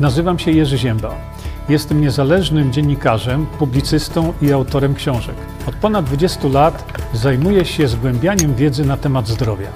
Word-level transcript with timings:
Nazywam 0.00 0.38
się 0.38 0.50
Jerzy 0.50 0.78
Ziemba. 0.78 1.14
Jestem 1.68 2.00
niezależnym 2.00 2.72
dziennikarzem, 2.72 3.46
publicystą 3.46 4.34
i 4.42 4.52
autorem 4.52 4.94
książek. 4.94 5.34
Od 5.66 5.74
ponad 5.74 6.04
20 6.04 6.48
lat 6.48 7.00
zajmuję 7.12 7.64
się 7.64 7.88
zgłębianiem 7.88 8.54
wiedzy 8.54 8.84
na 8.84 8.96
temat 8.96 9.28
zdrowia. 9.28 9.72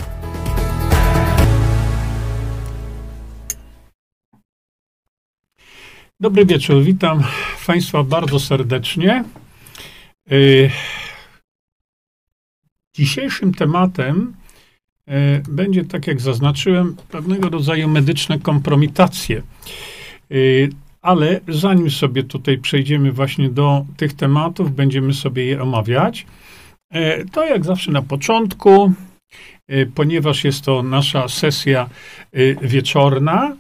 Dobry 6.21 6.47
wieczór, 6.47 6.83
witam 6.83 7.22
Państwa 7.66 8.02
bardzo 8.02 8.40
serdecznie. 8.40 9.25
Y, 10.33 10.71
dzisiejszym 12.94 13.54
tematem 13.54 14.34
y, 15.08 15.43
będzie, 15.48 15.84
tak 15.84 16.07
jak 16.07 16.21
zaznaczyłem, 16.21 16.97
pewnego 17.11 17.48
rodzaju 17.48 17.89
medyczne 17.89 18.39
kompromitacje. 18.39 19.43
Y, 20.33 20.70
ale 21.02 21.41
zanim 21.48 21.91
sobie 21.91 22.23
tutaj 22.23 22.59
przejdziemy 22.59 23.12
właśnie 23.12 23.48
do 23.48 23.84
tych 23.97 24.15
tematów, 24.15 24.75
będziemy 24.75 25.15
sobie 25.15 25.45
je 25.45 25.62
omawiać, 25.62 26.27
e, 26.91 27.25
to 27.25 27.45
jak 27.45 27.65
zawsze 27.65 27.93
na 27.93 28.03
początku, 28.03 28.93
e, 29.69 29.87
ponieważ 29.87 30.45
jest 30.45 30.65
to 30.65 30.83
nasza 30.83 31.29
sesja 31.29 31.91
e, 32.33 32.69
wieczorna, 32.69 33.56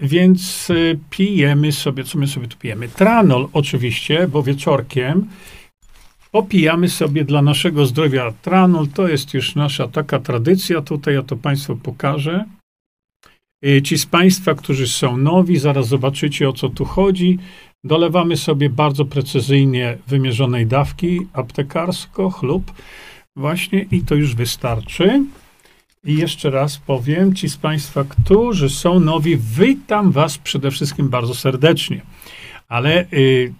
więc 0.00 0.68
pijemy 1.10 1.72
sobie, 1.72 2.04
co 2.04 2.18
my 2.18 2.26
sobie 2.26 2.48
tu 2.48 2.56
pijemy? 2.56 2.88
Tranol 2.88 3.48
oczywiście, 3.52 4.28
bo 4.28 4.42
wieczorkiem 4.42 5.26
popijamy 6.30 6.88
sobie 6.88 7.24
dla 7.24 7.42
naszego 7.42 7.86
zdrowia 7.86 8.32
tranol. 8.42 8.88
To 8.88 9.08
jest 9.08 9.34
już 9.34 9.54
nasza 9.54 9.88
taka 9.88 10.18
tradycja. 10.18 10.80
Tutaj 10.80 11.14
ja 11.14 11.22
to 11.22 11.36
Państwu 11.36 11.76
pokażę. 11.76 12.44
Y, 13.66 13.82
ci 13.82 13.98
z 13.98 14.06
Państwa, 14.06 14.54
którzy 14.54 14.88
są 14.88 15.16
nowi, 15.16 15.58
zaraz 15.58 15.88
zobaczycie 15.88 16.48
o 16.48 16.52
co 16.52 16.68
tu 16.68 16.84
chodzi. 16.84 17.38
Dolewamy 17.84 18.36
sobie 18.36 18.70
bardzo 18.70 19.04
precyzyjnie 19.04 19.98
wymierzonej 20.06 20.66
dawki 20.66 21.20
aptekarsko, 21.32 22.30
chlub, 22.30 22.72
właśnie 23.36 23.86
i 23.90 24.02
to 24.02 24.14
już 24.14 24.34
wystarczy. 24.34 25.24
I 26.04 26.16
jeszcze 26.16 26.50
raz 26.50 26.78
powiem, 26.78 27.34
ci 27.34 27.48
z 27.48 27.56
Państwa, 27.56 28.04
którzy 28.04 28.70
są 28.70 29.00
nowi, 29.00 29.36
witam 29.58 30.10
Was 30.10 30.38
przede 30.38 30.70
wszystkim 30.70 31.08
bardzo 31.08 31.34
serdecznie. 31.34 32.02
Ale 32.68 33.06
y, 33.12 33.52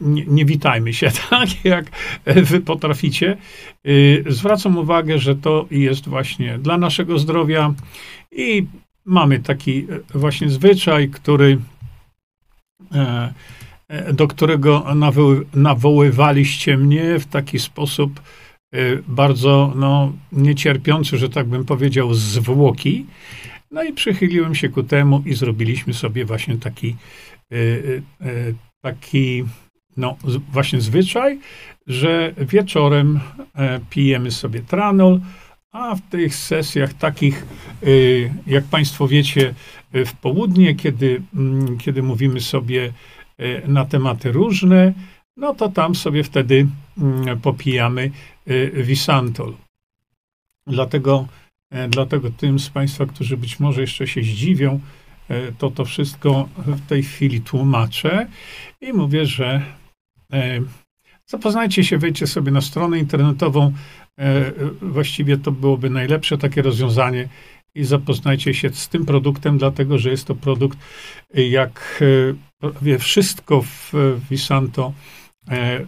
nie, 0.00 0.24
nie, 0.26 0.44
witajmy 0.44 0.94
się 0.94 1.10
tak, 1.30 1.64
jak 1.64 1.90
Wy 2.24 2.60
potraficie. 2.60 3.36
Y, 3.86 4.24
zwracam 4.26 4.78
uwagę, 4.78 5.18
że 5.18 5.36
to 5.36 5.66
jest 5.70 6.08
właśnie 6.08 6.58
dla 6.58 6.78
naszego 6.78 7.18
zdrowia 7.18 7.74
i 8.32 8.66
mamy 9.08 9.38
taki 9.38 9.86
e, 10.14 10.18
właśnie 10.18 10.50
zwyczaj, 10.50 11.08
który, 11.08 11.58
e, 12.94 13.32
e, 13.88 14.12
do 14.12 14.28
którego 14.28 14.86
nawoływaliście 15.54 16.76
mnie 16.76 17.18
w 17.18 17.26
taki 17.26 17.58
sposób 17.58 18.22
bardzo 19.08 19.72
no, 19.76 20.12
niecierpiący, 20.32 21.18
że 21.18 21.28
tak 21.28 21.46
bym 21.46 21.64
powiedział, 21.64 22.14
zwłoki. 22.14 23.06
No 23.70 23.82
i 23.82 23.92
przychyliłem 23.92 24.54
się 24.54 24.68
ku 24.68 24.82
temu 24.82 25.22
i 25.26 25.34
zrobiliśmy 25.34 25.94
sobie 25.94 26.24
właśnie 26.24 26.56
taki, 26.56 26.96
taki 28.80 29.44
no, 29.96 30.16
właśnie 30.52 30.80
zwyczaj, 30.80 31.38
że 31.86 32.32
wieczorem 32.38 33.20
pijemy 33.90 34.30
sobie 34.30 34.60
tranol, 34.60 35.20
a 35.72 35.94
w 35.94 36.00
tych 36.00 36.34
sesjach 36.34 36.94
takich, 36.94 37.46
y, 37.82 38.32
jak 38.46 38.64
Państwo 38.64 39.08
wiecie, 39.08 39.54
y, 39.94 40.04
w 40.04 40.12
południe, 40.12 40.74
kiedy, 40.74 41.22
mm, 41.34 41.78
kiedy 41.78 42.02
mówimy 42.02 42.40
sobie 42.40 42.92
y, 43.40 43.62
na 43.66 43.84
tematy 43.84 44.32
różne, 44.32 44.92
no 45.36 45.54
to 45.54 45.68
tam 45.68 45.94
sobie 45.94 46.24
wtedy 46.24 46.66
mm, 46.98 47.40
popijamy 47.40 48.10
Visantol. 48.74 49.54
Dlatego, 50.66 51.26
dlatego 51.88 52.30
tym 52.30 52.58
z 52.58 52.70
Państwa, 52.70 53.06
którzy 53.06 53.36
być 53.36 53.60
może 53.60 53.80
jeszcze 53.80 54.06
się 54.06 54.22
zdziwią, 54.22 54.80
to 55.58 55.70
to 55.70 55.84
wszystko 55.84 56.48
w 56.56 56.86
tej 56.86 57.02
chwili 57.02 57.40
tłumaczę 57.40 58.28
i 58.80 58.92
mówię, 58.92 59.26
że 59.26 59.62
zapoznajcie 61.30 61.84
się, 61.84 61.98
wejdźcie 61.98 62.26
sobie 62.26 62.52
na 62.52 62.60
stronę 62.60 62.98
internetową 62.98 63.72
E, 64.18 64.52
właściwie 64.82 65.36
to 65.36 65.52
byłoby 65.52 65.90
najlepsze 65.90 66.38
takie 66.38 66.62
rozwiązanie 66.62 67.28
i 67.74 67.84
zapoznajcie 67.84 68.54
się 68.54 68.70
z 68.70 68.88
tym 68.88 69.06
produktem, 69.06 69.58
dlatego 69.58 69.98
że 69.98 70.10
jest 70.10 70.26
to 70.26 70.34
produkt, 70.34 70.78
jak 71.34 72.02
e, 72.62 72.74
wie 72.82 72.98
wszystko 72.98 73.62
w 73.62 73.92
Visanto, 74.30 74.92
e, 75.50 75.86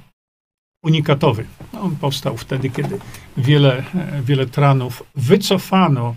unikatowy. 0.84 1.44
On 1.80 1.96
powstał 1.96 2.36
wtedy, 2.36 2.70
kiedy 2.70 2.98
wiele, 3.36 3.82
wiele 4.22 4.46
tranów 4.46 5.02
wycofano 5.14 6.14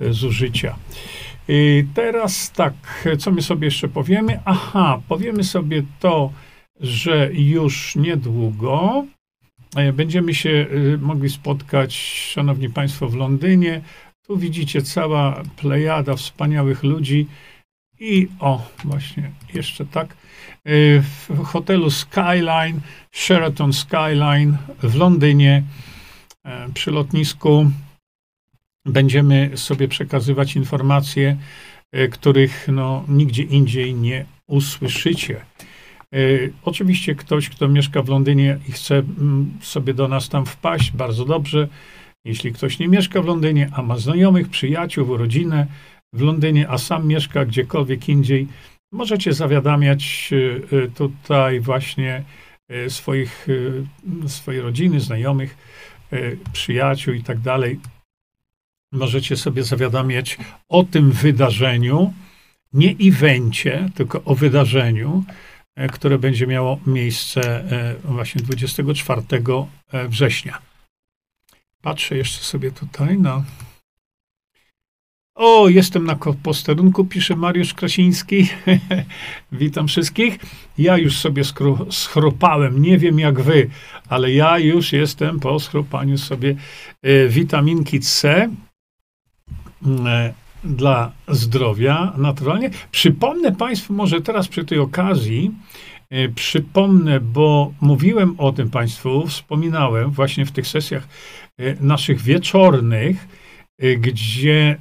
z 0.00 0.24
użycia. 0.24 0.76
I 1.48 1.84
teraz 1.94 2.52
tak, 2.52 2.74
co 3.18 3.30
my 3.30 3.42
sobie 3.42 3.64
jeszcze 3.64 3.88
powiemy? 3.88 4.40
Aha, 4.44 5.00
powiemy 5.08 5.44
sobie 5.44 5.82
to, 6.00 6.32
że 6.80 7.30
już 7.32 7.96
niedługo 7.96 9.04
E, 9.76 9.92
będziemy 9.92 10.34
się 10.34 10.66
e, 10.94 10.98
mogli 10.98 11.30
spotkać, 11.30 11.94
szanowni 12.32 12.70
państwo, 12.70 13.08
w 13.08 13.14
Londynie. 13.14 13.80
Tu 14.26 14.36
widzicie 14.36 14.82
cała 14.82 15.42
plejada 15.56 16.16
wspaniałych 16.16 16.82
ludzi. 16.82 17.26
I 18.00 18.28
o, 18.40 18.68
właśnie 18.84 19.30
jeszcze 19.54 19.86
tak, 19.86 20.10
e, 20.10 20.16
w 21.00 21.44
hotelu 21.44 21.90
Skyline, 21.90 22.80
Sheraton 23.12 23.72
Skyline 23.72 24.56
w 24.82 24.94
Londynie, 24.94 25.62
przy 26.74 26.90
lotnisku, 26.90 27.70
będziemy 28.86 29.50
sobie 29.54 29.88
przekazywać 29.88 30.56
informacje, 30.56 31.36
których 32.10 32.66
no, 32.68 33.04
nigdzie 33.08 33.42
indziej 33.42 33.94
nie 33.94 34.24
usłyszycie. 34.46 35.40
E, 36.12 36.18
oczywiście 36.62 37.14
ktoś, 37.14 37.48
kto 37.48 37.68
mieszka 37.68 38.02
w 38.02 38.08
Londynie 38.08 38.58
i 38.68 38.72
chce 38.72 38.94
mm, 38.98 39.58
sobie 39.60 39.94
do 39.94 40.08
nas 40.08 40.28
tam 40.28 40.46
wpaść, 40.46 40.90
bardzo 40.90 41.24
dobrze. 41.24 41.68
Jeśli 42.24 42.52
ktoś 42.52 42.78
nie 42.78 42.88
mieszka 42.88 43.22
w 43.22 43.26
Londynie, 43.26 43.70
a 43.72 43.82
ma 43.82 43.96
znajomych, 43.96 44.48
przyjaciół, 44.48 45.16
rodzinę 45.16 45.66
w 46.12 46.20
Londynie, 46.20 46.68
a 46.68 46.78
sam 46.78 47.06
mieszka 47.06 47.44
gdziekolwiek 47.44 48.08
indziej, 48.08 48.48
możecie 48.92 49.32
zawiadamiać 49.32 50.30
e, 50.32 50.76
e, 50.76 50.88
tutaj 50.88 51.60
właśnie 51.60 52.24
swoich, 52.88 53.46
swojej 54.26 54.60
rodziny, 54.60 55.00
znajomych, 55.00 55.56
przyjaciół 56.52 57.14
i 57.14 57.22
tak 57.22 57.38
dalej. 57.38 57.80
Możecie 58.92 59.36
sobie 59.36 59.62
zawiadamiać 59.62 60.38
o 60.68 60.84
tym 60.84 61.12
wydarzeniu, 61.12 62.12
nie 62.72 62.94
evencie, 63.00 63.90
tylko 63.94 64.24
o 64.24 64.34
wydarzeniu, 64.34 65.24
które 65.92 66.18
będzie 66.18 66.46
miało 66.46 66.80
miejsce 66.86 67.40
e, 67.72 67.94
właśnie 68.04 68.42
24 68.42 69.22
e, 69.92 70.08
września. 70.08 70.58
Patrzę 71.82 72.16
jeszcze 72.16 72.44
sobie 72.44 72.70
tutaj 72.70 73.18
na. 73.18 73.44
O, 75.34 75.68
jestem 75.68 76.04
na 76.04 76.16
posterunku, 76.42 77.04
pisze 77.04 77.36
Mariusz 77.36 77.74
Krasiński. 77.74 78.48
Witam 79.52 79.88
wszystkich. 79.88 80.38
Ja 80.78 80.98
już 80.98 81.18
sobie 81.18 81.42
schrupałem, 81.90 82.82
nie 82.82 82.98
wiem 82.98 83.18
jak 83.18 83.40
wy, 83.40 83.70
ale 84.08 84.32
ja 84.32 84.58
już 84.58 84.92
jestem 84.92 85.40
po 85.40 85.60
schrupaniu 85.60 86.18
sobie 86.18 86.56
witaminki 87.28 88.00
C 88.00 88.48
dla 90.64 91.12
zdrowia 91.28 92.12
naturalnie. 92.16 92.70
Przypomnę 92.90 93.52
Państwu 93.52 93.92
może 93.92 94.20
teraz 94.20 94.48
przy 94.48 94.64
tej 94.64 94.78
okazji, 94.78 95.50
e, 96.10 96.28
przypomnę, 96.28 97.20
bo 97.20 97.72
mówiłem 97.80 98.34
o 98.38 98.52
tym 98.52 98.70
Państwu, 98.70 99.26
wspominałem 99.26 100.10
właśnie 100.10 100.46
w 100.46 100.52
tych 100.52 100.66
sesjach 100.66 101.08
e, 101.58 101.74
naszych 101.80 102.20
wieczornych, 102.20 103.28
e, 103.78 103.96
gdzie 103.96 104.76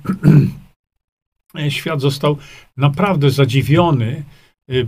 świat 1.70 2.02
został 2.02 2.38
naprawdę 2.78 3.30
zadziwiony 3.30 4.24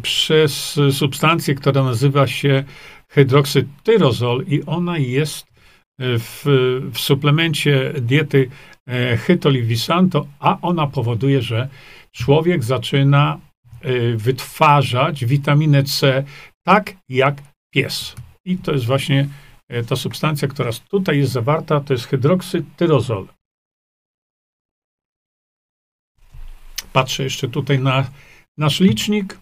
przez 0.01 0.80
substancję, 0.91 1.56
która 1.56 1.83
nazywa 1.83 2.27
się 2.27 2.63
hydroksytyrozol 3.09 4.45
i 4.48 4.63
ona 4.65 4.98
jest 4.98 5.48
w, 6.00 6.41
w 6.94 7.00
suplemencie 7.00 7.94
diety 8.01 8.50
E, 8.87 9.17
Hytolivisanto, 9.17 10.27
a 10.39 10.57
ona 10.61 10.87
powoduje, 10.87 11.41
że 11.41 11.69
człowiek 12.11 12.63
zaczyna 12.63 13.39
e, 13.81 14.15
wytwarzać 14.15 15.25
witaminę 15.25 15.83
C 15.83 16.23
tak 16.63 16.93
jak 17.09 17.41
pies. 17.69 18.15
I 18.45 18.57
to 18.57 18.71
jest 18.71 18.85
właśnie 18.85 19.29
e, 19.67 19.83
ta 19.83 19.95
substancja, 19.95 20.47
która 20.47 20.71
tutaj 20.89 21.17
jest 21.17 21.31
zawarta, 21.31 21.79
to 21.79 21.93
jest 21.93 22.05
hydroksytyrozol. 22.05 23.27
Patrzę 26.93 27.23
jeszcze 27.23 27.47
tutaj 27.47 27.79
na 27.79 28.09
nasz 28.57 28.79
licznik. 28.79 29.39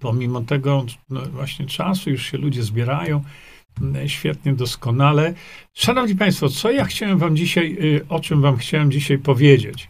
pomimo 0.00 0.40
tego 0.40 0.84
no 1.10 1.20
właśnie 1.20 1.66
czasu, 1.66 2.10
już 2.10 2.22
się 2.22 2.38
ludzie 2.38 2.62
zbierają, 2.62 3.24
świetnie, 4.06 4.52
doskonale. 4.52 5.34
Szanowni 5.74 6.14
Państwo, 6.14 6.48
co 6.48 6.70
ja 6.70 6.84
chciałem 6.84 7.18
Wam 7.18 7.36
dzisiaj, 7.36 7.76
y, 7.80 8.06
o 8.08 8.20
czym 8.20 8.40
Wam 8.42 8.56
chciałem 8.56 8.90
dzisiaj 8.90 9.18
powiedzieć? 9.18 9.88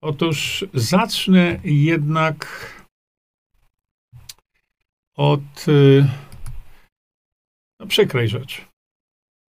Otóż 0.00 0.64
zacznę 0.74 1.60
jednak 1.64 2.46
od 5.16 5.68
y, 5.68 6.06
no, 7.80 7.86
przykrej 7.86 8.28
rzeczy. 8.28 8.62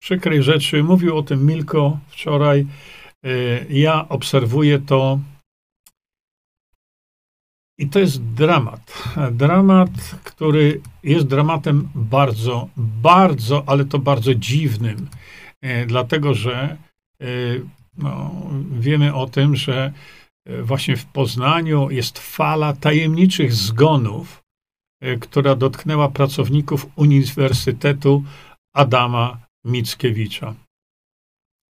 Przykrej 0.03 0.43
rzeczy. 0.43 0.83
Mówił 0.83 1.19
o 1.19 1.23
tym 1.23 1.47
Milko 1.47 1.99
wczoraj. 2.09 2.67
Y, 3.27 3.67
ja 3.71 4.09
obserwuję 4.09 4.79
to 4.79 5.19
i 7.83 7.87
to 7.87 7.99
jest 7.99 8.23
dramat. 8.23 9.05
Dramat, 9.33 9.91
który 10.25 10.81
jest 11.03 11.27
dramatem 11.27 11.89
bardzo, 11.95 12.69
bardzo, 12.77 13.65
ale 13.67 13.85
to 13.85 13.99
bardzo 13.99 14.35
dziwnym, 14.35 15.09
e, 15.61 15.87
dlatego 15.87 16.35
że 16.35 16.77
e, 17.21 17.27
no, 17.99 18.31
wiemy 18.73 19.15
o 19.15 19.27
tym, 19.27 19.57
że 19.57 19.93
e, 20.47 20.63
właśnie 20.63 20.97
w 20.97 21.07
Poznaniu 21.07 21.91
jest 21.91 22.19
fala 22.19 22.73
tajemniczych 22.73 23.53
zgonów, 23.53 24.43
która 25.21 25.55
dotknęła 25.55 26.09
pracowników 26.09 26.87
Uniwersytetu 26.97 28.25
Adama 28.75 29.39
Mickiewicza. 29.65 30.55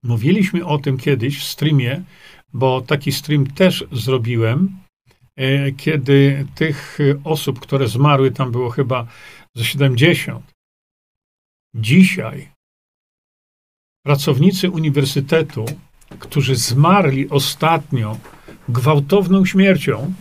Mówiliśmy 0.04 0.66
o 0.66 0.78
tym 0.78 0.98
kiedyś 0.98 1.38
w 1.38 1.44
streamie, 1.44 2.02
bo 2.52 2.80
taki 2.80 3.12
stream 3.12 3.46
też 3.46 3.84
zrobiłem 3.92 4.85
kiedy 5.76 6.46
tych 6.54 6.98
osób, 7.24 7.60
które 7.60 7.88
zmarły, 7.88 8.30
tam 8.30 8.52
było 8.52 8.70
chyba 8.70 9.06
ze 9.54 9.64
70. 9.64 10.52
Dzisiaj 11.74 12.48
pracownicy 14.02 14.70
uniwersytetu, 14.70 15.64
którzy 16.18 16.56
zmarli 16.56 17.28
ostatnio 17.30 18.18
gwałtowną 18.68 19.44
śmiercią, 19.44 20.12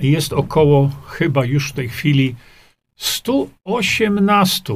jest 0.00 0.32
około 0.32 0.90
chyba 1.06 1.44
już 1.44 1.70
w 1.70 1.72
tej 1.72 1.88
chwili 1.88 2.36
118. 2.96 4.74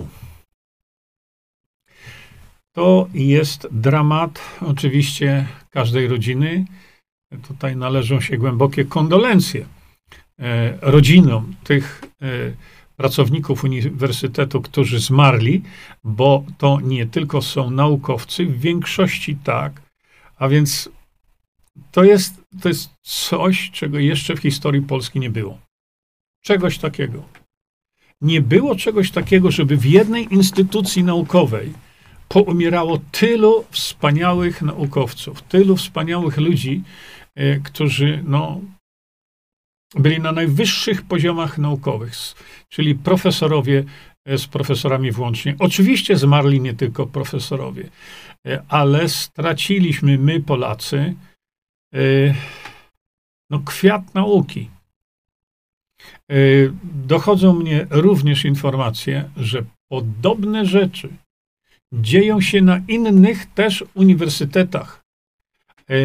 To 2.73 3.09
jest 3.15 3.69
dramat 3.71 4.41
oczywiście 4.61 5.47
każdej 5.71 6.09
rodziny. 6.09 6.65
Tutaj 7.49 7.77
należą 7.77 8.21
się 8.21 8.39
głębokie 8.39 8.85
kondolencje 8.85 9.67
e, 10.39 10.79
rodzinom 10.81 11.55
tych 11.65 12.03
e, 12.23 12.27
pracowników 12.97 13.65
uniwersytetu, 13.65 14.63
którzy 14.63 15.01
zmarli, 15.01 15.63
bo 16.05 16.45
to 16.59 16.81
nie 16.81 17.07
tylko 17.07 17.43
są 17.43 17.71
naukowcy, 17.71 18.47
w 18.47 18.61
większości 18.61 19.37
tak, 19.45 19.83
a 20.37 20.49
więc 20.49 20.91
to 21.93 22.05
jest, 22.05 22.35
to 22.63 22.69
jest 22.69 22.91
coś, 23.03 23.71
czego 23.71 23.99
jeszcze 23.99 24.37
w 24.37 24.39
historii 24.39 24.83
Polski 24.83 25.21
nie 25.21 25.31
było. 25.31 25.59
Czegoś 26.43 26.79
takiego. 26.79 27.23
Nie 28.21 28.41
było 28.41 28.77
czegoś 28.77 29.11
takiego, 29.11 29.51
żeby 29.51 29.77
w 29.77 29.85
jednej 29.85 30.35
instytucji 30.35 31.05
naukowej 31.05 31.73
poumierało 32.29 33.01
tylu 33.11 33.65
wspaniałych 33.71 34.63
naukowców, 34.63 35.43
tylu 35.43 35.77
wspaniałych 35.77 36.37
ludzi, 36.37 36.83
którzy 37.65 38.23
no, 38.27 38.61
byli 39.95 40.21
na 40.21 40.33
najwyższych 40.33 41.03
poziomach 41.03 41.59
naukowych, 41.59 42.15
czyli 42.69 42.95
profesorowie 42.95 43.85
e, 44.25 44.39
z 44.39 44.47
profesorami 44.47 45.13
włącznie. 45.13 45.57
Oczywiście 45.59 46.17
zmarli 46.17 46.61
nie 46.61 46.75
tylko 46.75 47.07
profesorowie, 47.07 47.89
e, 48.47 48.63
ale 48.69 49.09
straciliśmy 49.09 50.19
my, 50.19 50.41
Polacy, 50.41 51.15
no, 53.51 53.61
kwiat 53.61 54.15
nauki. 54.15 54.71
Dochodzą 56.83 57.53
mnie 57.53 57.87
również 57.91 58.45
informacje, 58.45 59.31
że 59.37 59.65
podobne 59.89 60.67
rzeczy 60.67 61.09
dzieją 61.93 62.41
się 62.41 62.63
na 62.63 62.81
innych 62.89 63.47
też 63.47 63.85
uniwersytetach 63.95 65.02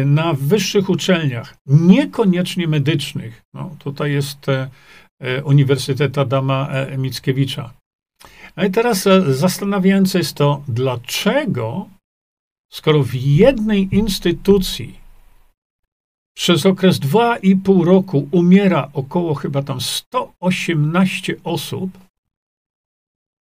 na 0.06 0.34
wyższych 0.34 0.90
uczelniach, 0.90 1.56
niekoniecznie 1.66 2.68
medycznych, 2.68 3.42
no, 3.54 3.76
tutaj 3.78 4.12
jest 4.12 4.48
e, 4.48 4.70
e, 5.20 5.44
Uniwersytet 5.44 6.18
Adama 6.18 6.68
Mickiewicza. 6.98 7.74
No 8.56 8.64
i 8.64 8.70
teraz 8.70 9.08
zastanawiające 9.28 10.18
jest 10.18 10.34
to, 10.34 10.62
dlaczego, 10.68 11.88
skoro 12.72 13.02
w 13.02 13.14
jednej 13.14 13.94
instytucji 13.94 14.98
przez 16.36 16.66
okres 16.66 17.00
2,5 17.00 17.84
roku 17.84 18.28
umiera 18.30 18.90
około 18.92 19.34
chyba 19.34 19.62
tam 19.62 19.80
118 19.80 21.36
osób 21.44 21.90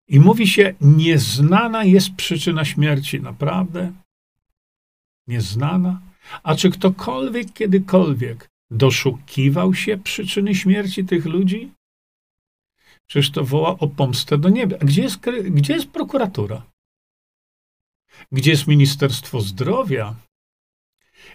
i 0.08 0.20
mówi 0.20 0.48
się, 0.48 0.74
nieznana 0.82 1.84
jest 1.84 2.16
przyczyna 2.16 2.66
śmierci. 2.66 3.22
Naprawdę? 3.22 3.92
Nieznana? 5.28 6.02
A 6.44 6.56
czy 6.56 6.70
ktokolwiek 6.70 7.54
kiedykolwiek 7.54 8.50
doszukiwał 8.72 9.74
się 9.74 9.98
przyczyny 9.98 10.56
śmierci 10.56 11.06
tych 11.06 11.26
ludzi? 11.26 11.72
Czyż 13.08 13.32
to 13.32 13.44
woła 13.44 13.80
o 13.80 13.88
pomstę 13.88 14.38
do 14.38 14.50
nieba. 14.50 14.78
Gdzie 14.78 15.02
jest, 15.02 15.20
gdzie 15.44 15.74
jest 15.74 15.90
prokuratura? 15.90 16.62
Gdzie 18.32 18.52
jest 18.52 18.68
Ministerstwo 18.68 19.42
Zdrowia? 19.42 20.16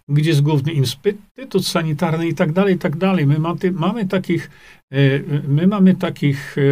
Gdzie 0.08 0.30
jest 0.30 0.42
Główny 0.42 0.72
Instytut 0.72 1.66
Sanitarny 1.66 2.28
i 2.28 2.34
tak 2.34 2.52
dalej, 2.52 2.74
i 2.74 2.78
tak 2.78 2.96
dalej. 2.96 3.26
My 3.26 3.38
mamy, 3.72 4.08
takich, 4.08 4.50
e, 4.92 5.18
my 5.48 5.66
mamy 5.66 5.94
takich 5.94 6.58
e, 6.58 6.62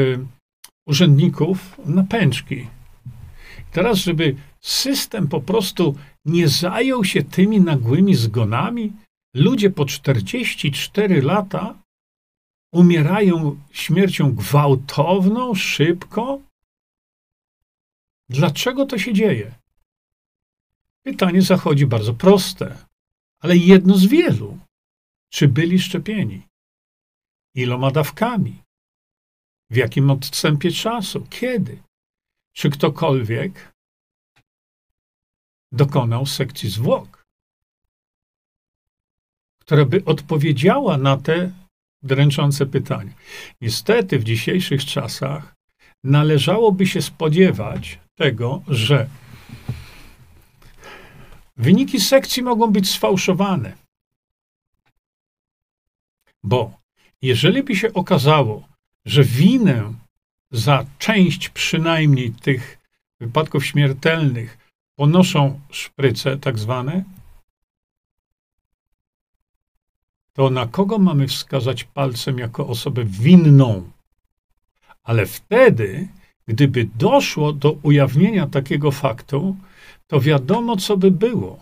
urzędników 0.86 1.80
na 1.86 2.02
pęczki. 2.02 2.66
Teraz, 3.72 3.98
żeby 3.98 4.36
system 4.60 5.28
po 5.28 5.40
prostu 5.40 5.96
nie 6.24 6.48
zajął 6.48 7.04
się 7.04 7.22
tymi 7.22 7.60
nagłymi 7.60 8.14
zgonami? 8.14 8.92
Ludzie 9.34 9.70
po 9.70 9.84
44 9.84 11.22
lata 11.22 11.82
umierają 12.72 13.60
śmiercią 13.70 14.34
gwałtowną, 14.34 15.54
szybko? 15.54 16.40
Dlaczego 18.28 18.86
to 18.86 18.98
się 18.98 19.12
dzieje? 19.12 19.54
Pytanie 21.02 21.42
zachodzi 21.42 21.86
bardzo 21.86 22.14
proste, 22.14 22.86
ale 23.40 23.56
jedno 23.56 23.96
z 23.96 24.06
wielu. 24.06 24.58
Czy 25.30 25.48
byli 25.48 25.78
szczepieni? 25.78 26.42
Iloma 27.54 27.90
dawkami? 27.90 28.62
W 29.70 29.76
jakim 29.76 30.10
odstępie 30.10 30.70
czasu? 30.70 31.26
Kiedy? 31.30 31.82
Czy 32.52 32.70
ktokolwiek 32.70 33.69
dokonał 35.72 36.26
sekcji 36.26 36.70
zwłok, 36.70 37.26
która 39.58 39.84
by 39.84 40.04
odpowiedziała 40.04 40.96
na 40.98 41.16
te 41.16 41.52
dręczące 42.02 42.66
pytania. 42.66 43.12
Niestety 43.60 44.18
w 44.18 44.24
dzisiejszych 44.24 44.84
czasach 44.84 45.54
należałoby 46.04 46.86
się 46.86 47.02
spodziewać 47.02 47.98
tego, 48.14 48.62
że 48.68 49.08
wyniki 51.56 52.00
sekcji 52.00 52.42
mogą 52.42 52.66
być 52.72 52.90
sfałszowane. 52.90 53.72
Bo 56.42 56.80
jeżeli 57.22 57.62
by 57.62 57.76
się 57.76 57.92
okazało, 57.92 58.68
że 59.04 59.24
winę 59.24 59.94
za 60.50 60.86
część 60.98 61.48
przynajmniej 61.48 62.32
tych 62.32 62.78
wypadków 63.20 63.66
śmiertelnych 63.66 64.58
ponoszą 64.96 65.60
szpryce 65.70 66.38
tak 66.38 66.58
zwane, 66.58 67.04
to 70.32 70.50
na 70.50 70.66
kogo 70.66 70.98
mamy 70.98 71.26
wskazać 71.26 71.84
palcem 71.84 72.38
jako 72.38 72.66
osobę 72.66 73.04
winną? 73.04 73.90
Ale 75.02 75.26
wtedy, 75.26 76.08
gdyby 76.48 76.88
doszło 76.98 77.52
do 77.52 77.72
ujawnienia 77.72 78.46
takiego 78.46 78.90
faktu, 78.90 79.56
to 80.06 80.20
wiadomo, 80.20 80.76
co 80.76 80.96
by 80.96 81.10
było. 81.10 81.60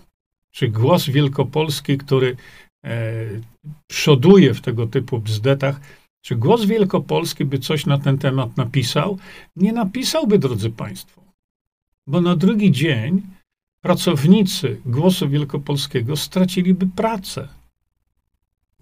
Czy 0.50 0.68
głos 0.68 1.06
Wielkopolski, 1.06 1.98
który 1.98 2.36
e, 2.84 3.14
przoduje 3.86 4.54
w 4.54 4.60
tego 4.60 4.86
typu 4.86 5.18
bzdetach, 5.18 5.80
czy 6.22 6.36
głos 6.36 6.64
Wielkopolski 6.64 7.44
by 7.44 7.58
coś 7.58 7.86
na 7.86 7.98
ten 7.98 8.18
temat 8.18 8.56
napisał? 8.56 9.18
Nie 9.56 9.72
napisałby, 9.72 10.38
drodzy 10.38 10.70
Państwo 10.70 11.17
bo 12.08 12.20
na 12.20 12.36
drugi 12.36 12.72
dzień 12.72 13.22
pracownicy 13.80 14.80
Głosu 14.86 15.28
Wielkopolskiego 15.28 16.16
straciliby 16.16 16.86
pracę. 16.86 17.48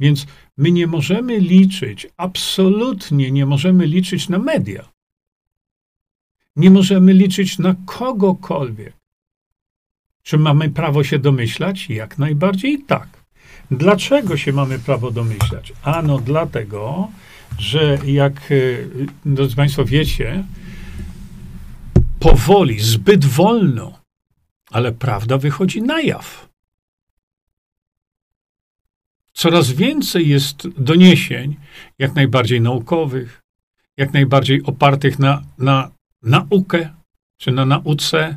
Więc 0.00 0.26
my 0.56 0.72
nie 0.72 0.86
możemy 0.86 1.38
liczyć, 1.38 2.08
absolutnie 2.16 3.30
nie 3.30 3.46
możemy 3.46 3.86
liczyć 3.86 4.28
na 4.28 4.38
media. 4.38 4.88
Nie 6.56 6.70
możemy 6.70 7.12
liczyć 7.12 7.58
na 7.58 7.74
kogokolwiek. 7.86 8.96
Czy 10.22 10.38
mamy 10.38 10.70
prawo 10.70 11.04
się 11.04 11.18
domyślać? 11.18 11.90
Jak 11.90 12.18
najbardziej 12.18 12.82
tak. 12.82 13.08
Dlaczego 13.70 14.36
się 14.36 14.52
mamy 14.52 14.78
prawo 14.78 15.10
domyślać? 15.10 15.72
Ano 15.82 16.18
dlatego, 16.18 17.08
że 17.58 17.98
jak, 18.06 18.52
e, 18.52 18.54
drodzy 19.24 19.56
Państwo, 19.56 19.84
wiecie, 19.84 20.44
powoli, 22.20 22.80
zbyt 22.80 23.24
wolno, 23.24 23.98
ale 24.70 24.92
prawda 24.92 25.38
wychodzi 25.38 25.82
na 25.82 26.00
jaw. 26.00 26.48
Coraz 29.32 29.72
więcej 29.72 30.28
jest 30.28 30.68
doniesień, 30.68 31.56
jak 31.98 32.14
najbardziej 32.14 32.60
naukowych, 32.60 33.42
jak 33.96 34.12
najbardziej 34.12 34.62
opartych 34.62 35.18
na, 35.18 35.42
na 35.58 35.90
naukę 36.22 36.94
czy 37.36 37.52
na 37.52 37.66
nauce, 37.66 38.36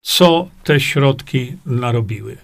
co 0.00 0.48
te 0.64 0.80
środki 0.80 1.56
narobiły. 1.66 2.36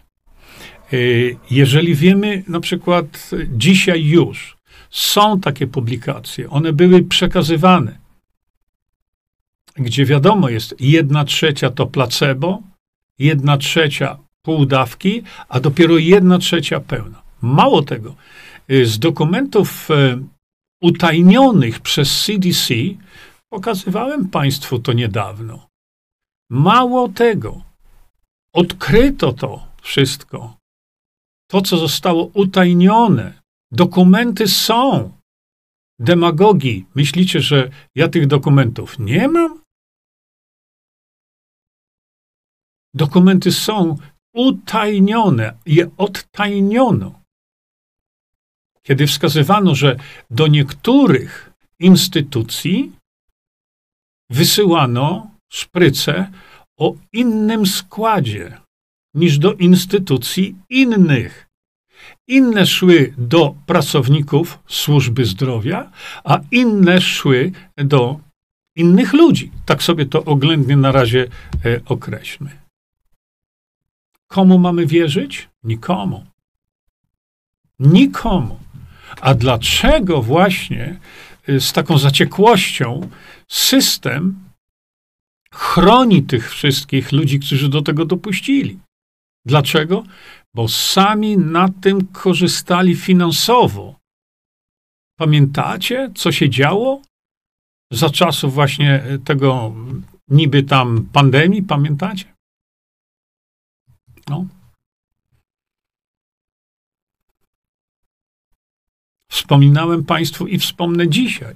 Y, 0.93 1.37
jeżeli 1.51 1.95
wiemy, 1.95 2.43
na 2.49 2.61
przykład 2.61 3.31
dzisiaj 3.49 4.05
już 4.05 4.57
są 4.91 5.41
takie 5.41 5.67
publikacje, 5.67 6.51
one 6.51 6.73
były 6.73 7.03
przekazywane, 7.03 7.99
gdzie 9.77 10.05
wiadomo 10.05 10.49
jest, 10.49 10.75
jedna 10.81 11.25
trzecia 11.25 11.71
to 11.71 11.87
placebo, 11.87 12.63
jedna 13.19 13.59
trzecia 13.59 14.19
półdawki, 14.43 15.23
a 15.49 15.61
dopiero 15.61 15.99
jedna 15.99 16.39
trzecia 16.39 16.81
pełna. 16.81 17.23
Mało 17.43 17.83
tego, 17.83 18.15
y, 18.71 18.87
z 18.87 18.99
dokumentów 18.99 19.91
y, 19.91 20.19
utajnionych 20.83 21.81
przez 21.81 22.25
CDC 22.25 22.75
pokazywałem 23.51 24.29
Państwu 24.29 24.79
to 24.79 24.93
niedawno. 24.93 25.69
Mało 26.51 27.09
tego, 27.09 27.63
odkryto 28.53 29.33
to 29.33 29.67
wszystko. 29.83 30.57
To, 31.51 31.61
co 31.61 31.77
zostało 31.77 32.31
utajnione, 32.35 33.33
dokumenty 33.73 34.49
są. 34.49 35.13
Demagogii. 35.99 36.87
Myślicie, 36.95 37.41
że 37.41 37.71
ja 37.95 38.09
tych 38.09 38.27
dokumentów 38.27 38.99
nie 38.99 39.29
mam? 39.29 39.64
Dokumenty 42.95 43.53
są 43.53 43.97
utajnione, 44.35 45.55
je 45.67 45.91
odtajniono. 45.97 47.21
Kiedy 48.83 49.07
wskazywano, 49.07 49.75
że 49.75 49.97
do 50.31 50.47
niektórych 50.47 51.53
instytucji 51.79 52.93
wysyłano 54.31 55.31
szpryce 55.53 56.31
o 56.79 56.95
innym 57.13 57.67
składzie 57.67 58.61
niż 59.15 59.39
do 59.39 59.53
instytucji 59.53 60.57
innych. 60.71 61.47
Inne 62.29 62.67
szły 62.67 63.15
do 63.19 63.55
pracowników 63.67 64.59
służby 64.67 65.25
zdrowia, 65.25 65.91
a 66.25 66.41
inne 66.51 67.01
szły 67.01 67.53
do 67.77 68.21
innych 68.77 69.13
ludzi. 69.13 69.51
Tak 69.67 69.83
sobie 69.83 70.07
to 70.07 70.25
oględnie 70.25 70.77
na 70.77 70.93
razie 70.93 71.27
e, 71.65 71.81
określmy. 71.87 72.64
Komu 74.29 74.59
mamy 74.59 74.87
wierzyć? 74.87 75.49
Nikomu. 75.65 76.27
Nikomu. 77.79 78.59
A 79.21 79.35
dlaczego 79.35 80.23
właśnie 80.23 81.01
e, 81.49 81.61
z 81.61 81.73
taką 81.73 81.99
zaciekłością 81.99 83.09
system 83.49 84.45
chroni 85.53 86.23
tych 86.23 86.51
wszystkich 86.51 87.13
ludzi, 87.13 87.41
którzy 87.41 87.69
do 87.69 87.83
tego 87.83 88.05
dopuścili. 88.05 88.79
Dlaczego? 89.47 90.05
Bo 90.55 90.69
sami 90.69 91.39
na 91.39 91.69
tym 91.69 92.07
korzystali 92.07 92.97
finansowo. 92.97 93.99
Pamiętacie, 95.19 96.11
co 96.15 96.33
się 96.33 96.51
działo 96.51 97.03
za 97.93 98.11
czasów 98.11 98.55
właśnie 98.55 99.05
tego 99.25 99.75
niby 100.29 100.63
tam 100.63 101.09
pandemii? 101.13 101.63
Pamiętacie? 101.63 102.34
No. 104.29 104.47
Wspominałem 109.31 110.05
Państwu 110.05 110.47
i 110.47 110.59
wspomnę 110.59 111.09
dzisiaj, 111.09 111.55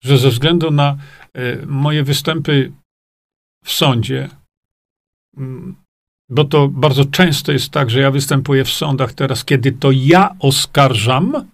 że 0.00 0.18
ze 0.18 0.30
względu 0.30 0.70
na 0.70 0.96
y, 1.36 1.66
moje 1.66 2.04
występy 2.04 2.72
w 3.64 3.72
sądzie, 3.72 4.28
mm, 5.36 5.76
bo 6.28 6.44
to 6.44 6.68
bardzo 6.68 7.04
często 7.04 7.52
jest 7.52 7.70
tak, 7.70 7.90
że 7.90 8.00
ja 8.00 8.10
występuję 8.10 8.64
w 8.64 8.72
sądach 8.72 9.12
teraz, 9.12 9.44
kiedy 9.44 9.72
to 9.72 9.90
ja 9.92 10.36
oskarżam. 10.38 11.50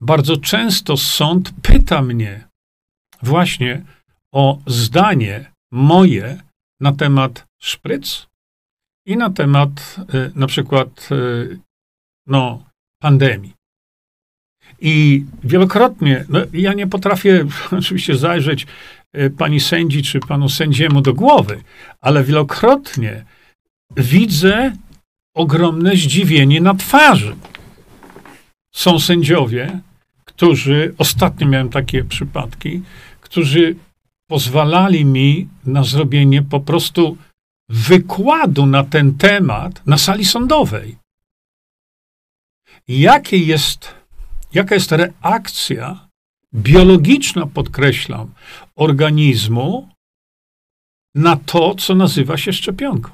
Bardzo 0.00 0.36
często 0.36 0.96
sąd 0.96 1.52
pyta 1.62 2.02
mnie 2.02 2.48
właśnie 3.22 3.84
o 4.32 4.58
zdanie 4.66 5.52
moje 5.72 6.42
na 6.80 6.92
temat 6.92 7.46
szpryc 7.62 8.26
i 9.06 9.16
na 9.16 9.30
temat 9.30 9.96
y, 10.14 10.32
na 10.34 10.46
przykład 10.46 11.08
y, 11.12 11.58
no, 12.26 12.64
pandemii. 13.02 13.54
I 14.80 15.24
wielokrotnie, 15.44 16.24
no, 16.28 16.38
ja 16.52 16.72
nie 16.72 16.86
potrafię 16.86 17.46
oczywiście 17.78 18.16
zajrzeć 18.16 18.66
E, 19.14 19.30
pani 19.30 19.60
sędzi 19.60 20.02
czy 20.02 20.20
panu 20.20 20.48
sędziemu 20.48 21.00
do 21.00 21.14
głowy, 21.14 21.62
ale 22.00 22.24
wielokrotnie 22.24 23.24
widzę 23.96 24.72
ogromne 25.34 25.96
zdziwienie 25.96 26.60
na 26.60 26.74
twarzy. 26.74 27.36
Są 28.74 28.98
sędziowie, 28.98 29.80
którzy, 30.24 30.94
ostatnio 30.98 31.46
miałem 31.46 31.68
takie 31.68 32.04
przypadki, 32.04 32.82
którzy 33.20 33.76
pozwalali 34.28 35.04
mi 35.04 35.48
na 35.66 35.84
zrobienie 35.84 36.42
po 36.42 36.60
prostu 36.60 37.16
wykładu 37.68 38.66
na 38.66 38.84
ten 38.84 39.18
temat 39.18 39.86
na 39.86 39.98
sali 39.98 40.24
sądowej. 40.24 40.96
Jakie 42.88 43.38
jest, 43.38 43.94
jaka 44.52 44.74
jest 44.74 44.92
reakcja 44.92 46.08
biologiczna, 46.54 47.46
podkreślam, 47.46 48.34
organizmu 48.76 49.88
na 51.14 51.36
to, 51.36 51.74
co 51.74 51.94
nazywa 51.94 52.36
się 52.36 52.52
szczepionką. 52.52 53.10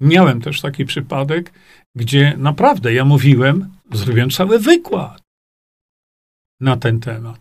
Miałem 0.00 0.40
też 0.40 0.60
taki 0.60 0.84
przypadek, 0.84 1.52
gdzie 1.94 2.34
naprawdę 2.36 2.94
ja 2.94 3.04
mówiłem, 3.04 3.74
zrobiłem 3.92 4.30
cały 4.30 4.58
wykład 4.58 5.22
na 6.60 6.76
ten 6.76 7.00
temat. 7.00 7.40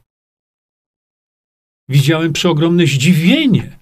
Widziałem 1.89 2.33
przeogromne 2.33 2.85
zdziwienie 2.85 3.76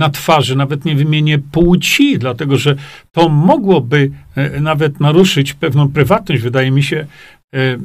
na 0.00 0.10
twarzy, 0.10 0.56
nawet 0.56 0.84
nie 0.84 0.94
wymienię 0.94 1.38
płci, 1.38 2.18
dlatego 2.18 2.56
że 2.56 2.76
to 3.12 3.28
mogłoby 3.28 4.10
e, 4.36 4.60
nawet 4.60 5.00
naruszyć 5.00 5.54
pewną 5.54 5.88
prywatność, 5.88 6.42
wydaje 6.42 6.70
mi 6.70 6.82
się, 6.82 7.06
e, 7.54 7.58
e, 7.58 7.78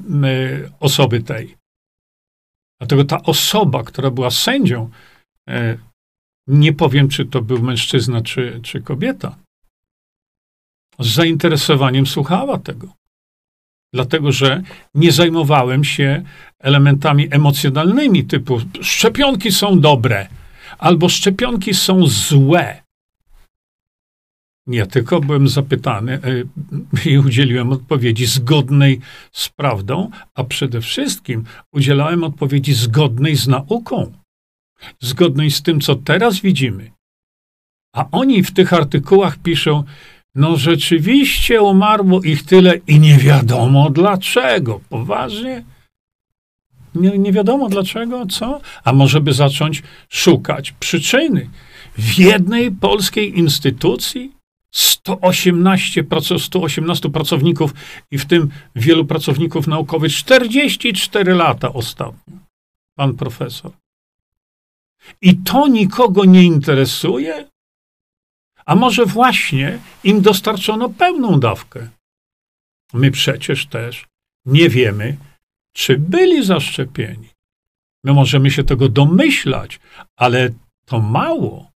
osoby 0.80 1.22
tej. 1.22 1.56
Dlatego 2.80 3.04
ta 3.04 3.24
osoba, 3.24 3.84
która 3.84 4.12
była 4.12 4.32
sędzią, 4.32 4.90
nie 6.48 6.74
powiem, 6.74 7.08
czy 7.08 7.26
to 7.26 7.42
był 7.42 7.62
mężczyzna, 7.62 8.22
czy, 8.22 8.60
czy 8.64 8.82
kobieta, 8.82 9.36
z 11.00 11.08
zainteresowaniem 11.08 12.06
słuchała 12.08 12.58
tego. 12.58 12.88
Dlatego, 13.94 14.32
że 14.32 14.62
nie 14.96 15.12
zajmowałem 15.12 15.84
się 15.84 16.24
elementami 16.60 17.28
emocjonalnymi, 17.32 18.24
typu 18.24 18.60
szczepionki 18.82 19.52
są 19.52 19.80
dobre, 19.80 20.28
albo 20.78 21.10
szczepionki 21.10 21.74
są 21.74 22.08
złe. 22.08 22.86
Nie, 24.68 24.86
tylko 24.86 25.22
byłem 25.22 25.48
zapytany 25.48 26.14
e, 26.14 26.20
i 27.10 27.18
udzieliłem 27.18 27.72
odpowiedzi 27.72 28.26
zgodnej 28.26 29.00
z 29.32 29.50
prawdą, 29.50 30.10
a 30.34 30.44
przede 30.44 30.82
wszystkim 30.82 31.44
udzielałem 31.74 32.24
odpowiedzi 32.24 32.74
zgodnej 32.74 33.36
z 33.36 33.48
nauką, 33.48 34.12
zgodnej 35.00 35.52
z 35.52 35.62
tym, 35.62 35.82
co 35.82 35.96
teraz 35.96 36.40
widzimy. 36.40 36.92
A 37.96 38.06
oni 38.12 38.44
w 38.44 38.52
tych 38.52 38.74
artykułach 38.74 39.38
piszą, 39.38 39.84
no 40.36 40.58
rzeczywiście 40.58 41.62
umarło 41.62 42.22
ich 42.22 42.44
tyle 42.44 42.76
i 42.88 43.00
nie 43.00 43.18
wiadomo 43.18 43.90
dlaczego. 43.90 44.82
Poważnie? 44.90 45.64
Nie, 46.96 47.18
nie 47.18 47.32
wiadomo 47.32 47.70
dlaczego, 47.70 48.26
co? 48.26 48.62
A 48.84 48.94
może 48.94 49.22
by 49.22 49.34
zacząć 49.34 49.84
szukać 50.10 50.72
przyczyny 50.72 51.50
w 51.98 52.20
jednej 52.20 52.72
polskiej 52.72 53.40
instytucji? 53.40 54.32
118, 54.72 56.04
118 56.38 57.10
pracowników 57.10 57.74
i 58.12 58.18
w 58.18 58.26
tym 58.26 58.50
wielu 58.76 59.06
pracowników 59.06 59.68
naukowych 59.68 60.14
44 60.14 61.34
lata 61.34 61.74
ostatnio. 61.74 62.38
Pan 62.96 63.16
profesor. 63.16 63.72
I 65.22 65.38
to 65.38 65.68
nikogo 65.68 66.26
nie 66.26 66.44
interesuje? 66.44 67.50
A 68.66 68.76
może 68.76 69.06
właśnie 69.06 69.80
im 70.04 70.22
dostarczono 70.22 70.90
pełną 70.90 71.40
dawkę? 71.40 71.90
My 72.94 73.12
przecież 73.12 73.66
też 73.66 74.06
nie 74.46 74.70
wiemy, 74.70 75.18
czy 75.76 75.98
byli 75.98 76.46
zaszczepieni. 76.46 77.30
My 78.04 78.14
możemy 78.14 78.52
się 78.52 78.64
tego 78.64 78.90
domyślać, 78.90 79.80
ale 80.16 80.50
to 80.86 81.02
mało. 81.02 81.72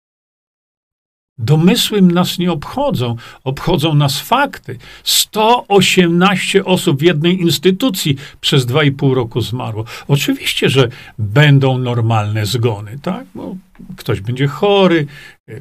Domysły 1.37 2.01
nas 2.01 2.39
nie 2.39 2.51
obchodzą, 2.51 3.15
obchodzą 3.43 3.95
nas 3.95 4.19
fakty. 4.19 4.77
118 5.03 6.65
osób 6.65 6.99
w 6.99 7.03
jednej 7.03 7.41
instytucji 7.41 8.15
przez 8.41 8.65
2,5 8.65 9.13
roku 9.13 9.41
zmarło. 9.41 9.85
Oczywiście, 10.07 10.69
że 10.69 10.87
będą 11.17 11.77
normalne 11.77 12.45
zgony, 12.45 12.99
tak? 13.01 13.25
Bo 13.35 13.55
ktoś 13.97 14.21
będzie 14.21 14.47
chory, 14.47 15.07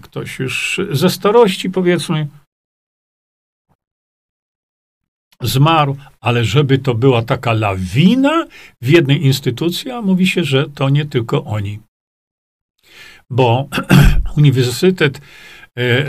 ktoś 0.03 0.39
już 0.39 0.81
ze 0.91 1.11
starości, 1.11 1.71
powiedzmy, 1.71 2.27
zmarł, 5.43 5.97
ale 6.21 6.45
żeby 6.45 6.79
to 6.79 6.95
była 6.95 7.23
taka 7.23 7.53
lawina 7.53 8.47
w 8.83 8.89
jednej 8.89 9.27
instytucji, 9.27 9.91
a 9.91 10.03
mówi 10.03 10.27
się, 10.27 10.45
że 10.45 10.69
to 10.69 10.89
nie 10.89 11.07
tylko 11.07 11.45
oni. 11.45 11.81
Bo 13.31 13.69
Uniwersytet 14.37 15.21
e, 15.79 16.05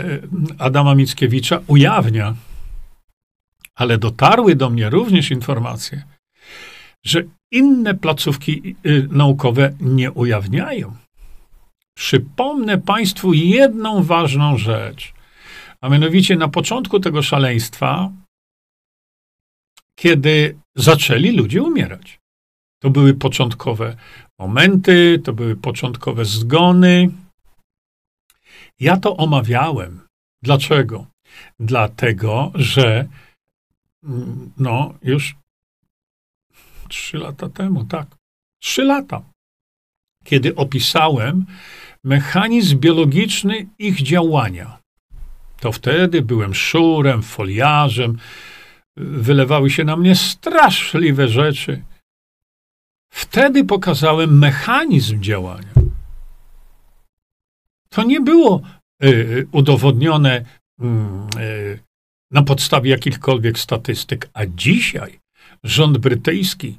Adama 0.58 0.94
Mickiewicza 0.94 1.60
ujawnia, 1.66 2.34
ale 3.74 3.98
dotarły 3.98 4.56
do 4.56 4.70
mnie 4.70 4.90
również 4.90 5.30
informacje, 5.30 6.02
że 7.04 7.22
inne 7.50 7.94
placówki 7.94 8.76
y, 8.86 9.08
naukowe 9.10 9.72
nie 9.80 10.12
ujawniają. 10.12 10.96
Przypomnę 11.96 12.78
Państwu 12.78 13.32
jedną 13.32 14.02
ważną 14.02 14.58
rzecz, 14.58 15.12
a 15.80 15.88
mianowicie 15.88 16.36
na 16.36 16.48
początku 16.48 17.00
tego 17.00 17.22
szaleństwa 17.22 18.10
kiedy 20.00 20.58
zaczęli 20.76 21.30
ludzie 21.36 21.62
umierać. 21.62 22.20
To 22.82 22.90
były 22.90 23.14
początkowe 23.14 23.96
momenty, 24.38 25.20
to 25.24 25.32
były 25.32 25.56
początkowe 25.56 26.24
zgony. 26.24 27.10
Ja 28.80 28.96
to 28.96 29.16
omawiałem. 29.16 30.00
Dlaczego? 30.42 31.06
Dlatego, 31.60 32.52
że 32.54 33.08
mm, 34.04 34.52
no 34.58 34.94
już 35.02 35.36
trzy 36.88 37.18
lata 37.18 37.48
temu, 37.48 37.84
tak, 37.84 38.06
trzy 38.62 38.84
lata, 38.84 39.22
kiedy 40.24 40.54
opisałem 40.54 41.46
mechanizm 42.04 42.78
biologiczny 42.78 43.66
ich 43.78 44.02
działania. 44.02 44.78
To 45.60 45.72
wtedy 45.72 46.22
byłem 46.22 46.54
szurem, 46.54 47.22
foliarzem, 47.22 48.18
wylewały 49.00 49.70
się 49.70 49.84
na 49.84 49.96
mnie 49.96 50.16
straszliwe 50.16 51.28
rzeczy. 51.28 51.82
Wtedy 53.12 53.64
pokazałem 53.64 54.38
mechanizm 54.38 55.22
działania. 55.22 55.72
To 57.88 58.02
nie 58.02 58.20
było 58.20 58.62
y, 59.04 59.48
udowodnione 59.52 60.44
y, 61.40 61.78
na 62.30 62.42
podstawie 62.42 62.90
jakichkolwiek 62.90 63.58
statystyk, 63.58 64.30
a 64.32 64.46
dzisiaj 64.46 65.20
rząd 65.64 65.98
brytyjski 65.98 66.78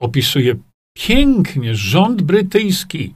opisuje 0.00 0.54
pięknie, 0.96 1.74
rząd 1.74 2.22
brytyjski, 2.22 3.14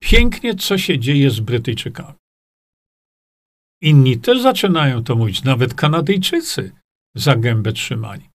pięknie, 0.00 0.54
co 0.54 0.78
się 0.78 0.98
dzieje 0.98 1.30
z 1.30 1.40
Brytyjczykami. 1.40 2.18
Inni 3.82 4.18
też 4.18 4.42
zaczynają 4.42 5.04
to 5.04 5.16
mówić, 5.16 5.42
nawet 5.42 5.74
Kanadyjczycy 5.74 6.72
za 7.16 7.36
gębę 7.36 7.72
trzymani 7.72 8.30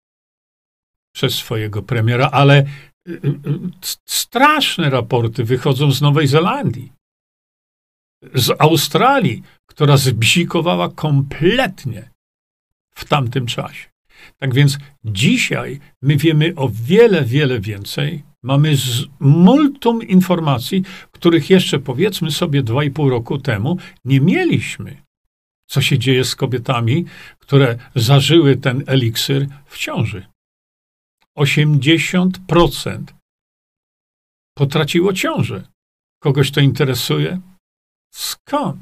przez 1.16 1.36
swojego 1.36 1.82
premiera, 1.82 2.30
ale 2.32 2.66
y, 3.08 3.12
y, 3.12 3.28
y, 3.28 3.60
straszne 4.06 4.90
raporty 4.90 5.44
wychodzą 5.44 5.92
z 5.92 6.02
Nowej 6.02 6.28
Zelandii, 6.28 6.92
z 8.34 8.52
Australii, 8.60 9.44
która 9.66 9.98
zbzikowała 9.98 10.90
kompletnie 10.90 12.10
w 12.96 13.06
tamtym 13.06 13.46
czasie. 13.46 13.90
Tak 14.38 14.54
więc 14.54 14.78
dzisiaj 15.06 15.80
my 16.02 16.18
wiemy 16.18 16.54
o 16.56 16.70
wiele, 16.74 17.26
wiele 17.26 17.60
więcej. 17.60 18.24
Mamy 18.44 18.76
z 18.76 19.06
multum 19.20 20.04
informacji, 20.04 20.84
których 21.12 21.50
jeszcze 21.50 21.80
powiedzmy 21.80 22.32
sobie 22.32 22.64
dwa 22.64 22.84
i 22.84 22.92
pół 22.92 23.10
roku 23.10 23.38
temu 23.38 23.78
nie 24.06 24.22
mieliśmy 24.22 25.08
co 25.68 25.82
się 25.82 26.00
dzieje 26.00 26.24
z 26.24 26.36
kobietami, 26.36 27.06
które 27.48 27.78
zażyły 27.96 28.56
ten 28.56 28.84
eliksir 28.88 29.48
w 29.66 29.78
ciąży. 29.78 30.28
80% 31.38 33.04
potraciło 34.58 35.14
ciążę. 35.14 35.68
Kogoś 36.24 36.52
to 36.52 36.62
interesuje? 36.62 37.42
Skąd? 38.14 38.82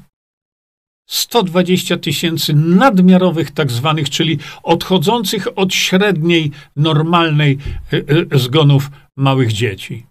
120 1.08 1.96
tysięcy 1.96 2.54
nadmiarowych, 2.54 3.50
tak 3.50 3.70
zwanych, 3.70 4.10
czyli 4.10 4.38
odchodzących 4.62 5.58
od 5.58 5.74
średniej, 5.74 6.50
normalnej 6.76 7.58
y, 7.92 7.96
y, 8.34 8.38
zgonów 8.38 8.90
małych 9.16 9.52
dzieci. 9.52 10.06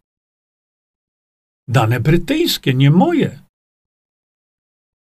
Dane 1.67 1.99
brytyjskie, 1.99 2.73
nie 2.73 2.91
moje. 2.91 3.39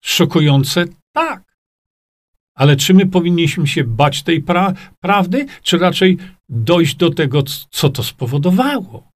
Szokujące 0.03 0.85
tak. 1.15 1.44
Ale 2.55 2.75
czy 2.75 2.93
my 2.93 3.05
powinniśmy 3.05 3.67
się 3.67 3.83
bać 3.83 4.23
tej 4.23 4.41
pra 4.41 4.73
prawdy, 4.99 5.45
czy 5.61 5.77
raczej 5.77 6.17
dojść 6.49 6.95
do 6.95 7.09
tego, 7.09 7.43
co 7.69 7.89
to 7.89 8.03
spowodowało? 8.03 9.09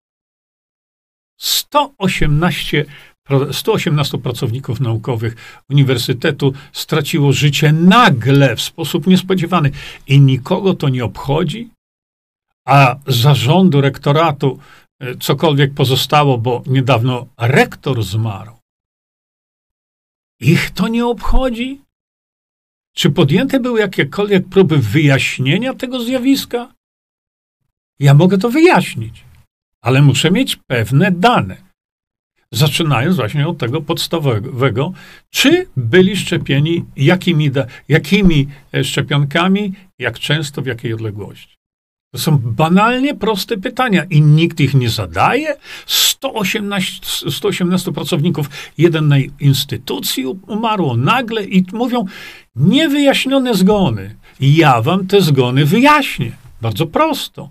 118, 1.38 2.86
118 3.52 4.18
pracowników 4.18 4.80
naukowych 4.80 5.62
Uniwersytetu 5.70 6.54
straciło 6.74 7.34
życie 7.34 7.72
nagle, 7.72 8.56
w 8.56 8.62
sposób 8.62 9.08
niespodziewany 9.08 9.72
i 10.08 10.20
nikogo 10.20 10.74
to 10.74 10.90
nie 10.90 11.06
obchodzi, 11.06 11.70
a 12.66 12.96
zarządu 13.08 13.82
rektoratu 13.82 14.60
e, 15.00 15.16
cokolwiek 15.16 15.74
pozostało, 15.74 16.38
bo 16.38 16.64
niedawno 16.68 17.28
rektor 17.38 18.04
zmarł. 18.04 18.52
Ich 20.40 20.72
to 20.72 20.88
nie 20.88 21.06
obchodzi? 21.06 21.82
Czy 23.00 23.10
podjęte 23.10 23.60
były 23.60 23.80
jakiekolwiek 23.80 24.48
próby 24.48 24.78
wyjaśnienia 24.78 25.74
tego 25.74 26.04
zjawiska? 26.04 26.74
Ja 28.00 28.14
mogę 28.14 28.38
to 28.38 28.50
wyjaśnić, 28.50 29.24
ale 29.82 30.02
muszę 30.02 30.32
mieć 30.32 30.56
pewne 30.56 31.12
dane. 31.12 31.58
Zaczynając 32.52 33.16
właśnie 33.16 33.48
od 33.48 33.58
tego 33.58 33.82
podstawowego, 33.82 34.94
czy 35.30 35.68
byli 35.78 36.18
szczepieni, 36.18 36.86
jakimi, 36.96 37.52
jakimi 37.88 38.48
e, 38.74 38.84
szczepionkami, 38.84 39.74
jak 40.00 40.20
często, 40.20 40.62
w 40.62 40.66
jakiej 40.66 40.94
odległości. 40.94 41.60
To 42.12 42.20
są 42.20 42.38
banalnie 42.38 43.16
proste 43.16 43.58
pytania 43.58 44.04
i 44.04 44.22
nikt 44.22 44.60
ich 44.60 44.74
nie 44.74 44.90
zadaje. 44.90 45.56
118, 45.86 47.32
118 47.32 47.92
pracowników 47.92 48.50
jednej 48.78 49.32
instytucji 49.40 50.26
umarło 50.26 50.98
nagle 50.98 51.44
i 51.44 51.66
mówią 51.74 52.06
niewyjaśnione 52.60 53.54
zgony. 53.54 54.16
Ja 54.40 54.82
wam 54.82 55.08
te 55.08 55.22
zgony 55.22 55.66
wyjaśnię. 55.66 56.32
Bardzo 56.62 56.88
prosto. 56.88 57.50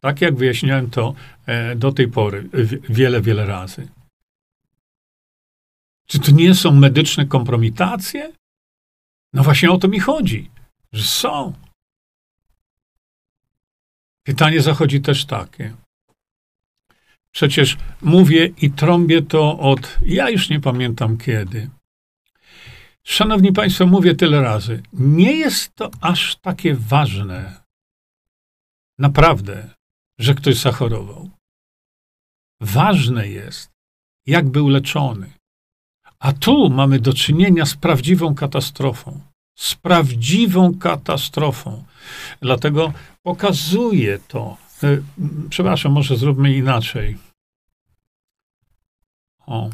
Tak 0.00 0.20
jak 0.20 0.36
wyjaśniałem 0.36 0.90
to 0.90 1.14
e, 1.46 1.76
do 1.76 1.92
tej 1.92 2.08
pory 2.08 2.48
wiele, 2.88 3.20
wiele 3.20 3.46
razy. 3.46 3.88
Czy 6.06 6.18
to 6.18 6.30
nie 6.30 6.54
są 6.54 6.72
medyczne 6.72 7.26
kompromitacje? 7.26 8.32
No 9.32 9.42
właśnie 9.42 9.70
o 9.70 9.78
to 9.78 9.88
mi 9.88 10.00
chodzi, 10.00 10.50
że 10.92 11.02
są. 11.02 11.52
Pytanie 14.26 14.60
zachodzi 14.60 15.00
też 15.00 15.24
takie. 15.24 15.74
Przecież 17.30 17.76
mówię 18.02 18.46
i 18.46 18.70
trąbię 18.70 19.22
to 19.22 19.58
od, 19.58 19.98
ja 20.06 20.30
już 20.30 20.50
nie 20.50 20.60
pamiętam 20.60 21.18
kiedy. 21.18 21.70
Szanowni 23.04 23.52
Państwo, 23.52 23.86
mówię 23.86 24.14
tyle 24.14 24.40
razy. 24.40 24.82
Nie 24.92 25.32
jest 25.32 25.74
to 25.74 25.90
aż 26.00 26.36
takie 26.36 26.74
ważne, 26.74 27.62
naprawdę, 28.98 29.70
że 30.18 30.34
ktoś 30.34 30.56
zachorował. 30.56 31.30
Ważne 32.60 33.28
jest, 33.28 33.70
jak 34.26 34.48
był 34.48 34.68
leczony. 34.68 35.32
A 36.18 36.32
tu 36.32 36.70
mamy 36.70 37.00
do 37.00 37.12
czynienia 37.12 37.66
z 37.66 37.74
prawdziwą 37.74 38.34
katastrofą. 38.34 39.20
z 39.58 39.74
prawdziwą 39.74 40.78
katastrofą. 40.78 41.84
Dlatego 42.40 42.92
pokazuje 43.22 44.18
to. 44.18 44.56
E, 44.82 44.98
przepraszam, 45.50 45.92
może 45.92 46.16
zróbmy 46.16 46.54
inaczej. 46.54 47.18
O. 49.46 49.70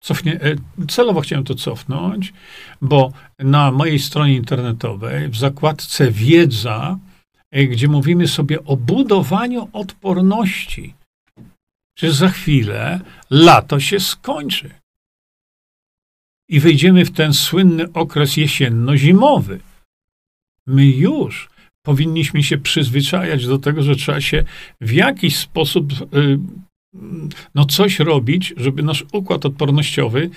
Cofnie, 0.00 0.40
e, 0.40 0.56
celowo 0.88 1.20
chciałem 1.20 1.44
to 1.44 1.54
cofnąć, 1.54 2.32
bo 2.80 3.12
na 3.38 3.72
mojej 3.72 3.98
stronie 3.98 4.36
internetowej, 4.36 5.28
w 5.28 5.36
zakładce 5.36 6.10
Wiedza, 6.10 6.98
e, 7.50 7.64
gdzie 7.66 7.88
mówimy 7.88 8.28
sobie 8.28 8.64
o 8.64 8.76
budowaniu 8.76 9.68
odporności, 9.72 10.94
że 11.98 12.12
za 12.12 12.28
chwilę 12.28 13.00
lato 13.30 13.80
się 13.80 14.00
skończy 14.00 14.70
i 16.48 16.60
wejdziemy 16.60 17.04
w 17.04 17.10
ten 17.10 17.34
słynny 17.34 17.92
okres 17.92 18.36
jesienno-zimowy. 18.36 19.60
My 20.66 20.86
już 20.86 21.48
powinniśmy 21.82 22.42
się 22.42 22.58
przyzwyczajać 22.58 23.46
do 23.46 23.58
tego, 23.58 23.82
że 23.82 23.96
trzeba 23.96 24.20
się 24.20 24.44
w 24.80 24.92
jakiś 24.92 25.36
sposób 25.36 25.92
y, 25.92 26.38
no 27.54 27.64
coś 27.64 27.98
robić, 27.98 28.54
żeby 28.56 28.82
nasz 28.82 29.04
układ 29.12 29.46
odpornościowy 29.46 30.30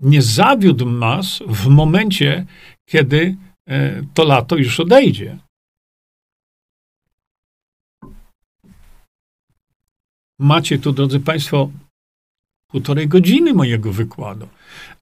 nie 0.00 0.22
zawiódł 0.22 0.90
nas 0.90 1.42
w 1.46 1.66
momencie, 1.66 2.46
kiedy 2.88 3.36
e, 3.68 4.02
to 4.14 4.24
lato 4.24 4.56
już 4.56 4.80
odejdzie. 4.80 5.38
Macie 10.38 10.78
tu, 10.78 10.92
drodzy 10.92 11.20
Państwo, 11.20 11.70
półtorej 12.70 13.08
godziny 13.08 13.54
mojego 13.54 13.92
wykładu 13.92 14.48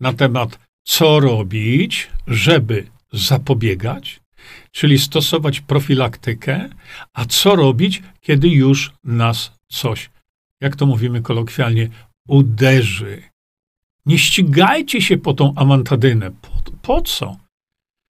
na 0.00 0.12
temat, 0.12 0.58
co 0.84 1.20
robić, 1.20 2.10
żeby 2.26 2.86
zapobiegać, 3.12 4.20
czyli 4.72 4.98
stosować 4.98 5.60
profilaktykę, 5.60 6.68
a 7.12 7.24
co 7.24 7.56
robić, 7.56 8.02
kiedy 8.20 8.48
już 8.48 8.92
nas 9.04 9.52
coś 9.68 10.10
jak 10.60 10.76
to 10.76 10.86
mówimy 10.86 11.22
kolokwialnie, 11.22 11.88
uderzy. 12.28 13.22
Nie 14.06 14.18
ścigajcie 14.18 15.02
się 15.02 15.18
po 15.18 15.34
tą 15.34 15.54
amantadynę. 15.54 16.30
Po, 16.30 16.50
po 16.82 17.02
co? 17.02 17.36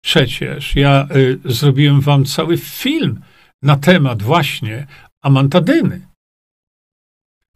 Przecież 0.05 0.77
ja 0.77 1.09
y, 1.17 1.41
zrobiłem 1.45 2.01
wam 2.01 2.25
cały 2.25 2.57
film 2.57 3.21
na 3.63 3.77
temat 3.77 4.23
właśnie 4.23 4.87
amantadyny. 5.23 6.07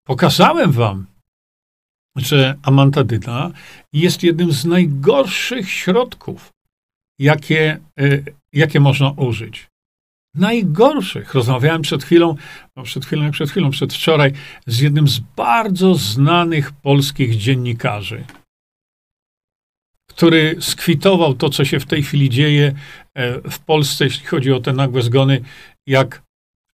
Pokazałem 0.04 0.72
wam, 0.72 1.06
że 2.16 2.58
amantadyna 2.62 3.50
jest 3.92 4.22
jednym 4.22 4.52
z 4.52 4.64
najgorszych 4.64 5.70
środków, 5.70 6.52
jakie, 7.18 7.80
y, 8.00 8.24
jakie 8.52 8.80
można 8.80 9.10
użyć 9.10 9.66
najgorszych. 10.34 11.34
Rozmawiałem 11.34 11.82
przed 11.82 12.04
chwilą, 12.04 12.36
no 12.76 12.82
przed 12.82 13.06
chwilą, 13.06 13.30
przed 13.30 13.50
chwilą, 13.50 13.70
przedwczoraj, 13.70 14.32
z 14.66 14.80
jednym 14.80 15.08
z 15.08 15.18
bardzo 15.18 15.94
znanych 15.94 16.72
polskich 16.72 17.36
dziennikarzy, 17.36 18.24
który 20.10 20.56
skwitował 20.60 21.34
to, 21.34 21.50
co 21.50 21.64
się 21.64 21.80
w 21.80 21.86
tej 21.86 22.02
chwili 22.02 22.30
dzieje 22.30 22.74
e, 23.14 23.50
w 23.50 23.58
Polsce, 23.58 24.04
jeśli 24.04 24.26
chodzi 24.26 24.52
o 24.52 24.60
te 24.60 24.72
nagłe 24.72 25.02
zgony, 25.02 25.40
jak 25.86 26.22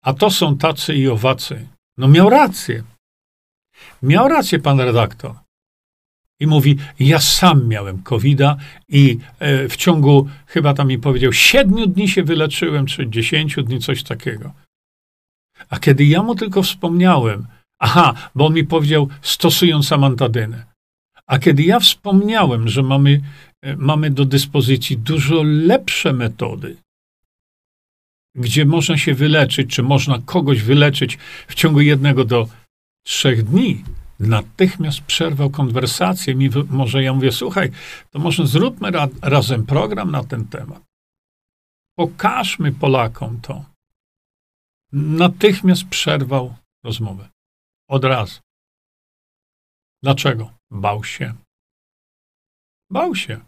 a 0.04 0.12
to 0.14 0.30
są 0.30 0.58
tacy 0.58 0.94
i 0.94 1.08
owacy. 1.08 1.68
No 1.98 2.08
miał 2.08 2.30
rację. 2.30 2.82
Miał 4.02 4.28
rację 4.28 4.58
pan 4.58 4.80
redaktor 4.80 5.43
i 6.40 6.46
mówi: 6.46 6.76
Ja 6.98 7.20
sam 7.20 7.68
miałem 7.68 8.02
covid 8.02 8.40
i 8.88 9.18
e, 9.38 9.68
w 9.68 9.76
ciągu, 9.76 10.28
chyba 10.46 10.74
tam 10.74 10.88
mi 10.88 10.98
powiedział, 10.98 11.32
siedmiu 11.32 11.86
dni 11.86 12.08
się 12.08 12.22
wyleczyłem, 12.22 12.86
czy 12.86 13.10
dziesięciu 13.10 13.62
dni, 13.62 13.80
coś 13.80 14.02
takiego. 14.02 14.52
A 15.68 15.78
kiedy 15.78 16.04
ja 16.04 16.22
mu 16.22 16.34
tylko 16.34 16.62
wspomniałem, 16.62 17.46
aha, 17.78 18.14
bo 18.34 18.46
on 18.46 18.54
mi 18.54 18.64
powiedział, 18.64 19.08
stosując 19.22 19.92
amantadynę. 19.92 20.66
A 21.26 21.38
kiedy 21.38 21.62
ja 21.62 21.80
wspomniałem, 21.80 22.68
że 22.68 22.82
mamy, 22.82 23.20
e, 23.62 23.76
mamy 23.76 24.10
do 24.10 24.24
dyspozycji 24.24 24.98
dużo 24.98 25.42
lepsze 25.42 26.12
metody, 26.12 26.76
gdzie 28.34 28.64
można 28.64 28.98
się 28.98 29.14
wyleczyć, 29.14 29.70
czy 29.70 29.82
można 29.82 30.18
kogoś 30.24 30.62
wyleczyć 30.62 31.18
w 31.48 31.54
ciągu 31.54 31.80
jednego 31.80 32.24
do 32.24 32.48
trzech 33.04 33.42
dni, 33.42 33.84
natychmiast 34.28 35.00
przerwał 35.00 35.50
konwersację. 35.50 36.34
Mi, 36.34 36.50
może 36.68 37.02
ja 37.02 37.12
mówię, 37.12 37.32
słuchaj, 37.32 37.70
to 38.10 38.18
może 38.18 38.46
zróbmy 38.46 38.90
ra, 38.90 39.08
razem 39.22 39.66
program 39.66 40.10
na 40.10 40.24
ten 40.24 40.48
temat. 40.48 40.82
Pokażmy 41.98 42.72
Polakom 42.72 43.40
to. 43.40 43.64
Natychmiast 44.92 45.84
przerwał 45.84 46.54
rozmowę. 46.84 47.28
Od 47.88 48.04
razu. 48.04 48.40
Dlaczego? 50.02 50.52
Bał 50.70 51.04
się. 51.04 51.34
Bał 52.90 53.14
się. 53.14 53.40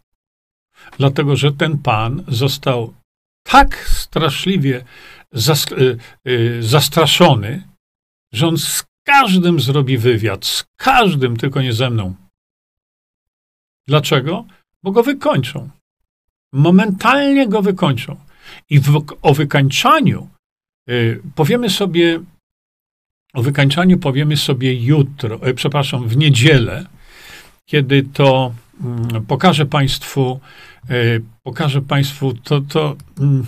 Dlatego, 0.98 1.36
że 1.36 1.52
ten 1.52 1.78
pan 1.78 2.24
został 2.28 2.94
tak 3.46 3.88
straszliwie 3.88 4.84
zas, 5.32 5.72
y, 5.72 5.98
y, 6.28 6.62
zastraszony, 6.62 7.68
że 8.32 8.46
on 8.46 8.56
każdym 9.06 9.60
zrobi 9.60 9.98
wywiad, 9.98 10.44
z 10.44 10.64
każdym, 10.76 11.36
tylko 11.36 11.62
nie 11.62 11.72
ze 11.72 11.90
mną. 11.90 12.14
Dlaczego? 13.86 14.44
Bo 14.82 14.92
go 14.92 15.02
wykończą. 15.02 15.70
Momentalnie 16.52 17.48
go 17.48 17.62
wykończą. 17.62 18.16
I 18.70 18.80
w, 18.80 19.04
o 19.22 19.34
wykańczaniu 19.34 20.28
y, 20.90 21.20
powiemy 21.34 21.70
sobie, 21.70 22.20
o 23.34 23.42
wykańczaniu 23.42 23.98
powiemy 23.98 24.36
sobie 24.36 24.74
jutro, 24.74 25.48
y, 25.48 25.54
przepraszam, 25.54 26.08
w 26.08 26.16
niedzielę, 26.16 26.86
kiedy 27.66 28.02
to 28.02 28.54
y, 29.16 29.20
pokażę 29.20 29.66
Państwu, 29.66 30.40
y, 30.90 31.22
pokażę 31.42 31.82
Państwu 31.82 32.34
to, 32.34 32.60
to 32.60 32.96
mm, 33.18 33.46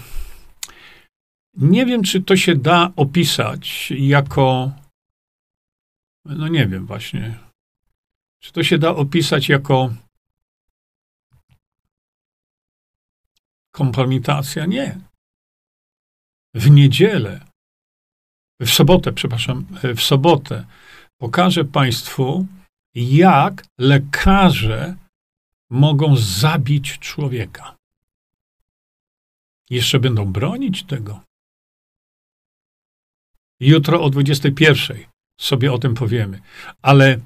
nie 1.56 1.86
wiem, 1.86 2.02
czy 2.02 2.20
to 2.20 2.36
się 2.36 2.54
da 2.54 2.90
opisać 2.96 3.92
jako 3.98 4.72
no 6.36 6.48
nie 6.48 6.66
wiem 6.66 6.86
właśnie. 6.86 7.38
Czy 8.40 8.52
to 8.52 8.62
się 8.62 8.78
da 8.78 8.90
opisać 8.90 9.48
jako 9.48 9.94
kompromitacja? 13.70 14.66
Nie. 14.66 15.00
W 16.54 16.70
niedzielę, 16.70 17.40
w 18.60 18.70
sobotę, 18.70 19.12
przepraszam, 19.12 19.66
w 19.96 20.00
sobotę 20.00 20.66
pokażę 21.20 21.64
Państwu, 21.64 22.46
jak 22.94 23.64
lekarze 23.78 24.96
mogą 25.70 26.16
zabić 26.16 26.98
człowieka. 26.98 27.76
Jeszcze 29.70 29.98
będą 30.00 30.32
bronić 30.32 30.84
tego. 30.84 31.20
Jutro 33.60 34.02
o 34.02 34.10
21 34.10 35.17
sobie 35.38 35.72
o 35.72 35.78
tym 35.78 35.94
powiemy. 35.94 36.40
Ale 36.82 37.18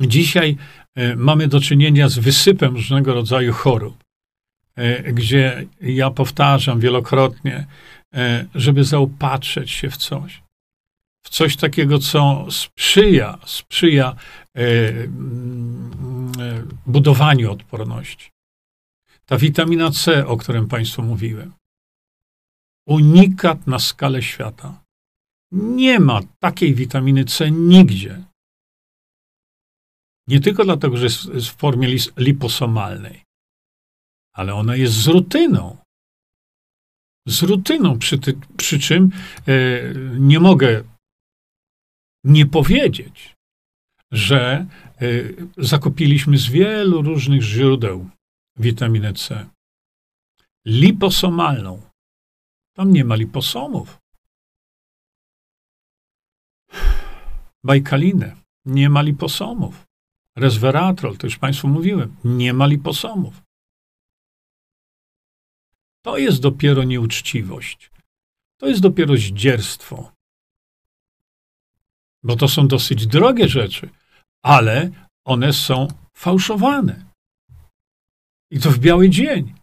dzisiaj 0.00 0.56
e, 0.94 1.16
mamy 1.16 1.48
do 1.48 1.60
czynienia 1.60 2.08
z 2.08 2.18
wysypem 2.18 2.74
różnego 2.74 3.14
rodzaju 3.14 3.52
chorób, 3.52 4.04
e, 4.76 5.12
gdzie 5.12 5.66
ja 5.80 6.10
powtarzam 6.10 6.80
wielokrotnie, 6.80 7.66
e, 8.14 8.46
żeby 8.54 8.84
zaopatrzyć 8.84 9.70
się 9.70 9.90
w 9.90 9.96
coś. 9.96 10.42
W 11.22 11.30
coś 11.30 11.56
takiego, 11.56 11.98
co 11.98 12.46
sprzyja, 12.50 13.38
sprzyja 13.46 14.16
budowaniu 16.86 17.52
odporności. 17.52 18.30
Ta 19.26 19.38
witamina 19.38 19.90
C, 19.90 20.26
o 20.26 20.36
którym 20.36 20.68
Państwu 20.68 21.02
mówiłem. 21.02 21.52
Unikat 22.86 23.66
na 23.66 23.78
skalę 23.78 24.22
świata. 24.22 24.84
Nie 25.52 26.00
ma 26.00 26.20
takiej 26.38 26.74
witaminy 26.74 27.24
C 27.24 27.50
nigdzie. 27.50 28.24
Nie 30.28 30.40
tylko 30.40 30.64
dlatego, 30.64 30.96
że 30.96 31.04
jest 31.04 31.50
w 31.50 31.56
formie 31.56 31.96
liposomalnej, 32.16 33.24
ale 34.32 34.54
ona 34.54 34.76
jest 34.76 34.94
z 34.94 35.06
rutyną. 35.06 35.76
Z 37.28 37.42
rutyną, 37.42 37.98
przy, 37.98 38.18
ty, 38.18 38.40
przy 38.56 38.78
czym 38.78 39.10
e, 39.46 39.54
nie 40.18 40.40
mogę 40.40 40.84
nie 42.24 42.46
powiedzieć, 42.46 43.36
że 44.12 44.40
e, 44.46 45.06
zakupiliśmy 45.58 46.38
z 46.38 46.46
wielu 46.48 47.02
różnych 47.02 47.42
źródeł 47.42 48.10
witaminę 48.56 49.12
C. 49.12 49.46
Liposomalną. 50.66 51.82
Tam 52.76 52.92
nie 52.92 53.04
ma 53.04 53.14
liposomów. 53.14 53.98
Bajkalinę, 57.64 58.36
nie 58.64 58.90
ma 58.90 59.02
liposomów. 59.02 59.86
Resveratrol, 60.36 61.16
to 61.16 61.26
już 61.26 61.38
Państwu 61.38 61.68
mówiłem, 61.68 62.16
nie 62.24 62.52
ma 62.52 62.66
liposomów. 62.66 63.42
To 66.04 66.18
jest 66.18 66.40
dopiero 66.40 66.84
nieuczciwość. 66.84 67.90
To 68.60 68.66
jest 68.66 68.80
dopiero 68.80 69.16
zdzierstwo. 69.16 70.12
Bo 72.22 72.36
to 72.36 72.48
są 72.48 72.68
dosyć 72.68 73.06
drogie 73.06 73.48
rzeczy, 73.48 73.90
ale 74.42 74.90
one 75.24 75.52
są 75.52 75.88
fałszowane. 76.14 77.04
I 78.50 78.60
to 78.60 78.70
w 78.70 78.78
biały 78.78 79.10
dzień. 79.10 79.57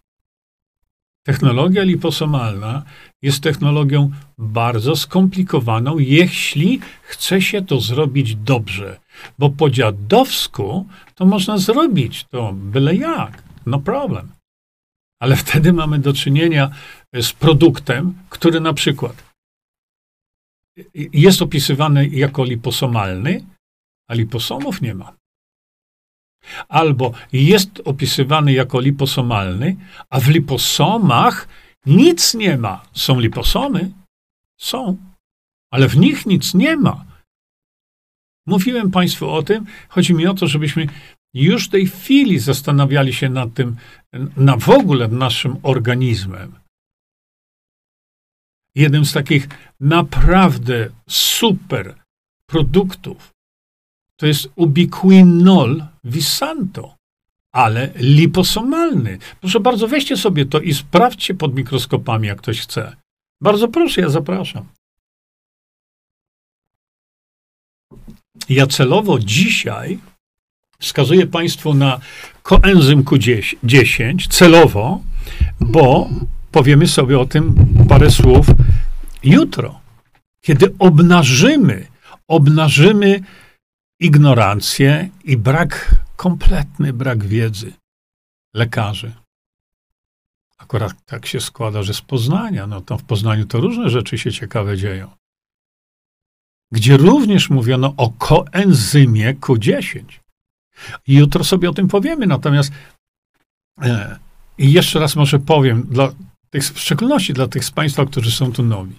Technologia 1.26 1.82
liposomalna 1.82 2.82
jest 3.22 3.42
technologią 3.42 4.10
bardzo 4.38 4.96
skomplikowaną, 4.96 5.98
jeśli 5.98 6.80
chce 7.02 7.42
się 7.42 7.64
to 7.64 7.80
zrobić 7.80 8.36
dobrze. 8.36 9.00
Bo 9.38 9.50
po 9.50 9.70
dziadowsku 9.70 10.86
to 11.14 11.26
można 11.26 11.58
zrobić 11.58 12.24
to 12.24 12.52
byle 12.52 12.94
jak, 12.94 13.42
no 13.66 13.80
problem. 13.80 14.32
Ale 15.20 15.36
wtedy 15.36 15.72
mamy 15.72 15.98
do 15.98 16.12
czynienia 16.12 16.70
z 17.14 17.32
produktem, 17.32 18.14
który 18.30 18.60
na 18.60 18.74
przykład 18.74 19.24
jest 21.12 21.42
opisywany 21.42 22.08
jako 22.08 22.44
liposomalny, 22.44 23.44
a 24.10 24.14
liposomów 24.14 24.82
nie 24.82 24.94
ma. 24.94 25.16
Albo 26.68 27.12
jest 27.32 27.82
opisywany 27.84 28.52
jako 28.52 28.80
liposomalny, 28.80 29.76
a 30.10 30.20
w 30.20 30.28
liposomach 30.28 31.48
nic 31.86 32.34
nie 32.34 32.58
ma. 32.58 32.82
Są 32.92 33.20
liposomy? 33.20 33.92
Są, 34.60 34.96
ale 35.70 35.88
w 35.88 35.96
nich 35.96 36.26
nic 36.26 36.54
nie 36.54 36.76
ma. 36.76 37.04
Mówiłem 38.46 38.90
Państwu 38.90 39.30
o 39.30 39.42
tym. 39.42 39.66
Chodzi 39.88 40.14
mi 40.14 40.26
o 40.26 40.34
to, 40.34 40.46
żebyśmy 40.46 40.86
już 41.34 41.66
w 41.66 41.70
tej 41.70 41.86
chwili 41.86 42.38
zastanawiali 42.38 43.12
się 43.12 43.28
nad 43.28 43.54
tym, 43.54 43.76
na 44.36 44.56
w 44.56 44.68
ogóle 44.68 45.08
naszym 45.08 45.56
organizmem. 45.62 46.52
Jednym 48.74 49.04
z 49.04 49.12
takich 49.12 49.48
naprawdę 49.80 50.90
super 51.08 51.94
produktów 52.46 53.35
to 54.16 54.26
jest 54.26 54.48
ubiquinol 54.56 55.84
visanto, 56.04 56.96
ale 57.52 57.90
liposomalny. 57.96 59.18
Proszę 59.40 59.60
bardzo, 59.60 59.88
weźcie 59.88 60.16
sobie 60.16 60.46
to 60.46 60.60
i 60.60 60.74
sprawdźcie 60.74 61.34
pod 61.34 61.54
mikroskopami, 61.54 62.28
jak 62.28 62.38
ktoś 62.38 62.60
chce. 62.60 62.96
Bardzo 63.40 63.68
proszę, 63.68 64.00
ja 64.00 64.08
zapraszam. 64.08 64.64
Ja 68.48 68.66
celowo 68.66 69.18
dzisiaj 69.18 69.98
wskazuję 70.78 71.26
Państwu 71.26 71.74
na 71.74 72.00
koenzym 72.42 73.04
Q10, 73.04 74.28
celowo, 74.28 75.00
bo 75.60 76.08
powiemy 76.52 76.86
sobie 76.88 77.18
o 77.18 77.26
tym 77.26 77.54
parę 77.88 78.10
słów 78.10 78.46
jutro, 79.24 79.80
kiedy 80.40 80.74
obnażymy, 80.78 81.86
obnażymy 82.28 83.20
ignorancję 84.00 85.10
i 85.24 85.36
brak, 85.36 85.94
kompletny 86.16 86.92
brak 86.92 87.24
wiedzy 87.24 87.72
lekarzy. 88.54 89.12
Akurat 90.58 91.04
tak 91.04 91.26
się 91.26 91.40
składa, 91.40 91.82
że 91.82 91.94
z 91.94 92.00
Poznania, 92.00 92.66
no 92.66 92.80
to 92.80 92.98
w 92.98 93.04
Poznaniu 93.04 93.46
to 93.46 93.60
różne 93.60 93.90
rzeczy 93.90 94.18
się 94.18 94.32
ciekawe 94.32 94.76
dzieją. 94.76 95.10
Gdzie 96.72 96.96
również 96.96 97.50
mówiono 97.50 97.94
o 97.96 98.10
koenzymie 98.10 99.34
Q10. 99.34 100.04
I 101.06 101.14
jutro 101.14 101.44
sobie 101.44 101.70
o 101.70 101.72
tym 101.72 101.88
powiemy, 101.88 102.26
natomiast 102.26 102.72
e, 103.82 104.18
i 104.58 104.72
jeszcze 104.72 105.00
raz 105.00 105.16
może 105.16 105.38
powiem, 105.38 105.82
dla 105.82 106.12
tych, 106.50 106.62
w 106.62 106.80
szczególności 106.80 107.32
dla 107.32 107.48
tych 107.48 107.64
z 107.64 107.70
Państwa, 107.70 108.06
którzy 108.06 108.32
są 108.32 108.52
tu 108.52 108.62
nowi. 108.62 108.96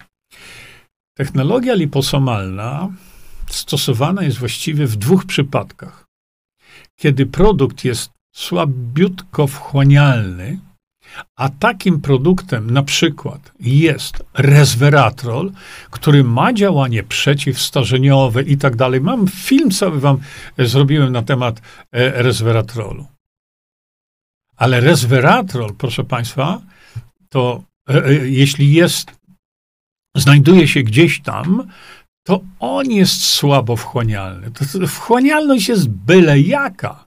Technologia 1.18 1.74
liposomalna 1.74 2.90
stosowana 3.50 4.24
jest 4.24 4.38
właściwie 4.38 4.88
w 4.88 4.96
dwóch 4.96 5.26
przypadkach. 5.26 6.06
Kiedy 6.96 7.26
produkt 7.26 7.86
jest 7.86 8.12
słabiutko 8.36 9.48
wchłanialny, 9.48 10.60
a 11.36 11.50
takim 11.50 12.02
produktem 12.02 12.72
na 12.72 12.84
przykład 12.84 13.52
jest 13.60 14.24
resveratrol, 14.34 15.52
który 15.92 16.24
ma 16.24 16.54
działanie 16.54 17.04
przeciwstarzeniowe 17.04 18.44
i 18.44 18.58
tak 18.58 18.76
dalej. 18.76 19.02
Mam 19.02 19.28
film 19.28 19.72
cały 19.72 20.00
wam 20.00 20.18
zrobiłem 20.58 21.14
na 21.14 21.22
temat 21.22 21.62
e, 21.92 22.24
resveratrolu. 22.24 23.06
Ale 24.56 24.80
resveratrol, 24.80 25.76
proszę 25.78 26.04
państwa, 26.04 26.62
to 27.30 27.64
e, 27.90 28.06
e, 28.06 28.14
jeśli 28.28 28.74
jest, 28.74 29.12
znajduje 30.16 30.68
się 30.68 30.84
gdzieś 30.84 31.22
tam, 31.22 31.68
to 32.28 32.42
on 32.60 32.92
jest 32.92 33.26
słabo 33.26 33.76
wchłanialny. 33.76 34.52
To, 34.52 34.88
wchłanialność 34.88 35.70
jest 35.70 35.90
byle 35.90 36.40
jaka. 36.40 37.06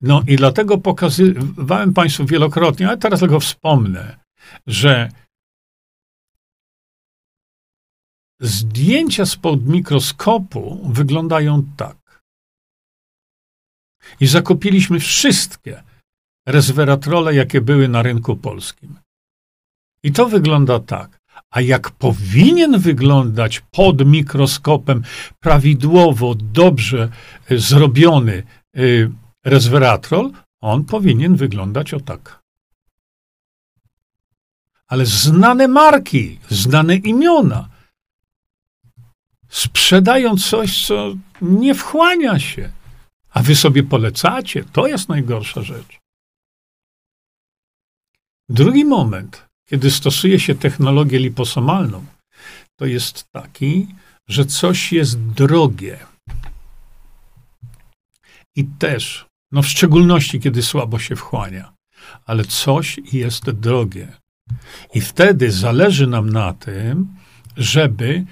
No 0.00 0.22
i 0.26 0.36
dlatego 0.36 0.78
pokazywałem 0.78 1.94
Państwu 1.94 2.26
wielokrotnie, 2.26 2.88
ale 2.88 2.98
teraz 2.98 3.20
tylko 3.20 3.40
wspomnę, 3.40 4.16
że 4.66 5.08
zdjęcia 8.40 9.26
spod 9.26 9.66
mikroskopu 9.66 10.92
wyglądają 10.92 11.62
tak. 11.76 12.22
I 14.20 14.26
zakupiliśmy 14.26 15.00
wszystkie 15.00 15.82
resveratrole, 16.46 17.34
jakie 17.34 17.60
były 17.60 17.88
na 17.88 18.02
rynku 18.02 18.36
polskim. 18.36 18.98
I 20.02 20.12
to 20.12 20.28
wygląda 20.28 20.80
tak. 20.80 21.19
A 21.50 21.60
jak 21.60 21.90
powinien 21.90 22.78
wyglądać 22.78 23.60
pod 23.70 24.06
mikroskopem 24.06 25.02
prawidłowo, 25.40 26.34
dobrze 26.34 27.08
y, 27.50 27.58
zrobiony 27.58 28.42
y, 28.76 29.10
resveratrol, 29.44 30.30
on 30.60 30.84
powinien 30.84 31.36
wyglądać 31.36 31.94
o 31.94 32.00
tak. 32.00 32.40
Ale 34.86 35.06
znane 35.06 35.68
marki, 35.68 36.38
znane 36.48 36.96
imiona 36.96 37.68
sprzedają 39.50 40.36
coś, 40.36 40.86
co 40.86 41.14
nie 41.42 41.74
wchłania 41.74 42.38
się, 42.38 42.72
a 43.30 43.42
wy 43.42 43.56
sobie 43.56 43.82
polecacie. 43.82 44.64
To 44.64 44.86
jest 44.86 45.08
najgorsza 45.08 45.62
rzecz. 45.62 45.98
Drugi 48.48 48.84
moment, 48.84 49.49
kiedy 49.70 49.90
stosuje 49.90 50.40
się 50.40 50.54
technologię 50.54 51.18
liposomalną, 51.18 52.06
to 52.78 52.86
jest 52.86 53.30
taki, 53.32 53.86
że 54.28 54.44
coś 54.44 54.92
jest 54.92 55.20
drogie. 55.20 55.98
I 58.56 58.64
też, 58.64 59.26
no 59.52 59.62
w 59.62 59.66
szczególności, 59.66 60.40
kiedy 60.40 60.62
słabo 60.62 60.98
się 60.98 61.16
wchłania, 61.16 61.72
ale 62.26 62.44
coś 62.44 63.00
jest 63.12 63.50
drogie. 63.50 64.08
I 64.94 65.00
wtedy 65.00 65.50
zależy 65.50 66.06
nam 66.06 66.30
na 66.30 66.52
tym, 66.52 67.16
żeby 67.56 68.24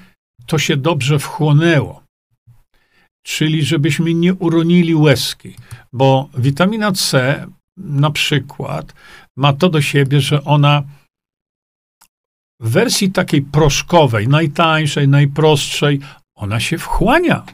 to 0.46 0.59
się 0.59 0.77
dobrze 0.77 1.18
wchłonęło. 1.18 2.03
Czyli 3.27 3.64
żebyśmy 3.64 4.14
nie 4.14 4.35
uronili 4.35 4.94
łezki, 4.94 5.55
bo 5.92 6.29
witamina 6.38 6.92
C 6.92 7.46
na 7.77 8.11
przykład 8.11 8.94
ma 9.37 9.53
to 9.53 9.68
do 9.68 9.83
siebie, 9.83 10.20
że 10.20 10.44
ona 10.44 10.83
w 12.61 12.71
wersji 12.71 13.12
takiej 13.12 13.42
proszkowej, 13.42 14.29
najtańszej, 14.29 15.09
najprostszej, 15.09 16.01
ona 16.35 16.61
się 16.61 16.79
wchłania, 16.79 17.47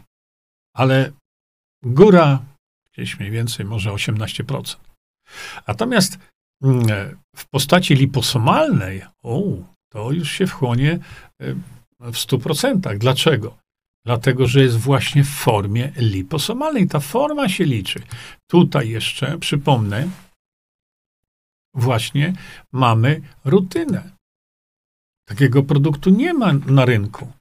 ale 0.75 1.13
góra 1.83 2.43
gdzieś 2.93 3.19
mniej 3.19 3.31
więcej 3.31 3.67
może 3.67 3.91
18%. 3.91 4.77
Natomiast 5.69 6.19
mm, 6.63 7.19
w 7.37 7.47
postaci 7.47 7.95
liposomalnej, 7.95 9.03
o, 9.23 9.43
to 9.93 10.13
już 10.13 10.31
się 10.31 10.47
wchłonie 10.47 10.99
e, 11.41 11.55
w 12.01 12.17
100%. 12.17 12.99
Dlaczego? 12.99 13.59
Dlatego, 14.07 14.47
że 14.47 14.63
jest 14.63 14.77
właśnie 14.77 15.25
w 15.25 15.29
formie 15.29 15.93
liposomalnej. 15.97 16.89
Ta 16.89 17.01
forma 17.01 17.49
się 17.49 17.65
liczy. 17.65 18.03
Tutaj 18.51 18.89
jeszcze, 18.89 19.39
przypomnę, 19.39 20.09
właśnie 21.75 22.33
mamy 22.73 23.21
rutynę. 23.45 24.14
Takiego 25.25 25.63
produktu 25.63 26.11
nie 26.11 26.35
ma 26.35 26.53
na 26.53 26.85
rynku. 26.85 27.33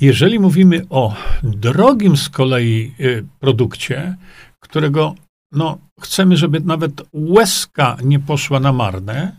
Jeżeli 0.00 0.38
mówimy 0.38 0.86
o 0.90 1.14
drogim 1.42 2.16
z 2.16 2.28
kolei 2.28 2.94
y, 3.00 3.26
produkcie, 3.40 4.16
którego 4.60 5.14
no, 5.52 5.78
chcemy, 6.00 6.36
żeby 6.36 6.60
nawet 6.60 7.02
łezka 7.12 7.96
nie 8.04 8.18
poszła 8.18 8.60
na 8.60 8.72
marne, 8.72 9.36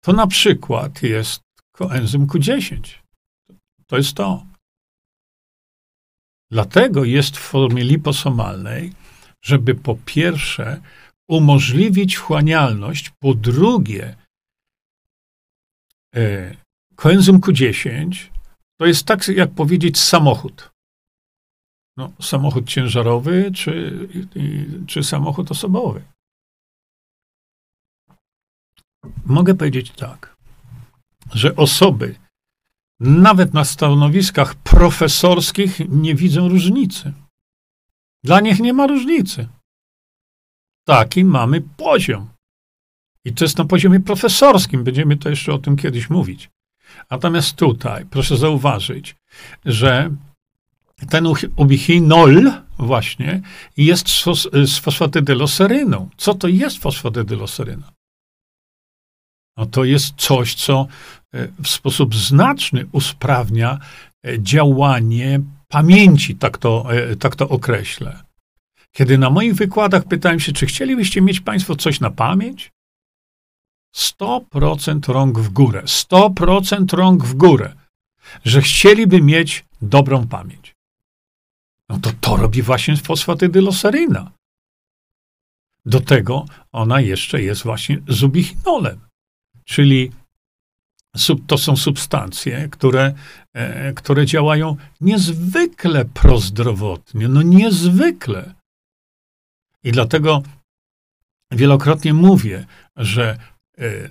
to 0.00 0.12
na 0.12 0.26
przykład 0.26 1.02
jest 1.02 1.42
koenzym 1.72 2.26
Q10. 2.26 2.80
To 3.86 3.96
jest 3.96 4.14
to. 4.14 4.46
Dlatego 6.50 7.04
jest 7.04 7.36
w 7.36 7.40
formie 7.40 7.84
liposomalnej, 7.84 8.92
żeby 9.42 9.74
po 9.74 9.96
pierwsze 10.04 10.80
umożliwić 11.28 12.16
wchłanialność. 12.16 13.10
Po 13.20 13.34
drugie, 13.34 14.16
koenzym 16.96 17.40
Q10 17.40 18.30
to 18.80 18.86
jest 18.86 19.06
tak, 19.06 19.28
jak 19.28 19.50
powiedzieć 19.50 20.00
samochód. 20.00 20.70
No, 21.96 22.12
samochód 22.20 22.68
ciężarowy 22.68 23.50
czy, 23.54 24.08
czy 24.86 25.02
samochód 25.02 25.50
osobowy. 25.50 26.02
Mogę 29.26 29.54
powiedzieć 29.54 29.90
tak, 29.90 30.36
że 31.34 31.56
osoby, 31.56 32.14
nawet 33.00 33.54
na 33.54 33.64
stanowiskach 33.64 34.54
profesorskich, 34.54 35.80
nie 35.88 36.14
widzą 36.14 36.48
różnicy. 36.48 37.12
Dla 38.24 38.40
nich 38.40 38.60
nie 38.60 38.72
ma 38.72 38.86
różnicy. 38.86 39.48
Taki 40.86 41.24
mamy 41.24 41.60
poziom. 41.60 42.31
I 43.24 43.32
to 43.32 43.44
jest 43.44 43.58
na 43.58 43.64
poziomie 43.64 44.00
profesorskim. 44.00 44.84
Będziemy 44.84 45.16
to 45.16 45.30
jeszcze 45.30 45.52
o 45.52 45.58
tym 45.58 45.76
kiedyś 45.76 46.10
mówić. 46.10 46.50
Natomiast 47.10 47.56
tutaj 47.56 48.06
proszę 48.10 48.36
zauważyć, 48.36 49.16
że 49.64 50.10
ten 51.10 51.26
ubichinol 51.56 52.52
właśnie 52.78 53.40
jest 53.76 54.08
z 54.66 54.78
fosfatydyloseryną. 54.78 56.08
Co 56.16 56.34
to 56.34 56.48
jest 56.48 56.78
fosfatydyloseryna? 56.78 57.92
No 59.56 59.66
to 59.66 59.84
jest 59.84 60.14
coś, 60.16 60.54
co 60.54 60.86
e, 61.34 61.48
w 61.62 61.68
sposób 61.68 62.14
znaczny 62.14 62.86
usprawnia 62.92 63.78
e, 64.26 64.42
działanie 64.42 65.40
pamięci, 65.68 66.34
tak 66.34 66.58
to, 66.58 66.94
e, 66.94 67.16
tak 67.16 67.36
to 67.36 67.48
określę. 67.48 68.22
Kiedy 68.92 69.18
na 69.18 69.30
moich 69.30 69.54
wykładach 69.54 70.04
pytałem 70.04 70.40
się, 70.40 70.52
czy 70.52 70.66
chcielibyście 70.66 71.22
mieć 71.22 71.40
Państwo 71.40 71.76
coś 71.76 72.00
na 72.00 72.10
pamięć? 72.10 72.70
100% 73.94 75.12
rąk 75.12 75.38
w 75.38 75.48
górę. 75.48 75.82
100% 75.86 76.96
rąk 76.96 77.24
w 77.24 77.34
górę. 77.34 77.74
Że 78.44 78.62
chcieliby 78.62 79.22
mieć 79.22 79.64
dobrą 79.82 80.28
pamięć. 80.28 80.74
No 81.88 81.98
to 81.98 82.10
to 82.20 82.36
robi 82.36 82.62
właśnie 82.62 82.96
fosfatydyloseryna. 82.96 84.30
Do 85.86 86.00
tego 86.00 86.44
ona 86.72 87.00
jeszcze 87.00 87.42
jest 87.42 87.62
właśnie 87.62 87.98
zubichinolem. 88.08 89.00
Czyli 89.64 90.12
to 91.46 91.58
są 91.58 91.76
substancje, 91.76 92.68
które, 92.68 93.14
e, 93.52 93.92
które 93.92 94.26
działają 94.26 94.76
niezwykle 95.00 96.04
prozdrowotnie, 96.04 97.28
no 97.28 97.42
niezwykle. 97.42 98.54
I 99.84 99.92
dlatego 99.92 100.42
wielokrotnie 101.50 102.14
mówię, 102.14 102.66
że 102.96 103.38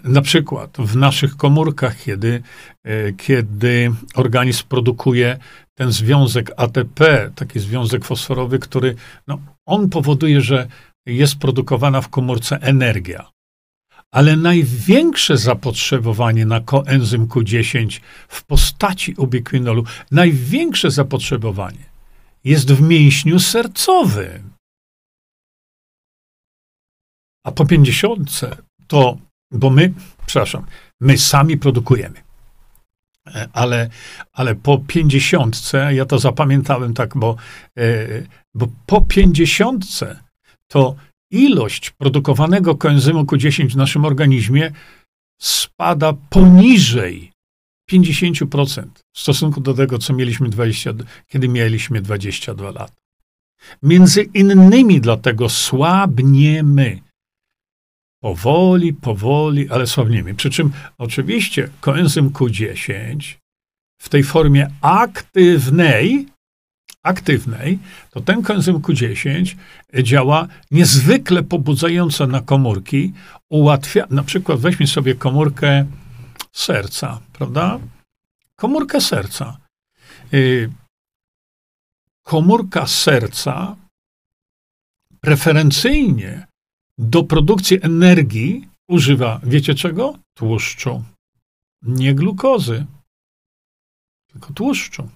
na 0.03 0.21
przykład 0.21 0.77
w 0.77 0.95
naszych 0.95 1.37
komórkach, 1.37 2.03
kiedy, 2.03 2.43
e, 2.83 3.13
kiedy 3.13 3.91
organizm 4.15 4.63
produkuje 4.67 5.37
ten 5.77 5.91
związek 5.91 6.51
ATP, 6.57 7.31
taki 7.35 7.59
związek 7.59 8.05
fosforowy, 8.05 8.59
który 8.59 8.95
no, 9.27 9.39
on 9.65 9.89
powoduje, 9.89 10.41
że 10.41 10.67
jest 11.05 11.35
produkowana 11.35 12.01
w 12.01 12.09
komórce 12.09 12.61
energia. 12.61 13.29
Ale 14.13 14.37
największe 14.37 15.37
zapotrzebowanie 15.37 16.45
na 16.45 16.59
koenzym 16.59 17.27
Q10 17.27 17.99
w 18.27 18.43
postaci 18.43 19.13
ubiquinolu, 19.17 19.83
największe 20.11 20.91
zapotrzebowanie 20.91 21.91
jest 22.43 22.71
w 22.71 22.81
mięśniu 22.81 23.39
sercowym. 23.39 24.51
A 27.45 27.51
po 27.51 27.65
pięćdziesiątce 27.65 28.57
to, 28.87 29.17
bo 29.51 29.69
my, 29.69 29.93
przepraszam, 30.25 30.65
my 30.99 31.17
sami 31.17 31.57
produkujemy. 31.57 32.21
E, 33.27 33.49
ale, 33.53 33.89
ale 34.33 34.55
po 34.55 34.77
pięćdziesiątce, 34.77 35.93
ja 35.93 36.05
to 36.05 36.19
zapamiętałem 36.19 36.93
tak, 36.93 37.17
bo, 37.17 37.35
e, 37.77 38.07
bo 38.53 38.67
po 38.85 39.01
pięćdziesiątce 39.01 40.19
to 40.67 40.95
ilość 41.31 41.89
produkowanego 41.89 42.75
koenzymu 42.75 43.23
Q10 43.23 43.69
w 43.71 43.75
naszym 43.75 44.05
organizmie 44.05 44.71
spada 45.41 46.13
poniżej 46.29 47.31
50% 47.91 48.85
w 49.13 49.19
stosunku 49.19 49.61
do 49.61 49.73
tego, 49.73 49.97
co 49.97 50.13
mieliśmy 50.13 50.49
20, 50.49 50.93
kiedy 51.27 51.47
mieliśmy 51.47 52.01
22 52.01 52.71
lata. 52.71 53.01
Między 53.83 54.21
innymi 54.23 55.01
dlatego 55.01 55.49
słabniemy. 55.49 56.99
Powoli, 58.21 58.93
powoli, 58.93 59.69
ale 59.69 59.87
słabniemy. 59.87 60.33
Przy 60.33 60.49
czym 60.49 60.71
oczywiście 60.97 61.69
koenzym 61.79 62.29
Q10 62.29 63.35
w 64.01 64.09
tej 64.09 64.23
formie 64.23 64.67
aktywnej 64.81 66.27
aktywnej, 67.03 67.79
to 68.11 68.21
ten 68.21 68.41
koenzym 68.41 68.79
Q10 68.79 69.55
działa 70.03 70.47
niezwykle 70.71 71.43
pobudzająco 71.43 72.27
na 72.27 72.41
komórki, 72.41 73.13
ułatwia, 73.49 74.07
na 74.09 74.23
przykład 74.23 74.59
weźmy 74.59 74.87
sobie 74.87 75.15
komórkę 75.15 75.85
serca, 76.51 77.19
prawda? 77.33 77.79
Komórkę 78.55 79.01
serca. 79.01 79.57
Y, 80.33 80.69
komórka 82.23 82.87
serca 82.87 83.75
preferencyjnie 85.21 86.47
do 86.97 87.23
produkcji 87.23 87.79
energii 87.81 88.67
używa, 88.89 89.39
wiecie 89.43 89.75
czego? 89.75 90.17
Tłuszczu. 90.33 91.03
Nie 91.81 92.15
glukozy, 92.15 92.85
tylko 94.31 94.53
tłuszczu. 94.53 95.09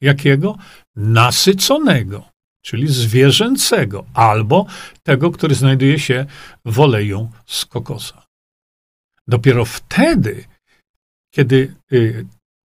Jakiego? 0.00 0.56
Nasyconego, 0.96 2.28
czyli 2.62 2.88
zwierzęcego, 2.88 4.04
albo 4.14 4.66
tego, 5.02 5.30
który 5.30 5.54
znajduje 5.54 5.98
się 5.98 6.26
w 6.64 6.80
oleju 6.80 7.30
z 7.46 7.66
kokosa. 7.66 8.26
Dopiero 9.26 9.64
wtedy, 9.64 10.44
kiedy 11.34 11.74
y, 11.92 12.26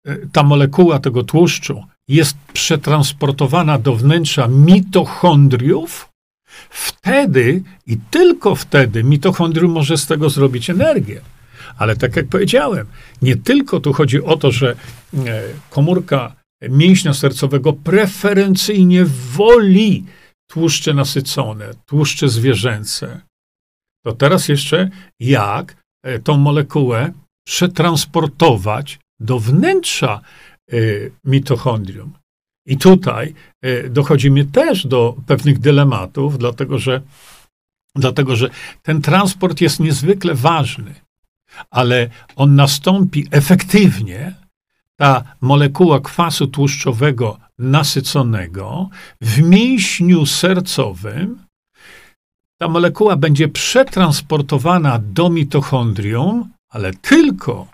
y, 0.09 0.29
ta 0.33 0.43
molekuła 0.43 0.99
tego 0.99 1.23
tłuszczu 1.23 1.85
jest 2.09 2.39
przetransportowana 2.53 3.79
do 3.79 3.97
wnętrza 3.97 4.49
mitochondriów, 4.49 6.09
wtedy 6.71 7.63
i 7.87 7.97
tylko 8.11 8.55
wtedy 8.55 9.05
mitochondrium 9.05 9.73
może 9.73 9.97
z 9.97 10.07
tego 10.07 10.31
zrobić 10.31 10.71
energię. 10.71 11.21
Ale 11.79 11.97
tak 11.97 12.17
jak 12.17 12.29
powiedziałem, 12.29 12.87
nie 13.23 13.37
tylko 13.37 13.81
tu 13.81 13.93
chodzi 13.93 14.23
o 14.23 14.37
to, 14.37 14.51
że 14.51 14.71
e, 15.15 15.43
komórka 15.71 16.37
mięśnia 16.63 17.15
sercowego 17.15 17.73
preferencyjnie 17.73 19.05
woli 19.33 20.05
tłuszcze 20.51 20.95
nasycone, 20.95 21.71
tłuszcze 21.87 22.29
zwierzęce. 22.29 23.21
To 24.05 24.13
teraz 24.13 24.49
jeszcze 24.49 24.91
jak 25.21 25.77
e, 26.03 26.19
tą 26.19 26.37
molekułę 26.37 27.13
przetransportować 27.47 28.99
do 29.21 29.39
wnętrza 29.39 30.21
e, 30.73 30.77
mitochondrium. 31.25 32.13
I 32.67 32.77
tutaj 32.77 33.35
e, 33.63 33.89
dochodzimy 33.91 34.45
też 34.45 34.87
do 34.87 35.17
pewnych 35.27 35.59
dylematów, 35.59 36.39
dlatego 36.39 36.79
że, 36.79 37.03
dlatego 37.95 38.37
że 38.37 38.51
ten 38.83 39.03
transport 39.03 39.61
jest 39.61 39.81
niezwykle 39.81 40.35
ważny, 40.35 40.95
ale 41.71 42.09
on 42.37 42.55
nastąpi 42.55 43.27
efektywnie 43.31 44.35
ta 44.97 45.23
molekuła 45.41 46.01
kwasu 46.01 46.47
tłuszczowego 46.47 47.39
nasyconego 47.59 48.89
w 49.21 49.43
mięśniu 49.43 50.27
sercowym, 50.27 51.47
ta 52.59 52.69
molekuła 52.69 53.17
będzie 53.17 53.49
przetransportowana 53.49 54.99
do 54.99 55.31
mitochondrium, 55.31 56.51
ale 56.69 56.93
tylko 56.95 57.67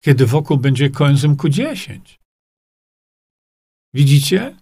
kiedy 0.00 0.26
wokół 0.26 0.56
będzie 0.56 0.90
koenzym 0.90 1.36
Q10. 1.36 2.17
Widzicie? 3.98 4.56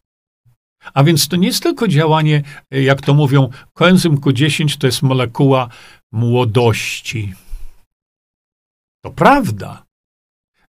A 0.95 1.05
więc 1.05 1.28
to 1.28 1.37
nie 1.37 1.47
jest 1.47 1.62
tylko 1.62 1.89
działanie, 1.89 2.43
jak 2.70 3.03
to 3.03 3.14
mówią, 3.14 3.51
koenzym 3.74 4.16
Q10 4.16 4.78
to 4.78 4.87
jest 4.87 5.03
molekuła 5.03 5.68
młodości. 6.12 7.34
To 9.05 9.11
prawda. 9.11 9.84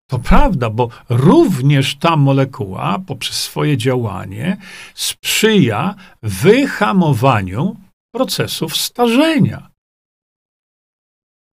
To 0.09 0.19
prawda, 0.19 0.69
bo 0.69 0.89
również 1.09 1.95
ta 1.95 2.17
molekuła 2.17 2.99
poprzez 3.07 3.41
swoje 3.41 3.77
działanie 3.77 4.57
sprzyja 4.95 5.95
wyhamowaniu 6.23 7.75
procesów 8.15 8.77
starzenia. 8.77 9.71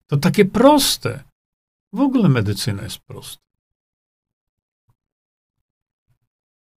To 0.07 0.17
takie 0.17 0.45
proste. 0.45 1.23
W 1.93 1.99
ogóle 1.99 2.29
medycyna 2.29 2.83
jest 2.83 2.99
prosta. 2.99 3.50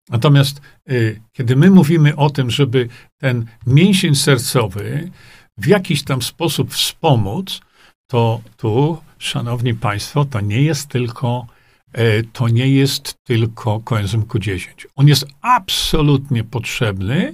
Natomiast 0.10 0.62
y, 0.89 1.22
kiedy 1.32 1.56
my 1.56 1.70
mówimy 1.70 2.16
o 2.16 2.30
tym, 2.30 2.51
żeby 2.51 2.88
ten 3.18 3.45
mięsień 3.68 4.16
sercowy 4.16 5.12
w 5.58 5.68
jakiś 5.68 6.04
tam 6.04 6.22
sposób 6.22 6.74
wspomóc, 6.74 7.62
to 8.08 8.41
tu, 8.58 8.97
szanowni 9.18 9.74
państwo, 9.74 10.26
to 10.26 10.41
nie 10.41 10.62
jest 10.62 10.88
tylko 10.88 11.47
e, 11.93 12.24
to 12.24 12.47
nie 12.47 12.70
jest 12.70 13.16
tylko 13.24 13.80
koenzym 13.80 14.22
Q10. 14.22 14.86
On 14.95 15.08
jest 15.08 15.26
absolutnie 15.41 16.43
potrzebny. 16.43 17.34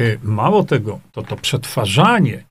E, 0.00 0.18
mało 0.22 0.64
tego, 0.64 1.00
to 1.12 1.22
to 1.22 1.36
przetwarzanie 1.36 2.50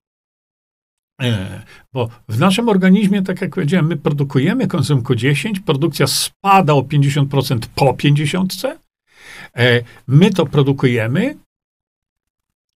E, 1.21 1.61
bo 1.93 2.09
w 2.27 2.39
naszym 2.39 2.69
organizmie, 2.69 3.21
tak 3.21 3.41
jak 3.41 3.55
powiedziałem, 3.55 3.87
my 3.87 3.97
produkujemy 3.97 4.67
koenzym 4.67 5.01
Q10, 5.01 5.59
produkcja 5.65 6.07
spada 6.07 6.73
o 6.73 6.81
50% 6.81 7.59
po 7.75 7.93
50. 7.93 8.53
E, 9.55 9.83
my 10.07 10.29
to 10.29 10.45
produkujemy 10.45 11.37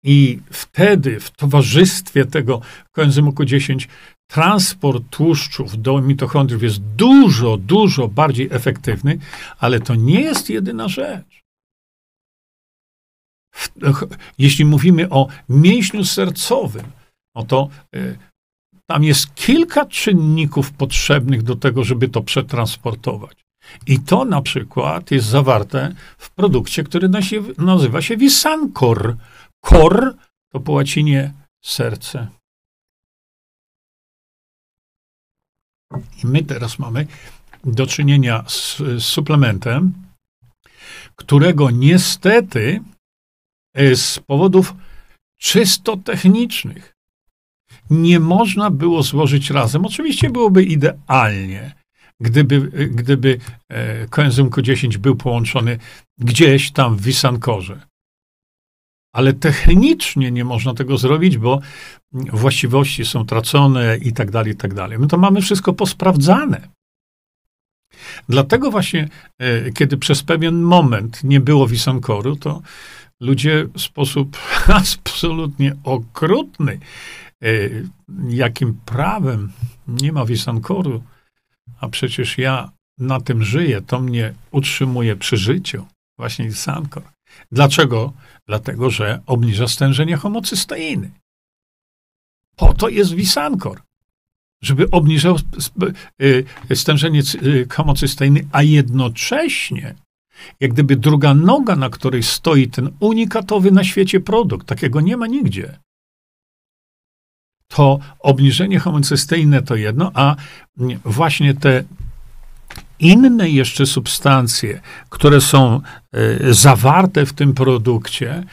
i 0.03 0.39
wtedy 0.51 1.21
w 1.21 1.31
towarzystwie 1.31 2.25
tego 2.25 2.61
koenzymu 2.93 3.31
Q10 3.31 3.89
transport 4.27 5.05
tłuszczów 5.11 5.83
do 5.83 6.01
mitochondriów 6.01 6.63
jest 6.63 6.81
dużo, 6.81 7.57
dużo 7.57 8.09
bardziej 8.09 8.49
efektywny, 8.51 9.19
ale 9.59 9.81
to 9.81 9.95
nie 9.95 10.21
jest 10.21 10.51
jedyna 10.51 10.89
rzecz. 10.89 11.41
Jeśli 14.39 14.65
mówimy 14.65 15.11
o 15.11 15.29
mięśniu 15.49 16.05
sercowym, 16.05 16.87
no 17.35 17.45
to 17.45 17.69
e, 17.95 18.17
tam 18.87 19.05
jest 19.05 19.35
kilka 19.35 19.87
czynników 19.87 20.73
potrzebnych 20.73 21.43
do 21.43 21.57
tego, 21.57 21.85
żeby 21.85 22.09
to 22.09 22.23
przetransportować. 22.23 23.40
I 23.87 24.01
to 24.01 24.25
na 24.25 24.43
przykład 24.43 25.11
jest 25.11 25.27
zawarte 25.27 25.95
w 26.19 26.31
produkcie, 26.31 26.85
który 26.85 27.09
nazywa 27.59 28.03
się 28.03 28.17
Visancor. 28.17 29.17
Cor 29.61 30.17
to 30.53 30.61
po 30.61 30.73
łacinie 30.73 31.33
serce. 31.65 32.29
I 36.25 36.27
my 36.27 36.43
teraz 36.43 36.79
mamy 36.79 37.07
do 37.65 37.87
czynienia 37.87 38.45
z, 38.49 38.77
z 38.77 39.03
suplementem, 39.03 39.93
którego 41.17 41.71
niestety 41.71 42.81
e, 43.75 43.97
z 43.97 44.19
powodów 44.19 44.75
czysto 45.39 45.97
technicznych 45.97 46.95
nie 47.91 48.21
można 48.21 48.71
było 48.71 49.03
złożyć 49.03 49.51
razem. 49.51 49.87
Oczywiście 49.87 50.31
byłoby 50.31 50.65
idealnie, 50.65 51.75
gdyby, 52.21 52.61
gdyby 52.91 53.39
e, 53.69 54.07
koenzym 54.07 54.51
Q10 54.51 54.97
był 54.97 55.17
połączony 55.17 55.79
gdzieś 56.19 56.71
tam 56.71 56.97
w 56.97 57.03
Wisankorze. 57.03 57.81
Ale 59.15 59.33
technicznie 59.33 60.31
nie 60.31 60.45
można 60.45 60.75
tego 60.75 60.99
zrobić, 60.99 61.39
bo 61.39 61.61
właściwości 62.13 63.05
są 63.05 63.27
tracone 63.27 63.97
i 63.97 64.13
tak 64.13 64.31
dalej, 64.31 64.53
i 64.53 64.57
tak 64.57 64.75
dalej. 64.75 64.99
My 64.99 65.07
to 65.07 65.19
mamy 65.19 65.41
wszystko 65.41 65.73
posprawdzane. 65.73 66.69
Dlatego 68.29 68.71
właśnie, 68.71 69.09
e, 69.39 69.73
kiedy 69.73 69.97
przez 69.97 70.23
pewien 70.23 70.63
moment 70.63 71.25
nie 71.25 71.41
było 71.41 71.67
Wisankoru, 71.67 72.37
to 72.37 72.63
ludzie 73.21 73.67
w 73.75 73.81
sposób 73.81 74.37
absolutnie 74.81 75.77
okrutny 75.85 76.79
E, 77.43 77.49
jakim 78.29 78.75
prawem 78.85 79.53
nie 79.89 80.13
ma 80.13 80.27
Wisankoru, 80.27 81.03
a 81.81 81.89
przecież 81.89 82.39
ja 82.39 82.71
na 82.99 83.21
tym 83.21 83.45
żyję, 83.45 83.83
to 83.83 84.01
mnie 84.01 84.35
utrzymuje 84.51 85.17
przy 85.17 85.37
życiu, 85.37 85.87
właśnie 86.19 86.49
Wisankor. 86.49 87.03
Dlaczego? 87.53 88.13
Dlatego, 88.47 88.91
że 88.91 89.21
obniża 89.27 89.69
stężenie 89.69 90.17
homocysteiny. 90.17 91.11
Po 92.57 92.75
to 92.75 92.89
jest 92.89 93.15
Wisankor, 93.15 93.83
żeby 94.63 94.91
obniżał 94.91 95.37
e, 96.71 96.77
stężenie 96.77 97.21
e, 97.21 97.75
homocysteiny, 97.75 98.49
a 98.53 98.63
jednocześnie 98.63 99.95
jak 100.61 100.73
gdyby 100.73 100.97
druga 100.97 101.35
noga, 101.35 101.77
na 101.77 101.91
której 101.91 102.23
stoi 102.23 102.69
ten 102.69 102.91
unikatowy 103.01 103.71
na 103.71 103.85
świecie 103.85 104.21
produkt, 104.21 104.67
takiego 104.67 105.01
nie 105.01 105.17
ma 105.17 105.27
nigdzie 105.27 105.79
to 107.75 107.99
obniżenie 108.19 108.79
homocysteiny 108.79 109.63
to 109.63 109.77
jedno, 109.77 110.11
a 110.15 110.37
właśnie 111.05 111.55
te 111.55 111.85
inne 112.99 113.51
jeszcze 113.51 113.87
substancje, 113.87 114.81
które 115.09 115.41
są 115.41 115.81
e, 116.13 116.55
zawarte 116.55 117.27
w 117.27 117.33
tym 117.33 117.55
produkcie, 117.55 118.45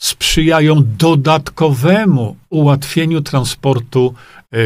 sprzyjają 0.00 0.82
dodatkowemu 0.98 2.36
ułatwieniu 2.50 3.20
transportu 3.20 4.14
e, 4.52 4.58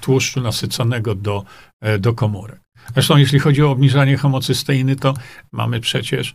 tłuszczu 0.00 0.40
nasyconego 0.40 1.14
do, 1.14 1.44
e, 1.80 1.98
do 1.98 2.12
komórek. 2.12 2.60
Zresztą, 2.94 3.16
jeśli 3.16 3.38
chodzi 3.38 3.62
o 3.62 3.70
obniżanie 3.70 4.16
homocysteiny, 4.16 4.96
to 4.96 5.14
mamy 5.52 5.80
przecież 5.80 6.34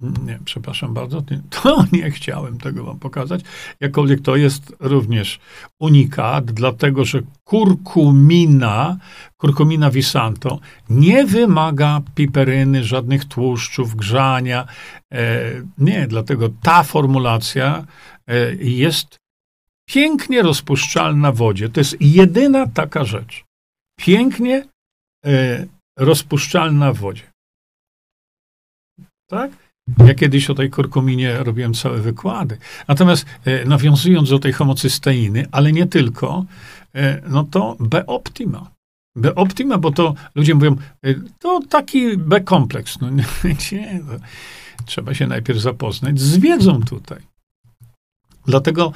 nie, 0.00 0.38
przepraszam 0.44 0.94
bardzo, 0.94 1.22
to 1.62 1.84
nie 1.92 2.10
chciałem 2.10 2.58
tego 2.58 2.84
wam 2.84 2.98
pokazać. 2.98 3.40
Jakkolwiek 3.80 4.20
to 4.20 4.36
jest 4.36 4.76
również 4.80 5.40
unikat, 5.80 6.44
dlatego 6.44 7.04
że 7.04 7.22
kurkumina, 7.44 8.96
kurkumina 9.36 9.90
visanto 9.90 10.58
nie 10.90 11.26
wymaga 11.26 12.00
piperyny, 12.14 12.84
żadnych 12.84 13.24
tłuszczów, 13.24 13.96
grzania. 13.96 14.66
E, 15.12 15.40
nie, 15.78 16.06
dlatego 16.06 16.48
ta 16.62 16.82
formulacja 16.82 17.84
e, 18.26 18.54
jest 18.54 19.16
pięknie 19.88 20.42
rozpuszczalna 20.42 21.32
w 21.32 21.36
wodzie. 21.36 21.68
To 21.68 21.80
jest 21.80 21.96
jedyna 22.00 22.66
taka 22.66 23.04
rzecz. 23.04 23.44
Pięknie 23.98 24.68
e, 25.26 25.66
rozpuszczalna 25.98 26.92
w 26.92 26.98
wodzie 26.98 27.33
tak? 29.26 29.50
Ja 29.98 30.14
kiedyś 30.14 30.50
o 30.50 30.54
tej 30.54 30.70
kurkuminie 30.70 31.36
robiłem 31.38 31.74
całe 31.74 32.00
wykłady. 32.00 32.58
Natomiast 32.88 33.26
e, 33.44 33.64
nawiązując 33.64 34.30
do 34.30 34.38
tej 34.38 34.52
homocysteiny, 34.52 35.46
ale 35.52 35.72
nie 35.72 35.86
tylko, 35.86 36.44
e, 36.94 37.22
no 37.28 37.44
to 37.44 37.76
B-optima. 37.80 38.70
B-optima, 39.16 39.78
bo 39.78 39.90
to 39.90 40.14
ludzie 40.34 40.54
mówią, 40.54 40.76
e, 41.02 41.14
to 41.38 41.60
taki 41.70 42.16
B-kompleks. 42.16 43.00
No 43.00 43.10
nie, 43.10 43.24
nie 43.72 44.00
no. 44.06 44.12
trzeba 44.86 45.14
się 45.14 45.26
najpierw 45.26 45.60
zapoznać 45.60 46.20
z 46.20 46.38
wiedzą 46.38 46.82
tutaj. 46.82 47.18
Dlatego 48.46 48.92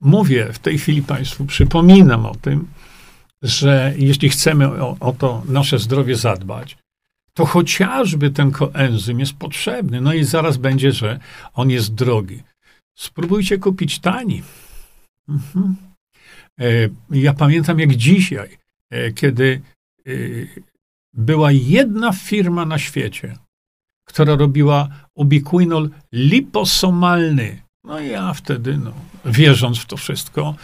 mówię 0.00 0.52
w 0.52 0.58
tej 0.58 0.78
chwili 0.78 1.02
Państwu, 1.02 1.44
przypominam 1.44 2.26
o 2.26 2.34
tym, 2.34 2.66
że 3.42 3.94
jeśli 3.96 4.28
chcemy 4.28 4.82
o, 4.82 4.96
o 5.00 5.12
to 5.12 5.42
nasze 5.48 5.78
zdrowie 5.78 6.16
zadbać, 6.16 6.76
to 7.40 7.46
chociażby 7.46 8.30
ten 8.30 8.50
koenzym 8.50 9.20
jest 9.20 9.32
potrzebny. 9.32 10.00
No 10.00 10.12
i 10.12 10.24
zaraz 10.24 10.56
będzie, 10.56 10.92
że 10.92 11.20
on 11.54 11.70
jest 11.70 11.94
drogi. 11.94 12.42
Spróbujcie 12.98 13.58
kupić 13.58 13.98
tani. 13.98 14.42
Mhm. 15.28 15.76
E, 16.60 16.64
ja 17.10 17.34
pamiętam 17.34 17.80
jak 17.80 17.94
dzisiaj, 17.96 18.58
e, 18.90 19.12
kiedy 19.12 19.60
e, 20.06 20.10
była 21.14 21.52
jedna 21.52 22.12
firma 22.12 22.66
na 22.66 22.78
świecie, 22.78 23.36
która 24.04 24.36
robiła 24.36 24.88
ubiquinol 25.14 25.90
liposomalny. 26.12 27.62
No 27.84 28.00
i 28.00 28.08
ja 28.08 28.34
wtedy, 28.34 28.78
no, 28.78 28.92
wierząc 29.24 29.78
w 29.78 29.86
to 29.86 29.96
wszystko, 29.96 30.54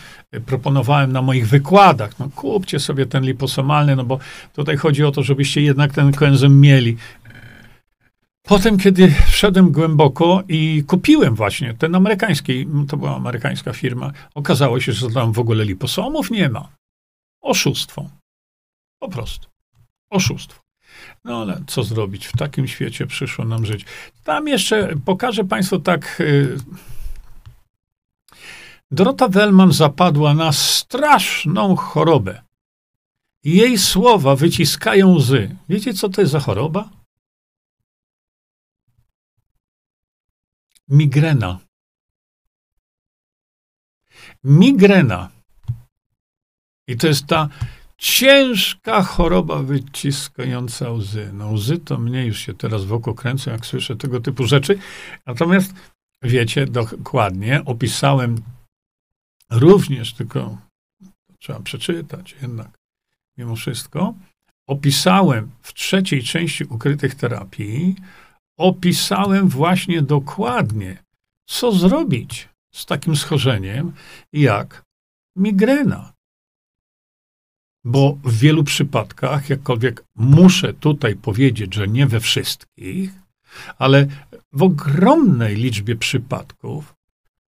proponowałem 0.46 1.12
na 1.12 1.22
moich 1.22 1.48
wykładach, 1.48 2.18
no 2.18 2.28
kupcie 2.36 2.80
sobie 2.80 3.06
ten 3.06 3.24
liposomalny, 3.24 3.96
no 3.96 4.04
bo 4.04 4.18
tutaj 4.52 4.76
chodzi 4.76 5.04
o 5.04 5.12
to, 5.12 5.22
żebyście 5.22 5.62
jednak 5.62 5.92
ten 5.92 6.12
koenzym 6.12 6.60
mieli. 6.60 6.96
Potem, 8.42 8.78
kiedy 8.78 9.14
wszedłem 9.26 9.72
głęboko 9.72 10.42
i 10.48 10.84
kupiłem 10.86 11.34
właśnie 11.34 11.74
ten 11.74 11.94
amerykański, 11.94 12.66
to 12.88 12.96
była 12.96 13.16
amerykańska 13.16 13.72
firma, 13.72 14.12
okazało 14.34 14.80
się, 14.80 14.92
że 14.92 15.10
tam 15.10 15.32
w 15.32 15.38
ogóle 15.38 15.64
liposomów 15.64 16.30
nie 16.30 16.48
ma. 16.48 16.68
Oszustwo. 17.42 18.10
Po 19.00 19.08
prostu. 19.08 19.48
Oszustwo. 20.10 20.60
No 21.24 21.40
ale 21.40 21.60
co 21.66 21.82
zrobić? 21.82 22.26
W 22.26 22.36
takim 22.36 22.68
świecie 22.68 23.06
przyszło 23.06 23.44
nam 23.44 23.66
żyć. 23.66 23.84
Tam 24.24 24.48
jeszcze 24.48 24.88
pokażę 25.04 25.44
Państwu 25.44 25.78
tak. 25.78 26.16
Yy, 26.18 26.56
Dorota 28.90 29.28
Wellman 29.28 29.72
zapadła 29.72 30.34
na 30.34 30.52
straszną 30.52 31.76
chorobę. 31.76 32.42
Jej 33.44 33.78
słowa 33.78 34.36
wyciskają 34.36 35.14
łzy. 35.14 35.56
Wiecie, 35.68 35.94
co 35.94 36.08
to 36.08 36.20
jest 36.20 36.32
za 36.32 36.40
choroba? 36.40 36.88
Migrena. 40.88 41.58
Migrena. 44.44 45.30
I 46.88 46.96
to 46.96 47.06
jest 47.06 47.26
ta 47.26 47.48
ciężka 47.98 49.02
choroba 49.02 49.62
wyciskająca 49.62 50.90
łzy. 50.90 51.30
No 51.32 51.50
łzy 51.50 51.78
to 51.78 51.98
mnie 51.98 52.26
już 52.26 52.38
się 52.38 52.54
teraz 52.54 52.84
wokół 52.84 53.14
kręcą, 53.14 53.50
jak 53.50 53.66
słyszę 53.66 53.96
tego 53.96 54.20
typu 54.20 54.46
rzeczy. 54.46 54.78
Natomiast 55.26 55.74
wiecie 56.22 56.66
dokładnie, 56.66 57.64
opisałem 57.64 58.42
również, 59.50 60.14
tylko 60.14 60.58
trzeba 61.38 61.60
przeczytać 61.60 62.36
jednak, 62.42 62.78
mimo 63.38 63.56
wszystko, 63.56 64.14
opisałem 64.68 65.50
w 65.62 65.74
trzeciej 65.74 66.22
części 66.22 66.64
ukrytych 66.64 67.14
terapii, 67.14 67.96
opisałem 68.58 69.48
właśnie 69.48 70.02
dokładnie, 70.02 71.04
co 71.48 71.72
zrobić 71.72 72.48
z 72.74 72.86
takim 72.86 73.16
schorzeniem 73.16 73.92
jak 74.32 74.82
migrena. 75.36 76.12
Bo 77.84 78.18
w 78.24 78.38
wielu 78.38 78.64
przypadkach, 78.64 79.50
jakkolwiek 79.50 80.04
muszę 80.16 80.74
tutaj 80.74 81.16
powiedzieć, 81.16 81.74
że 81.74 81.88
nie 81.88 82.06
we 82.06 82.20
wszystkich, 82.20 83.10
ale 83.78 84.06
w 84.52 84.62
ogromnej 84.62 85.56
liczbie 85.56 85.96
przypadków 85.96 86.95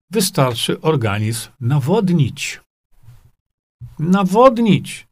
wystarczy 0.10 0.82
organizm 0.82 1.50
nawodnić. 1.60 2.62
Nawodnić. 4.00 5.08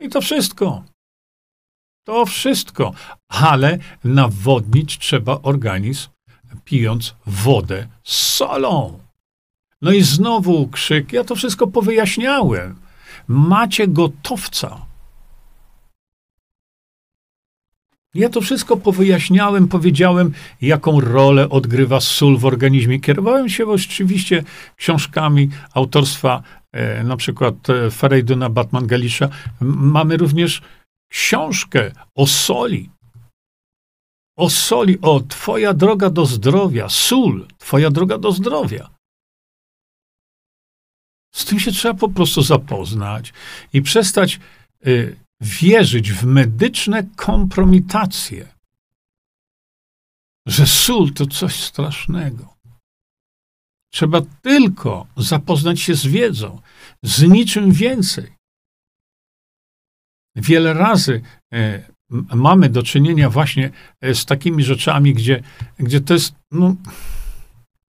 I 0.00 0.08
to 0.08 0.20
wszystko. 0.20 0.84
To 2.04 2.26
wszystko. 2.26 2.92
Ale 3.28 3.78
nawodnić 4.04 4.98
trzeba 4.98 5.38
organizm, 5.42 6.08
pijąc 6.64 7.14
wodę 7.26 7.88
z 8.04 8.16
solą. 8.16 8.98
No 9.82 9.92
i 9.92 10.02
znowu 10.02 10.68
krzyk. 10.68 11.12
Ja 11.12 11.24
to 11.24 11.34
wszystko 11.34 11.66
powyjaśniałem. 11.66 12.76
Macie 13.28 13.88
gotowca. 13.88 14.87
Ja 18.18 18.28
to 18.28 18.40
wszystko 18.40 18.76
powyjaśniałem, 18.76 19.68
powiedziałem, 19.68 20.32
jaką 20.60 21.00
rolę 21.00 21.48
odgrywa 21.48 22.00
sól 22.00 22.38
w 22.38 22.44
organizmie. 22.44 23.00
Kierowałem 23.00 23.48
się 23.48 23.66
oczywiście 23.66 24.44
książkami 24.76 25.48
autorstwa 25.74 26.42
e, 26.72 27.04
na 27.04 27.16
przykład 27.16 27.70
e, 27.70 27.90
Ferejduna 27.90 28.50
Batman 28.50 28.86
Galisza. 28.86 29.28
Mamy 29.60 30.16
również 30.16 30.62
książkę 31.08 31.92
o 32.14 32.26
soli. 32.26 32.90
O 34.36 34.50
soli, 34.50 34.98
o 35.02 35.20
Twoja 35.20 35.74
droga 35.74 36.10
do 36.10 36.26
zdrowia, 36.26 36.88
sól, 36.88 37.46
Twoja 37.58 37.90
droga 37.90 38.18
do 38.18 38.32
zdrowia. 38.32 38.90
Z 41.34 41.44
tym 41.44 41.60
się 41.60 41.72
trzeba 41.72 41.94
po 41.94 42.08
prostu 42.08 42.42
zapoznać 42.42 43.32
i 43.72 43.82
przestać 43.82 44.40
y, 44.86 45.16
wierzyć 45.40 46.12
w 46.12 46.24
medyczne 46.24 47.06
kompromitacje, 47.16 48.48
że 50.46 50.66
sól 50.66 51.12
to 51.12 51.26
coś 51.26 51.62
strasznego. 51.62 52.54
Trzeba 53.92 54.20
tylko 54.42 55.06
zapoznać 55.16 55.80
się 55.80 55.94
z 55.94 56.06
wiedzą, 56.06 56.60
z 57.02 57.22
niczym 57.22 57.72
więcej. 57.72 58.32
Wiele 60.36 60.74
razy 60.74 61.22
e, 61.52 61.82
mamy 62.34 62.68
do 62.68 62.82
czynienia 62.82 63.30
właśnie 63.30 63.70
e, 64.00 64.14
z 64.14 64.24
takimi 64.24 64.64
rzeczami, 64.64 65.14
gdzie, 65.14 65.42
gdzie 65.78 66.00
to 66.00 66.14
jest, 66.14 66.34
no, 66.50 66.76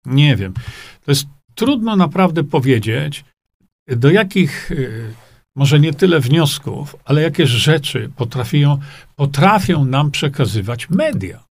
nie 0.06 0.36
wiem, 0.36 0.54
to 1.06 1.12
jest 1.12 1.28
trudno 1.56 1.96
naprawdę 1.96 2.44
powiedzieć, 2.44 3.26
do 3.88 4.12
jakich, 4.12 4.72
e, 4.72 4.76
może 5.56 5.80
nie 5.80 5.94
tyle 5.94 6.20
wniosków, 6.20 6.96
ale 7.06 7.22
jakie 7.22 7.48
rzeczy 7.48 8.12
potrafią, 8.16 8.80
potrafią 9.16 9.86
nam 9.86 10.12
przekazywać 10.12 10.90
media. 10.90 11.44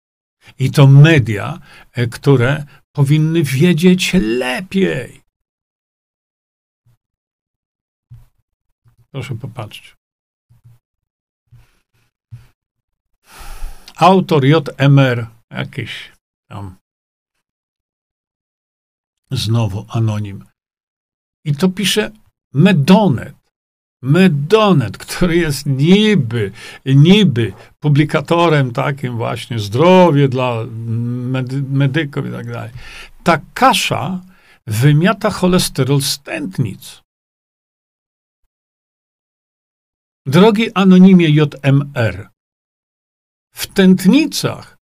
I 0.59 0.71
to 0.71 0.87
media, 0.87 1.59
które 2.11 2.65
powinny 2.93 3.43
wiedzieć 3.43 4.13
lepiej. 4.15 5.21
Proszę 9.11 9.35
popatrzeć. 9.35 9.95
Autor 13.97 14.45
JMR, 14.45 15.27
jakiś 15.51 16.13
tam 16.49 16.77
znowu 19.31 19.87
anonim. 19.89 20.45
I 21.45 21.57
to 21.57 21.69
pisze 21.69 22.11
Medonet. 22.53 23.46
Medonet, 24.07 24.99
który 24.99 25.37
jest 25.37 25.67
niby, 25.67 26.53
niby 26.87 27.53
publikatorem 27.81 28.73
takim 28.73 29.17
właśnie, 29.17 29.59
zdrowie 29.59 30.29
dla 30.29 30.65
medy 31.35 31.63
medyków 31.63 32.27
i 32.27 32.31
tak 32.31 32.47
dalej. 32.53 32.71
Ta 33.25 33.41
kasza 33.55 34.21
wymiata 34.67 35.31
cholesterol 35.31 36.01
z 36.01 36.19
tętnic. 36.19 37.03
Drogi 40.27 40.73
anonimie 40.75 41.29
JMR, 41.29 42.29
w 43.55 43.67
tętnicach 43.67 44.77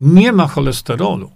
nie 0.00 0.32
ma 0.32 0.46
cholesterolu. 0.46 1.30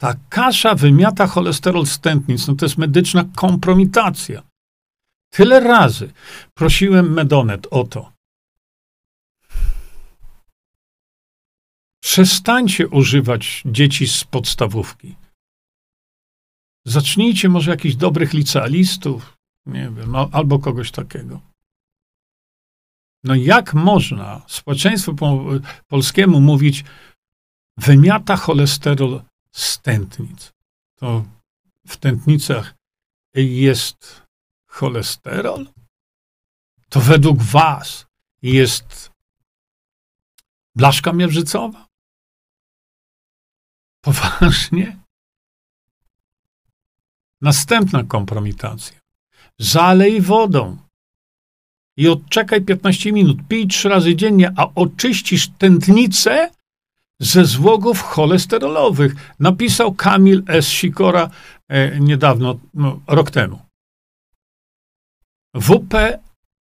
Ta 0.00 0.14
kasza 0.28 0.74
wymiata 0.74 1.26
cholesterol 1.26 1.86
z 1.86 2.00
tętnic. 2.00 2.48
No 2.48 2.54
to 2.54 2.64
jest 2.64 2.78
medyczna 2.78 3.24
kompromitacja. 3.36 4.47
Tyle 5.30 5.60
razy 5.60 6.12
prosiłem 6.54 7.12
Medonet 7.12 7.66
o 7.70 7.84
to. 7.84 8.12
Przestańcie 12.02 12.88
używać 12.88 13.62
dzieci 13.66 14.08
z 14.08 14.24
podstawówki. 14.24 15.16
Zacznijcie 16.86 17.48
może 17.48 17.70
jakichś 17.70 17.94
dobrych 17.94 18.32
licealistów, 18.32 19.36
nie 19.66 19.90
wiem, 19.90 20.14
albo 20.16 20.58
kogoś 20.58 20.90
takiego. 20.90 21.40
No 23.24 23.34
jak 23.34 23.74
można 23.74 24.42
społeczeństwu 24.48 25.16
polskiemu 25.86 26.40
mówić, 26.40 26.84
wymiata 27.76 28.36
cholesterol 28.36 29.22
z 29.52 29.78
tętnic? 29.80 30.52
To 30.98 31.24
w 31.86 31.96
tętnicach 31.96 32.74
jest 33.34 34.27
cholesterol? 34.68 35.66
To 36.88 37.00
według 37.00 37.42
was 37.42 38.06
jest 38.42 39.10
blaszka 40.74 41.12
miażdżycowa? 41.12 41.86
Poważnie? 44.00 44.96
Następna 47.40 48.04
kompromitacja. 48.04 48.98
Zalej 49.58 50.20
wodą 50.20 50.76
i 51.96 52.08
odczekaj 52.08 52.62
15 52.62 53.12
minut. 53.12 53.38
Pij 53.48 53.66
trzy 53.66 53.88
razy 53.88 54.16
dziennie, 54.16 54.52
a 54.56 54.66
oczyścisz 54.74 55.48
tętnicę 55.58 56.50
ze 57.20 57.44
złogów 57.44 58.02
cholesterolowych. 58.02 59.14
Napisał 59.40 59.94
Kamil 59.94 60.42
S. 60.46 60.68
Sikora 60.68 61.30
e, 61.68 62.00
niedawno, 62.00 62.58
no, 62.74 63.00
rok 63.06 63.30
temu. 63.30 63.67
WP 65.60 66.18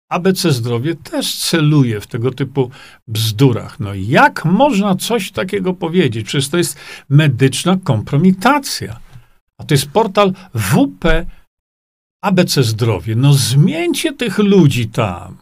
ABC 0.10 0.52
Zdrowie 0.52 0.95
też 0.95 1.36
celuje 1.36 2.02
w 2.02 2.08
tego 2.08 2.32
typu 2.32 2.72
bzdurach. 3.08 3.80
No 3.80 3.93
jak 3.93 4.45
można 4.45 4.95
coś 4.95 5.32
takiego 5.32 5.74
powiedzieć? 5.74 6.26
Przecież 6.26 6.50
to 6.50 6.58
jest 6.58 6.78
medyczna 7.10 7.78
kompromitacja. 7.84 9.00
A 9.58 9.64
to 9.64 9.74
jest 9.74 9.89
portal 9.89 10.34
WP 10.54 11.26
ABC 12.22 12.64
Zdrowie. 12.64 13.16
No 13.16 13.34
zmieńcie 13.34 14.14
tych 14.14 14.38
ludzi 14.38 14.88
tam. 14.88 15.38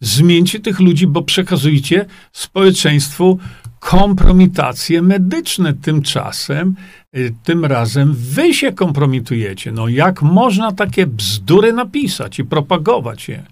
Zmieńcie 0.00 0.60
tych 0.60 0.80
ludzi, 0.80 1.06
bo 1.06 1.22
przekazujcie 1.22 2.06
społeczeństwu 2.32 3.38
kompromitacje 3.82 5.02
medyczne. 5.02 5.74
Tymczasem, 5.74 6.74
y, 7.16 7.34
tym 7.42 7.64
razem 7.64 8.14
wy 8.14 8.54
się 8.54 8.72
kompromitujecie. 8.72 9.72
No 9.72 9.88
jak 9.88 10.22
można 10.22 10.72
takie 10.72 11.06
bzdury 11.06 11.72
napisać 11.72 12.38
i 12.38 12.44
propagować 12.44 13.28
je? 13.28 13.46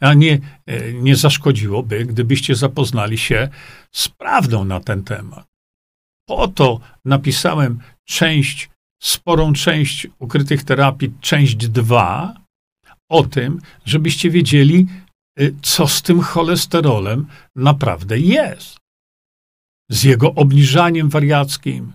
A 0.00 0.14
nie, 0.14 0.40
y, 0.70 0.94
nie 1.02 1.16
zaszkodziłoby, 1.16 2.04
gdybyście 2.04 2.54
zapoznali 2.54 3.18
się 3.18 3.48
z 3.92 4.08
prawdą 4.08 4.64
na 4.64 4.80
ten 4.80 5.04
temat. 5.04 5.46
Po 6.28 6.48
to 6.48 6.80
napisałem 7.04 7.78
część 8.04 8.70
sporą 9.02 9.52
część 9.52 10.06
ukrytych 10.18 10.64
terapii, 10.64 11.12
część 11.20 11.56
2, 11.56 12.34
o 13.08 13.22
tym, 13.22 13.60
żebyście 13.84 14.30
wiedzieli, 14.30 14.86
y, 15.40 15.54
co 15.62 15.86
z 15.86 16.02
tym 16.02 16.20
cholesterolem 16.20 17.26
naprawdę 17.56 18.18
jest. 18.18 18.78
Z 19.90 20.04
jego 20.04 20.34
obniżaniem 20.34 21.08
wariackim. 21.08 21.92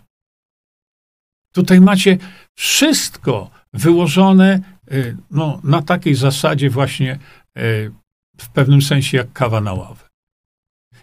Tutaj 1.52 1.82
macie 1.82 2.18
wszystko 2.56 3.50
wyłożone 3.74 4.62
y, 4.92 5.18
no, 5.32 5.62
na 5.64 5.82
takiej 5.82 6.16
zasadzie 6.16 6.70
właśnie 6.70 7.20
y, 7.58 7.92
w 8.38 8.50
pewnym 8.50 8.82
sensie 8.82 9.18
jak 9.18 9.34
kawa 9.34 9.62
na 9.62 9.74
ławę. 9.74 10.10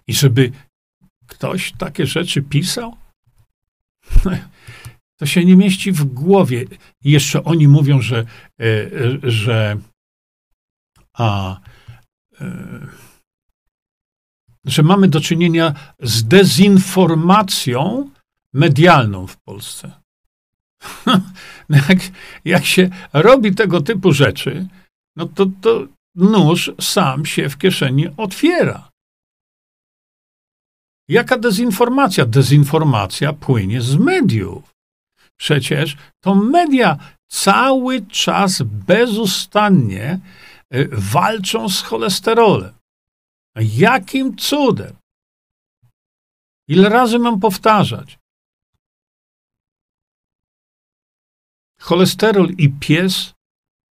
I 0.06 0.14
żeby 0.14 0.52
ktoś 1.26 1.72
takie 1.72 2.06
rzeczy 2.06 2.42
pisał? 2.42 2.96
To 5.20 5.26
się 5.26 5.44
nie 5.44 5.56
mieści 5.56 5.92
w 5.92 6.04
głowie. 6.04 6.64
I 7.04 7.10
jeszcze 7.10 7.44
oni 7.44 7.68
mówią, 7.68 8.00
że, 8.00 8.24
że 9.22 9.76
a, 11.12 11.60
że 14.66 14.82
mamy 14.82 15.08
do 15.08 15.20
czynienia 15.20 15.74
z 16.00 16.24
dezinformacją 16.24 18.10
medialną 18.52 19.26
w 19.26 19.36
Polsce. 19.36 19.92
No 21.68 21.78
jak, 21.88 21.98
jak 22.44 22.64
się 22.64 22.90
robi 23.12 23.54
tego 23.54 23.80
typu 23.80 24.12
rzeczy, 24.12 24.66
no 25.16 25.26
to, 25.26 25.46
to 25.60 25.86
nóż 26.14 26.72
sam 26.80 27.26
się 27.26 27.48
w 27.48 27.58
kieszeni 27.58 28.06
otwiera. 28.16 28.90
Jaka 31.08 31.38
dezinformacja? 31.38 32.26
Dezinformacja 32.26 33.32
płynie 33.32 33.80
z 33.80 33.96
mediów. 33.96 34.74
Przecież 35.40 35.96
to 36.20 36.34
media 36.34 36.96
cały 37.28 38.06
czas 38.06 38.62
bezustannie 38.62 40.20
y, 40.74 40.88
walczą 40.92 41.68
z 41.68 41.82
cholesterolem. 41.82 42.79
Jakim 43.56 44.36
cudem? 44.36 44.96
Ile 46.68 46.88
razy 46.88 47.18
mam 47.18 47.40
powtarzać? 47.40 48.18
Cholesterol 51.80 52.48
i 52.58 52.68
pies 52.80 53.34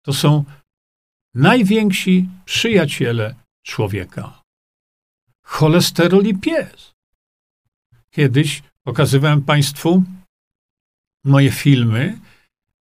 to 0.04 0.12
są 0.12 0.44
najwięksi 1.34 2.28
przyjaciele 2.44 3.34
człowieka. 3.62 4.42
Cholesterol 5.42 6.24
i 6.24 6.34
pies. 6.38 6.94
Kiedyś 8.10 8.62
pokazywałem 8.82 9.42
Państwu 9.42 10.04
moje 11.24 11.50
filmy. 11.50 12.20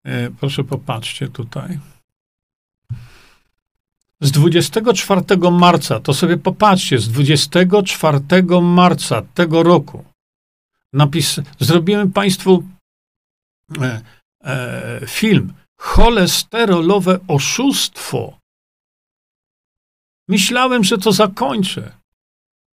E, 0.03 0.30
proszę 0.32 0.63
popatrzcie 0.63 1.27
tutaj. 1.27 1.80
Z 4.22 4.32
24 4.32 5.22
marca, 5.51 5.99
to 5.99 6.13
sobie 6.13 6.38
popatrzcie, 6.38 6.99
z 6.99 7.09
24 7.09 8.20
marca 8.61 9.22
tego 9.22 9.63
roku 9.63 10.05
napis, 10.93 11.39
zrobiłem 11.59 12.11
Państwu 12.11 12.63
e, 13.82 14.01
e, 14.43 15.01
film 15.07 15.53
Cholesterolowe 15.80 17.20
oszustwo. 17.28 18.38
Myślałem, 20.28 20.84
że 20.84 20.97
to 20.97 21.11
zakończę. 21.11 21.91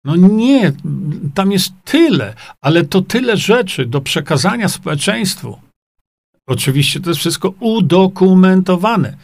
No 0.05 0.15
nie, 0.15 0.73
tam 1.35 1.51
jest 1.51 1.73
tyle, 1.83 2.35
ale 2.61 2.85
to 2.85 3.01
tyle 3.01 3.37
rzeczy 3.37 3.85
do 3.85 4.01
przekazania 4.01 4.69
społeczeństwu. 4.69 5.59
Oczywiście 6.47 6.99
to 6.99 7.09
jest 7.09 7.19
wszystko 7.19 7.53
udokumentowane, 7.59 9.17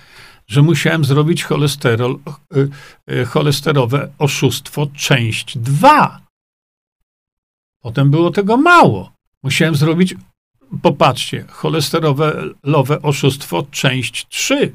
że 0.50 0.62
musiałem 0.62 1.06
zrobić 1.06 1.44
cholesterol, 1.44 2.20
y, 2.56 2.70
y, 3.12 3.26
cholesterowe 3.26 4.12
oszustwo 4.18 4.88
część 4.96 5.58
2. 5.58 6.22
Potem 7.82 8.12
było 8.12 8.32
tego 8.32 8.58
mało. 8.58 9.12
Musiałem 9.44 9.76
zrobić, 9.76 10.16
popatrzcie, 10.82 11.46
cholesterolowe 11.50 13.02
oszustwo 13.02 13.66
część 13.72 14.28
3. 14.28 14.74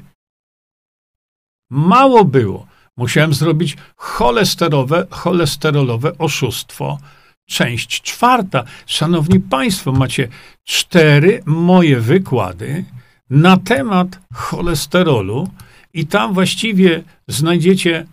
Mało 1.69 2.25
było. 2.25 2.67
Musiałem 2.97 3.33
zrobić 3.33 3.77
cholesterowe, 3.95 5.07
cholesterolowe 5.09 6.17
oszustwo, 6.17 6.97
część 7.45 8.01
czwarta. 8.01 8.63
Szanowni 8.85 9.39
Państwo, 9.39 9.91
macie 9.91 10.27
cztery 10.63 11.43
moje 11.45 11.99
wykłady 11.99 12.85
na 13.29 13.57
temat 13.57 14.19
cholesterolu 14.33 15.49
i 15.95 16.07
tam 16.07 16.33
właściwie 16.33 17.03
znajdziecie 17.27 18.05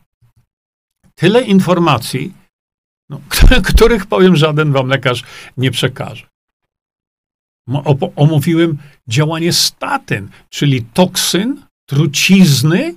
tyle 1.15 1.43
informacji, 1.43 2.33
no, 3.11 3.21
których 3.75 4.07
powiem 4.07 4.37
żaden 4.37 4.73
wam 4.73 4.87
lekarz 4.87 5.23
nie 5.57 5.71
przekaże. 5.71 6.27
Omówiłem 8.17 8.79
działanie 9.09 9.53
statyn, 9.53 10.29
czyli 10.51 10.85
toksyn, 10.85 11.63
trucizny, 11.87 12.95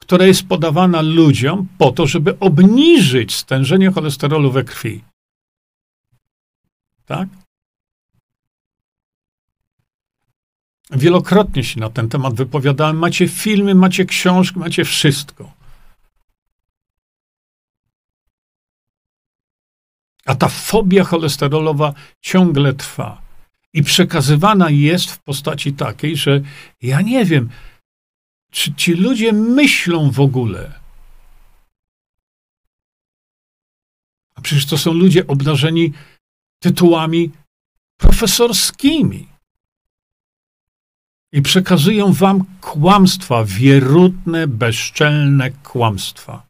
która 0.00 0.26
jest 0.26 0.48
podawana 0.48 1.00
ludziom 1.02 1.68
po 1.78 1.92
to, 1.92 2.06
żeby 2.06 2.38
obniżyć 2.38 3.34
stężenie 3.34 3.90
cholesterolu 3.90 4.52
we 4.52 4.64
krwi. 4.64 5.04
Tak? 7.06 7.28
Wielokrotnie 10.90 11.64
się 11.64 11.80
na 11.80 11.90
ten 11.90 12.08
temat 12.08 12.34
wypowiadałem. 12.34 12.98
Macie 12.98 13.28
filmy, 13.28 13.74
macie 13.74 14.04
książki, 14.04 14.58
macie 14.58 14.84
wszystko. 14.84 15.52
A 20.24 20.34
ta 20.34 20.48
fobia 20.48 21.04
cholesterolowa 21.04 21.94
ciągle 22.20 22.72
trwa. 22.72 23.22
I 23.72 23.82
przekazywana 23.82 24.70
jest 24.70 25.10
w 25.10 25.18
postaci 25.18 25.72
takiej, 25.72 26.16
że 26.16 26.40
ja 26.82 27.00
nie 27.00 27.24
wiem, 27.24 27.50
czy 28.50 28.74
ci 28.74 28.92
ludzie 28.92 29.32
myślą 29.32 30.10
w 30.10 30.20
ogóle? 30.20 30.80
A 34.34 34.40
przecież 34.40 34.66
to 34.66 34.78
są 34.78 34.92
ludzie 34.92 35.26
obdarzeni 35.26 35.92
tytułami 36.62 37.30
profesorskimi. 37.96 39.33
I 41.34 41.42
przekazują 41.42 42.12
wam 42.12 42.44
kłamstwa, 42.60 43.44
wierutne, 43.44 44.46
bezczelne 44.46 45.50
kłamstwa. 45.50 46.42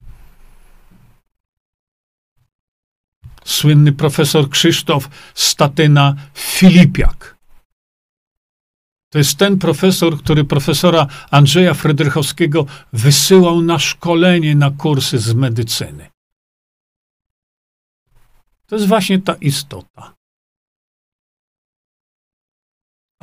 Słynny 3.45 3.93
profesor 3.93 4.51
Krzysztof 4.51 5.09
Statyna 5.35 6.14
Filipiak 6.35 7.35
to 9.14 9.18
jest 9.18 9.39
ten 9.39 9.59
profesor, 9.59 10.18
który 10.18 10.45
profesora 10.45 11.07
Andrzeja 11.30 11.74
Fredrychowskiego 11.74 12.66
wysyłał 12.93 13.62
na 13.62 13.78
szkolenie 13.78 14.55
na 14.55 14.70
kursy 14.70 15.18
z 15.18 15.35
medycyny. 15.35 16.11
To 18.66 18.76
jest 18.76 18.89
właśnie 18.89 19.18
ta 19.18 19.35
istota. 19.35 20.14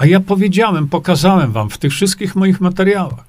A 0.02 0.06
ja 0.06 0.20
powiedziałem, 0.20 0.88
pokazałem 0.88 1.52
wam 1.52 1.70
w 1.70 1.78
tych 1.78 1.92
wszystkich 1.92 2.36
moich 2.36 2.62
materiałach, 2.62 3.26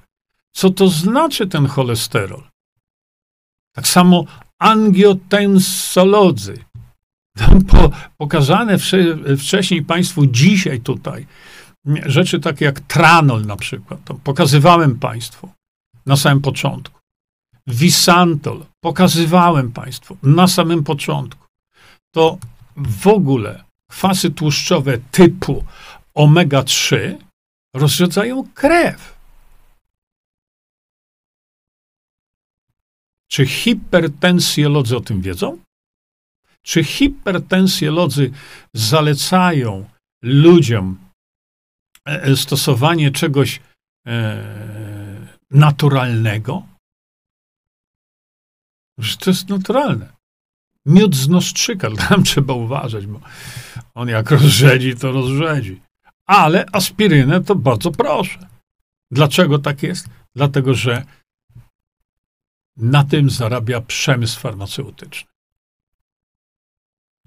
co 0.55 0.69
to 0.69 0.87
znaczy 0.87 1.47
ten 1.47 1.67
cholesterol. 1.67 2.43
Tak 3.75 3.87
samo 3.87 4.25
angiotensolodzy. 4.59 6.63
Po, 7.71 7.91
pokazane 8.17 8.77
wcześniej 9.37 9.83
Państwu 9.83 10.25
dzisiaj 10.25 10.81
tutaj 10.81 11.27
rzeczy 12.05 12.39
takie 12.39 12.65
jak 12.65 12.79
tranol 12.79 13.45
na 13.45 13.55
przykład, 13.55 13.99
to 14.05 14.13
pokazywałem 14.13 14.99
Państwu 14.99 15.49
na 16.05 16.17
samym 16.17 16.41
początku. 16.41 16.99
Wisantol 17.67 18.65
pokazywałem 18.83 19.71
Państwu 19.71 20.17
na 20.23 20.47
samym 20.47 20.83
początku. 20.83 21.45
To 22.13 22.37
w 22.77 23.07
ogóle 23.07 23.63
kwasy 23.89 24.31
tłuszczowe 24.31 24.97
typu 25.11 25.63
omega-3 26.17 27.17
rozrzedzają 27.75 28.47
krew. 28.53 29.13
Czy 33.31 33.45
hipertensjolodzy 33.45 34.97
o 34.97 35.01
tym 35.01 35.21
wiedzą? 35.21 35.59
Czy 36.61 36.83
hipertensjolodzy 36.83 38.31
zalecają 38.73 39.89
ludziom 40.23 41.03
E, 42.07 42.23
e, 42.23 42.35
stosowanie 42.35 43.11
czegoś 43.11 43.61
e, 44.07 45.27
naturalnego, 45.51 46.67
że 48.97 49.17
to 49.17 49.29
jest 49.29 49.49
naturalne. 49.49 50.13
Miód 50.85 51.15
z 51.15 51.27
nostrzyka, 51.29 51.89
tam 52.09 52.23
trzeba 52.23 52.53
uważać, 52.53 53.07
bo 53.07 53.19
on 53.95 54.09
jak 54.09 54.31
rozrzedzi, 54.31 54.95
to 54.95 55.11
rozrzedzi. 55.11 55.81
Ale 56.27 56.65
aspirynę 56.71 57.43
to 57.43 57.55
bardzo 57.55 57.91
proszę. 57.91 58.47
Dlaczego 59.11 59.59
tak 59.59 59.83
jest? 59.83 60.09
Dlatego, 60.35 60.73
że 60.73 61.03
na 62.77 63.03
tym 63.03 63.29
zarabia 63.29 63.81
przemysł 63.81 64.39
farmaceutyczny. 64.39 65.33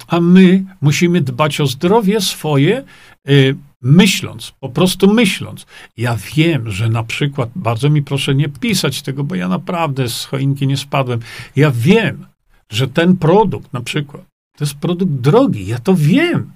A 0.07 0.21
my 0.21 0.65
musimy 0.81 1.21
dbać 1.21 1.61
o 1.61 1.67
zdrowie 1.67 2.21
swoje, 2.21 2.85
y, 3.29 3.57
myśląc, 3.83 4.53
po 4.61 4.69
prostu 4.69 5.13
myśląc. 5.13 5.67
Ja 5.97 6.17
wiem, 6.35 6.71
że 6.71 6.89
na 6.89 7.05
przykład, 7.05 7.51
bardzo 7.57 7.91
mi 7.91 8.03
proszę 8.03 8.35
nie 8.35 8.49
pisać 8.49 9.03
tego, 9.03 9.25
bo 9.25 9.35
ja 9.35 9.49
naprawdę 9.49 10.09
z 10.09 10.25
choinki 10.25 10.67
nie 10.67 10.77
spadłem. 10.77 11.21
Ja 11.57 11.71
wiem, 11.71 12.27
że 12.71 12.89
ten 12.89 13.17
produkt 13.17 13.73
na 13.73 13.81
przykład, 13.81 14.23
to 14.57 14.65
jest 14.65 14.75
produkt 14.75 15.13
drogi. 15.13 15.67
Ja 15.67 15.79
to 15.79 15.95
wiem. 15.95 16.53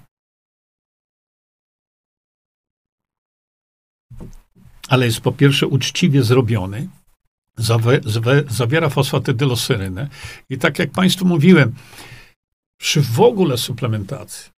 Ale 4.91 5.05
jest 5.05 5.21
po 5.21 5.31
pierwsze 5.31 5.67
uczciwie 5.67 6.23
zrobiony, 6.23 6.89
zawiera 8.47 8.89
fosfatydylosyrynę 8.89 10.09
i 10.49 10.57
tak 10.57 10.79
jak 10.79 10.91
Państwu 10.91 11.25
mówiłem, 11.25 11.75
przy 12.77 13.01
w 13.01 13.19
ogóle 13.19 13.57
suplementacji, 13.57 14.51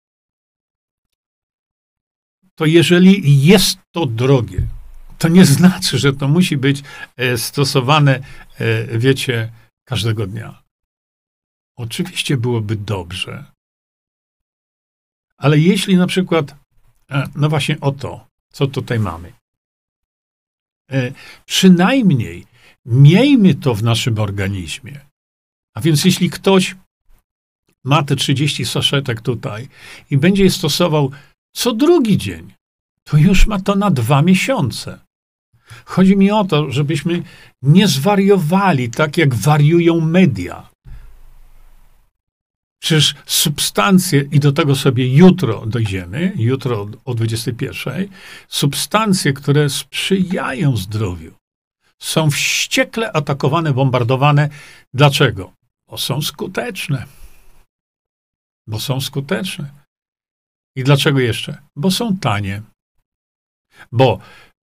to 2.55 2.67
jeżeli 2.67 3.43
jest 3.47 3.79
to 3.91 4.07
drogie, 4.07 4.67
to 5.19 5.29
nie 5.29 5.45
znaczy, 5.45 5.99
że 5.99 6.13
to 6.13 6.29
musi 6.29 6.57
być 6.57 6.83
e, 7.17 7.39
stosowane, 7.39 8.21
e, 8.59 8.99
wiecie, 8.99 9.53
każdego 9.85 10.27
dnia. 10.27 10.63
Oczywiście 11.77 12.37
byłoby 12.37 12.77
dobrze, 12.77 13.45
ale 15.37 15.59
jeśli 15.59 15.97
na 15.97 16.07
przykład, 16.07 16.55
e, 17.11 17.29
no 17.35 17.49
właśnie 17.49 17.81
o 17.81 17.93
to, 17.93 18.27
co 18.53 18.67
tutaj 18.67 18.99
mamy, 18.99 19.42
przynajmniej 21.47 22.47
miejmy 22.87 23.55
to 23.55 23.75
w 23.75 23.83
naszym 23.83 24.19
organizmie. 24.19 25.01
A 25.77 25.81
więc 25.81 26.05
jeśli 26.05 26.31
ktoś 26.31 26.77
ma 27.85 28.03
te 28.03 28.17
30 28.17 28.65
saszetek 28.65 29.21
tutaj 29.21 29.69
i 30.11 30.19
będzie 30.19 30.45
je 30.45 30.51
stosował 30.51 31.11
co 31.55 31.73
drugi 31.73 32.19
dzień, 32.19 32.55
to 33.05 33.17
już 33.17 33.47
ma 33.47 33.61
to 33.61 33.75
na 33.75 33.91
dwa 33.91 34.23
miesiące. 34.23 34.99
Chodzi 35.85 36.17
mi 36.17 36.31
o 36.31 36.45
to, 36.45 36.71
żebyśmy 36.71 37.23
nie 37.63 37.89
zwariowali 37.89 38.91
tak, 38.91 39.19
jak 39.19 39.35
wariują 39.35 40.01
media. 40.01 40.72
Przecież 42.83 43.15
substancje, 43.27 44.21
i 44.33 44.41
do 44.41 44.53
tego 44.53 44.77
sobie 44.77 45.17
jutro 45.17 45.67
dojdziemy, 45.67 46.33
jutro 46.37 46.89
o 47.05 47.15
21, 47.15 48.09
substancje, 48.49 49.33
które 49.33 49.71
sprzyjają 49.71 50.77
zdrowiu, 50.77 51.35
są 51.99 52.31
wściekle 52.31 53.13
atakowane, 53.13 53.73
bombardowane. 53.73 54.49
Dlaczego? 54.95 55.53
Bo 55.89 55.99
są 55.99 56.23
skuteczne. 56.23 57.05
Bo 58.67 58.81
są 58.81 59.01
skuteczne. 59.01 59.71
I 60.77 60.85
dlaczego 60.85 61.21
jeszcze? 61.21 61.63
Bo 61.77 61.91
są 61.91 62.17
tanie. 62.19 62.63
Bo 63.93 64.19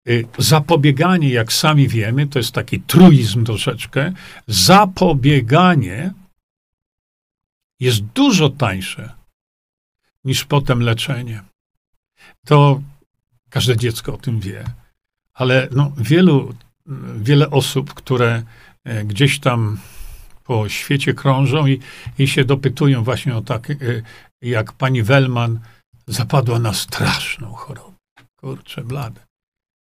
y, 0.08 0.28
zapobieganie, 0.38 1.30
jak 1.30 1.54
sami 1.54 1.88
wiemy, 1.88 2.28
to 2.28 2.40
jest 2.40 2.52
taki 2.52 2.82
truizm 2.82 3.46
troszeczkę, 3.46 4.14
zapobieganie 4.48 6.14
jest 7.80 8.02
dużo 8.02 8.50
tańsze 8.50 9.16
niż 10.24 10.46
potem 10.46 10.82
leczenie. 10.82 11.44
To 12.46 12.82
każde 13.50 13.78
dziecko 13.78 14.14
o 14.14 14.18
tym 14.18 14.40
wie. 14.40 14.66
Ale 15.34 15.68
no, 15.72 15.92
wielu, 15.98 16.56
wiele 17.16 17.50
osób, 17.50 17.94
które 17.94 18.44
e, 18.84 19.06
gdzieś 19.06 19.40
tam 19.40 19.78
po 20.44 20.70
świecie 20.70 21.14
krążą 21.14 21.68
i, 21.68 21.80
i 22.20 22.28
się 22.28 22.46
dopytują 22.46 23.04
właśnie 23.04 23.36
o 23.36 23.42
tak, 23.42 23.72
e, 23.72 23.76
jak 24.42 24.74
pani 24.74 25.04
Wellman 25.04 25.60
zapadła 26.08 26.60
na 26.60 26.74
straszną 26.74 27.54
chorobę. 27.54 27.98
Kurczę, 28.36 28.84
blade. 28.84 29.22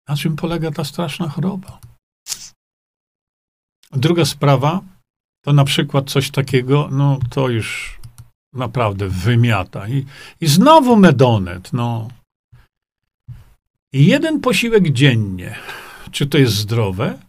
Na 0.08 0.18
czym 0.18 0.36
polega 0.36 0.72
ta 0.72 0.84
straszna 0.84 1.30
choroba? 1.30 1.80
Druga 3.92 4.26
sprawa 4.26 4.82
to 5.48 5.54
na 5.54 5.66
przykład 5.66 6.10
coś 6.10 6.32
takiego, 6.32 6.90
no 6.92 7.20
to 7.30 7.50
już 7.50 8.00
naprawdę 8.54 9.08
wymiata. 9.08 9.88
I, 9.88 10.06
i 10.42 10.48
znowu 10.48 10.96
medonet, 10.96 11.74
no. 11.74 12.08
I 13.94 14.06
jeden 14.06 14.40
posiłek 14.40 14.90
dziennie. 14.90 15.56
Czy 16.12 16.28
to 16.28 16.38
jest 16.38 16.54
zdrowe? 16.54 17.20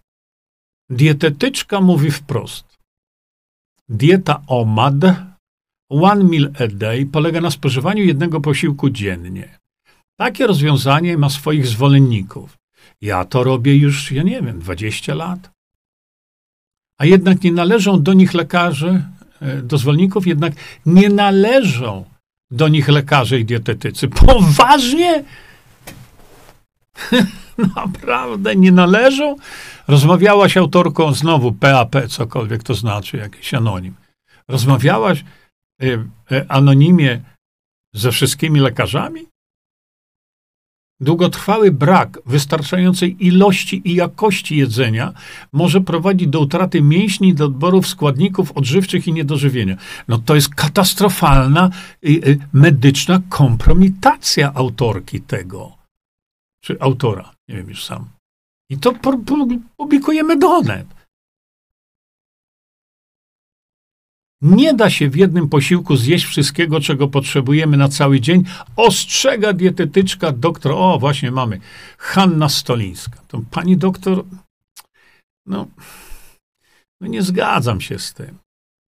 Dietetyczka 0.91 1.81
mówi 1.81 2.11
wprost. 2.11 2.79
Dieta 3.89 4.43
OMAD, 4.47 5.05
one 5.89 6.25
meal 6.25 6.53
a 6.65 6.67
day, 6.67 7.07
polega 7.07 7.41
na 7.41 7.51
spożywaniu 7.51 8.05
jednego 8.05 8.41
posiłku 8.41 8.91
dziennie. 8.91 9.59
Takie 10.17 10.47
rozwiązanie 10.47 11.19
ma 11.19 11.31
swoich 11.31 11.67
zwolenników. 11.67 12.57
Ja 13.01 13.25
to 13.25 13.45
robię 13.45 13.77
już, 13.77 14.13
ja 14.13 14.23
nie 14.23 14.43
wiem, 14.43 14.59
20 14.59 15.15
lat. 15.15 15.58
A 16.99 17.05
jednak 17.07 17.43
nie 17.43 17.53
należą 17.53 18.03
do 18.03 18.13
nich 18.13 18.35
lekarze, 18.35 19.03
e, 19.43 19.63
do 19.63 19.79
zwolenników, 19.79 20.27
jednak 20.27 20.53
nie 20.87 21.09
należą 21.09 22.05
do 22.51 22.69
nich 22.69 22.89
lekarze 22.89 23.41
i 23.41 23.45
dietetycy. 23.45 24.09
Poważnie? 24.09 25.25
Naprawdę 27.77 28.57
nie 28.57 28.73
należą? 28.73 29.37
Rozmawiałaś 29.89 30.57
autorką 30.57 31.13
znowu 31.15 31.53
PAP, 31.53 31.97
cokolwiek 32.09 32.63
to 32.63 32.75
znaczy, 32.75 33.17
jakiś 33.17 33.55
anonim. 33.55 33.95
Rozmawiałaś 34.49 35.25
y, 35.83 35.87
y, 36.33 36.49
anonimie 36.49 37.21
ze 37.95 38.13
wszystkimi 38.13 38.61
lekarzami? 38.61 39.27
Długotrwały 41.01 41.73
brak 41.73 42.19
wystarczającej 42.27 43.27
ilości 43.27 43.83
i 43.85 43.95
jakości 43.95 44.57
jedzenia 44.57 45.13
może 45.53 45.81
prowadzić 45.81 46.29
do 46.29 46.41
utraty 46.41 46.83
mięśni, 46.83 47.35
do 47.35 47.45
odborów 47.45 47.89
składników 47.89 48.53
odżywczych 48.53 49.07
i 49.07 49.13
niedożywienia. 49.13 49.77
No 50.09 50.19
to 50.19 50.35
jest 50.35 50.55
katastrofalna 50.55 51.71
y, 52.05 52.09
y, 52.09 52.39
medyczna 52.53 53.21
kompromitacja 53.29 54.55
autorki 54.55 55.21
tego, 55.21 55.77
czy 56.65 56.77
autora, 56.81 57.33
nie 57.49 57.57
wiem 57.57 57.69
już 57.69 57.85
sam. 57.85 58.05
I 58.71 58.79
to 58.79 58.93
publikujemy 59.77 60.37
donet. 60.37 60.98
Nie 64.43 64.75
da 64.75 64.91
się 64.91 65.11
w 65.11 65.17
jednym 65.17 65.49
posiłku 65.49 65.97
zjeść 65.97 66.25
wszystkiego, 66.25 66.81
czego 66.81 67.09
potrzebujemy 67.09 67.77
na 67.77 67.89
cały 67.89 68.21
dzień. 68.21 68.45
Ostrzega 68.77 69.53
dietetyczka 69.53 70.33
doktor. 70.33 70.73
O, 70.73 70.99
właśnie 70.99 71.31
mamy. 71.31 71.61
Hanna 71.99 72.49
Stolińska. 72.49 73.21
To 73.29 73.41
pani 73.51 73.77
doktor. 73.77 74.25
No, 75.47 75.67
no 77.01 77.09
nie 77.09 77.23
zgadzam 77.23 77.81
się 77.81 77.99
z 77.99 78.15
tym. 78.15 78.39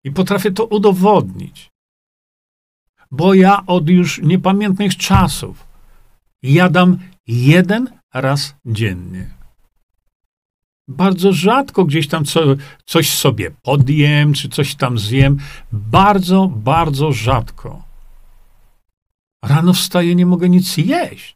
I 0.03 0.11
potrafię 0.11 0.51
to 0.51 0.65
udowodnić. 0.65 1.69
Bo 3.11 3.33
ja 3.33 3.65
od 3.65 3.89
już 3.89 4.21
niepamiętnych 4.21 4.97
czasów 4.97 5.67
jadam 6.43 6.99
jeden 7.27 7.99
raz 8.13 8.55
dziennie 8.65 9.38
bardzo 10.89 11.33
rzadko 11.33 11.85
gdzieś 11.85 12.07
tam 12.07 12.25
co, 12.25 12.41
coś 12.85 13.13
sobie 13.17 13.51
podjem, 13.51 14.33
czy 14.33 14.49
coś 14.49 14.75
tam 14.75 14.99
zjem. 14.99 15.37
Bardzo, 15.71 16.47
bardzo 16.47 17.11
rzadko. 17.11 17.83
Rano 19.43 19.73
wstaję, 19.73 20.15
nie 20.15 20.25
mogę 20.25 20.49
nic 20.49 20.77
jeść. 20.77 21.35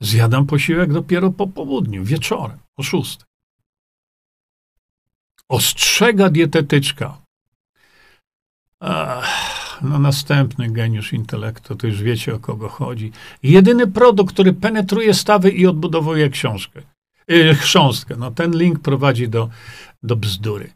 Zjadam 0.00 0.46
posiłek 0.46 0.92
dopiero 0.92 1.30
po 1.30 1.46
południu, 1.46 2.04
wieczorem, 2.04 2.58
o 2.76 2.82
szóstej. 2.82 3.26
Ostrzega 5.48 6.30
dietetyczka. 6.30 7.22
Ach 8.80 9.63
no 9.82 9.98
następny 9.98 10.70
geniusz 10.70 11.12
intelektu, 11.12 11.76
to 11.76 11.86
już 11.86 12.02
wiecie 12.02 12.34
o 12.34 12.38
kogo 12.38 12.68
chodzi. 12.68 13.12
Jedyny 13.42 13.86
produkt, 13.86 14.34
który 14.34 14.52
penetruje 14.52 15.14
stawy 15.14 15.50
i 15.50 15.66
odbudowuje 15.66 16.30
książkę. 16.30 16.82
Yy, 17.28 17.54
chrząstkę. 17.54 18.16
No 18.18 18.30
ten 18.30 18.56
link 18.56 18.78
prowadzi 18.78 19.28
do, 19.28 19.48
do 20.02 20.16
bzdury. 20.16 20.70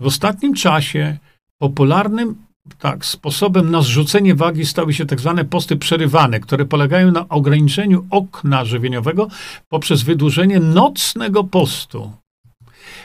W 0.00 0.06
ostatnim 0.06 0.54
czasie 0.54 1.18
popularnym 1.58 2.36
tak, 2.78 3.04
sposobem 3.04 3.70
na 3.70 3.82
zrzucenie 3.82 4.34
wagi 4.34 4.66
stały 4.66 4.94
się 4.94 5.06
tak 5.06 5.20
zwane 5.20 5.44
posty 5.44 5.76
przerywane, 5.76 6.40
które 6.40 6.64
polegają 6.64 7.10
na 7.10 7.28
ograniczeniu 7.28 8.06
okna 8.10 8.64
żywieniowego 8.64 9.28
poprzez 9.68 10.02
wydłużenie 10.02 10.60
nocnego 10.60 11.44
postu. 11.44 12.12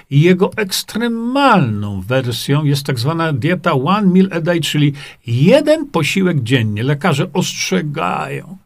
I 0.09 0.21
jego 0.21 0.51
ekstremalną 0.55 2.01
wersją 2.01 2.63
jest 2.63 2.85
tak 2.85 2.99
zwana 2.99 3.33
dieta 3.33 3.73
one 3.73 4.07
meal 4.07 4.29
a 4.31 4.41
day, 4.41 4.61
czyli 4.61 4.93
jeden 5.27 5.87
posiłek 5.87 6.43
dziennie. 6.43 6.83
Lekarze 6.83 7.33
ostrzegają, 7.33 8.57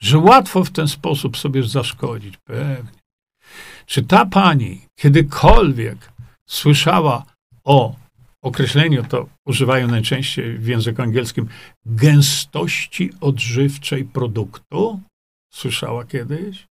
że 0.00 0.18
łatwo 0.18 0.64
w 0.64 0.70
ten 0.70 0.88
sposób 0.88 1.36
sobie 1.36 1.62
zaszkodzić. 1.62 2.36
Pewnie. 2.44 2.90
Czy 3.86 4.02
ta 4.02 4.26
pani 4.26 4.80
kiedykolwiek 4.98 6.12
słyszała 6.48 7.24
o 7.64 7.94
określeniu, 8.42 9.04
to 9.04 9.28
używają 9.46 9.88
najczęściej 9.88 10.58
w 10.58 10.66
języku 10.66 11.02
angielskim, 11.02 11.48
gęstości 11.86 13.10
odżywczej 13.20 14.04
produktu? 14.04 15.00
Słyszała 15.52 16.04
kiedyś? 16.04 16.66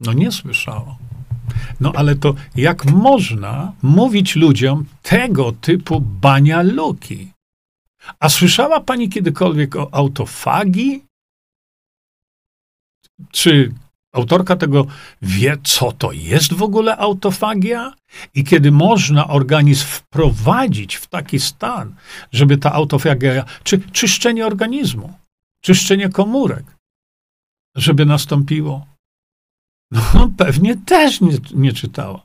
No 0.00 0.12
nie 0.12 0.32
słyszało. 0.32 0.98
No 1.80 1.92
ale 1.96 2.16
to 2.16 2.34
jak 2.56 2.84
można 2.84 3.72
mówić 3.82 4.36
ludziom 4.36 4.84
tego 5.02 5.52
typu 5.52 6.00
banialuki? 6.00 7.32
A 8.20 8.28
słyszała 8.28 8.80
pani 8.80 9.08
kiedykolwiek 9.08 9.76
o 9.76 9.94
autofagii? 9.94 11.04
Czy 13.32 13.74
autorka 14.14 14.56
tego 14.56 14.86
wie, 15.22 15.56
co 15.64 15.92
to 15.92 16.12
jest 16.12 16.52
w 16.52 16.62
ogóle 16.62 16.96
autofagia? 16.96 17.94
I 18.34 18.44
kiedy 18.44 18.72
można 18.72 19.28
organizm 19.28 19.84
wprowadzić 19.86 20.94
w 20.94 21.06
taki 21.06 21.40
stan, 21.40 21.94
żeby 22.32 22.58
ta 22.58 22.72
autofagia, 22.72 23.44
czy 23.64 23.80
czyszczenie 23.80 24.46
organizmu, 24.46 25.14
czyszczenie 25.64 26.08
komórek, 26.08 26.76
żeby 27.76 28.06
nastąpiło? 28.06 28.86
No, 29.90 30.30
pewnie 30.36 30.76
też 30.76 31.20
nie, 31.20 31.38
nie 31.54 31.72
czytała. 31.72 32.24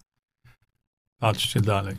Patrzcie 1.20 1.62
dalej. 1.62 1.98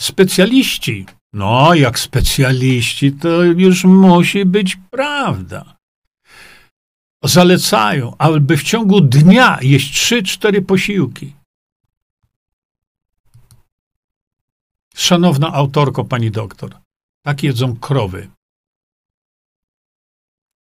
Specjaliści. 0.00 1.06
No, 1.32 1.74
jak 1.74 1.98
specjaliści, 1.98 3.12
to 3.12 3.42
już 3.42 3.84
musi 3.84 4.44
być 4.44 4.76
prawda. 4.90 5.76
Zalecają, 7.24 8.16
aby 8.18 8.56
w 8.56 8.62
ciągu 8.62 9.00
dnia 9.00 9.58
jeść 9.62 10.12
3-4 10.12 10.64
posiłki. 10.64 11.34
Szanowna 14.94 15.52
autorko, 15.52 16.04
pani 16.04 16.30
doktor, 16.30 16.76
tak 17.22 17.42
jedzą 17.42 17.76
krowy. 17.76 18.30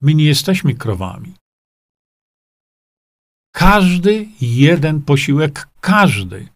My 0.02 0.14
nie 0.14 0.26
jesteśmy 0.26 0.74
krowami. 0.74 1.34
Każdy 3.54 4.28
jeden 4.42 5.02
posiłek, 5.02 5.68
każdy, 5.82 6.48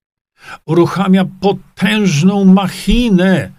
uruchamia 0.65 1.25
potężną 1.41 2.45
machinę 2.45 3.51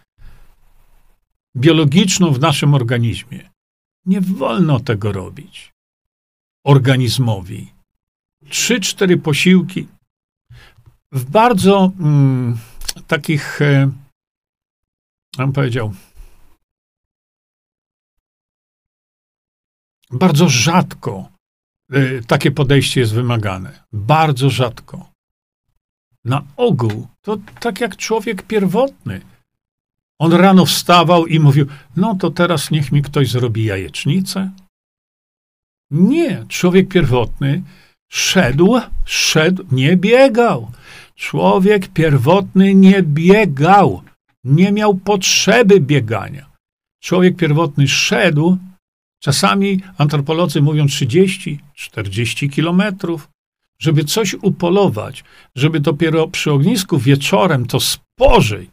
biologiczną 1.57 2.32
w 2.32 2.41
naszym 2.41 2.74
organizmie. 2.74 3.51
Nie 4.07 4.20
wolno 4.20 4.80
tego 4.80 5.12
robić 5.12 5.72
organizmowi. 6.64 7.72
Trzy, 8.49 8.80
cztery 8.80 9.16
posiłki 9.16 9.89
w 11.12 11.30
bardzo 11.30 11.93
mm, 12.01 12.59
takich, 13.07 13.62
e, 13.62 13.91
bym 15.36 15.53
powiedział, 15.53 15.95
bardzo 20.11 20.49
rzadko 20.49 21.38
takie 22.26 22.51
podejście 22.51 23.01
jest 23.01 23.14
wymagane. 23.14 23.84
Bardzo 23.93 24.51
rzadko. 24.51 25.11
Na 26.24 26.43
ogół 26.57 27.07
to 27.22 27.36
tak 27.61 27.80
jak 27.80 27.97
człowiek 27.97 28.43
pierwotny. 28.43 29.20
On 30.18 30.32
rano 30.32 30.66
wstawał 30.66 31.26
i 31.26 31.41
mówił: 31.41 31.66
No 31.97 32.14
to 32.14 32.30
teraz 32.30 32.70
niech 32.70 32.93
mi 32.93 33.03
ktoś 33.03 33.30
zrobi 33.30 33.64
jajecznicę. 33.64 34.51
Nie, 35.91 36.45
człowiek 36.49 36.89
pierwotny 36.89 37.62
szedł, 38.09 38.80
szedł, 39.05 39.64
nie 39.72 39.97
biegał. 39.97 40.70
Człowiek 41.14 41.89
pierwotny 41.89 42.74
nie 42.74 43.03
biegał, 43.03 44.03
nie 44.45 44.72
miał 44.72 44.95
potrzeby 44.95 45.80
biegania. 45.80 46.51
Człowiek 47.01 47.36
pierwotny 47.36 47.89
szedł, 47.89 48.59
czasami 49.21 49.81
antropolodzy 49.99 50.62
mówią 50.62 50.87
30-40 50.87 52.51
kilometrów, 52.51 53.29
żeby 53.81 54.05
coś 54.05 54.35
upolować, 54.35 55.25
żeby 55.55 55.81
dopiero 55.81 56.29
przy 56.29 56.53
ognisku 56.53 56.99
wieczorem 56.99 57.66
to 57.66 57.81
spożyć. 57.81 58.71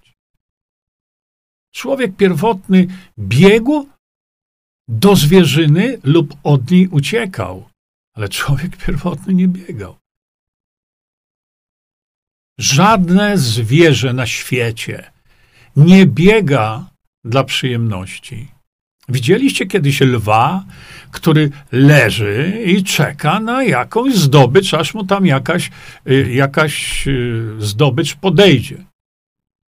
Człowiek 1.74 2.16
pierwotny 2.16 2.88
biegł 3.20 3.90
do 4.88 5.16
zwierzyny 5.16 6.00
lub 6.04 6.34
od 6.44 6.72
niej 6.72 6.88
uciekał, 6.88 7.70
ale 8.14 8.30
człowiek 8.30 8.78
pierwotny 8.78 9.34
nie 9.34 9.48
biegał. 9.48 9.98
Żadne 12.60 13.38
zwierzę 13.38 14.14
na 14.14 14.28
świecie 14.28 15.12
nie 15.76 16.06
biega 16.06 16.90
dla 17.24 17.44
przyjemności. 17.44 18.55
Widzieliście 19.10 19.66
kiedyś 19.66 20.02
lwa, 20.02 20.66
który 21.12 21.52
leży 21.72 22.64
i 22.66 22.84
czeka 22.84 23.40
na 23.40 23.64
jakąś 23.64 24.16
zdobycz, 24.16 24.74
aż 24.74 24.94
mu 24.94 25.06
tam 25.06 25.26
jakaś, 25.26 25.72
y, 26.10 26.34
jakaś 26.34 27.08
y, 27.08 27.56
zdobycz 27.60 28.16
podejdzie. 28.16 28.86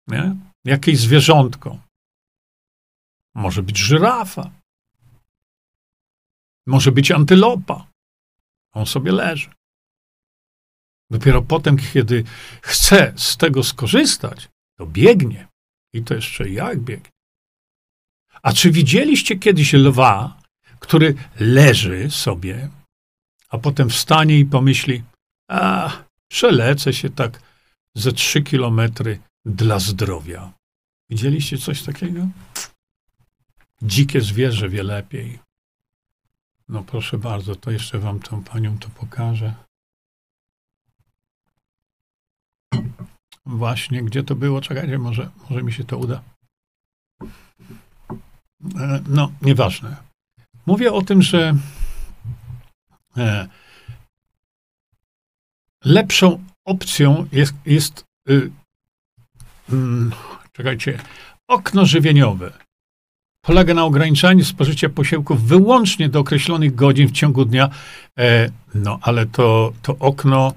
Nie? 0.09 0.37
Jakieś 0.65 0.99
zwierzątko. 0.99 1.79
Może 3.35 3.63
być 3.63 3.79
żyrafa. 3.79 4.51
Może 6.67 6.93
być 6.93 7.11
antylopa. 7.11 7.87
On 8.75 8.87
sobie 8.87 9.13
leży. 9.13 9.51
Dopiero 11.11 11.43
potem, 11.43 11.77
kiedy 11.77 12.25
chce 12.63 13.13
z 13.17 13.37
tego 13.37 13.63
skorzystać, 13.63 14.49
to 14.79 14.87
biegnie. 14.87 15.49
I 15.95 16.03
to 16.03 16.15
jeszcze 16.15 16.49
jak 16.49 16.81
biegnie. 16.81 17.12
A 18.43 18.53
czy 18.53 18.71
widzieliście 18.71 19.39
kiedyś 19.39 19.73
lwa, 19.73 20.43
który 20.79 21.15
leży 21.41 22.11
sobie, 22.11 22.71
a 23.49 23.59
potem 23.59 23.91
wstanie 23.91 24.39
i 24.39 24.45
pomyśli, 24.45 25.03
a 25.49 25.91
przelecę 26.29 26.93
się 26.93 27.11
tak 27.11 27.41
ze 27.95 28.13
trzy 28.13 28.43
kilometry 28.43 29.21
dla 29.45 29.79
zdrowia. 29.79 30.53
Widzieliście 31.11 31.59
coś 31.59 31.83
takiego? 31.83 32.29
Dzikie 33.83 34.21
zwierzę 34.21 34.69
wie 34.69 34.83
lepiej. 34.83 35.39
No 36.69 36.83
proszę 36.83 37.19
bardzo, 37.19 37.57
to 37.57 37.71
jeszcze 37.71 37.99
wam 37.99 38.21
tą 38.21 38.45
panią 38.45 38.79
to 38.79 38.89
pokażę. 38.89 39.55
Właśnie, 43.47 44.03
gdzie 44.03 44.23
to 44.23 44.35
było? 44.35 44.61
Czekajcie, 44.61 44.99
może, 44.99 45.31
może 45.51 45.63
mi 45.63 45.73
się 45.73 45.85
to 45.85 45.99
uda. 45.99 46.23
E, 48.81 49.01
no, 49.09 49.33
nieważne. 49.43 49.97
Mówię 50.67 50.93
o 50.93 51.03
tym, 51.03 51.23
że 51.23 51.57
e, 53.17 53.49
lepszą 55.85 56.45
opcją 56.65 57.27
jest, 57.33 57.55
jest 57.67 58.05
y, 58.31 58.51
mm, 59.73 60.13
czekajcie, 60.53 60.99
okno 61.49 61.87
żywieniowe. 61.87 62.53
Polega 63.45 63.75
na 63.75 63.85
ograniczaniu 63.85 64.45
spożycia 64.45 64.89
posiłków 64.89 65.43
wyłącznie 65.43 66.09
do 66.09 66.21
określonych 66.21 66.75
godzin 66.75 67.09
w 67.09 67.13
ciągu 67.13 67.45
dnia. 67.45 67.71
E, 68.19 68.51
no, 68.75 68.99
ale 69.03 69.27
to, 69.27 69.73
to 69.83 69.97
okno 69.99 70.55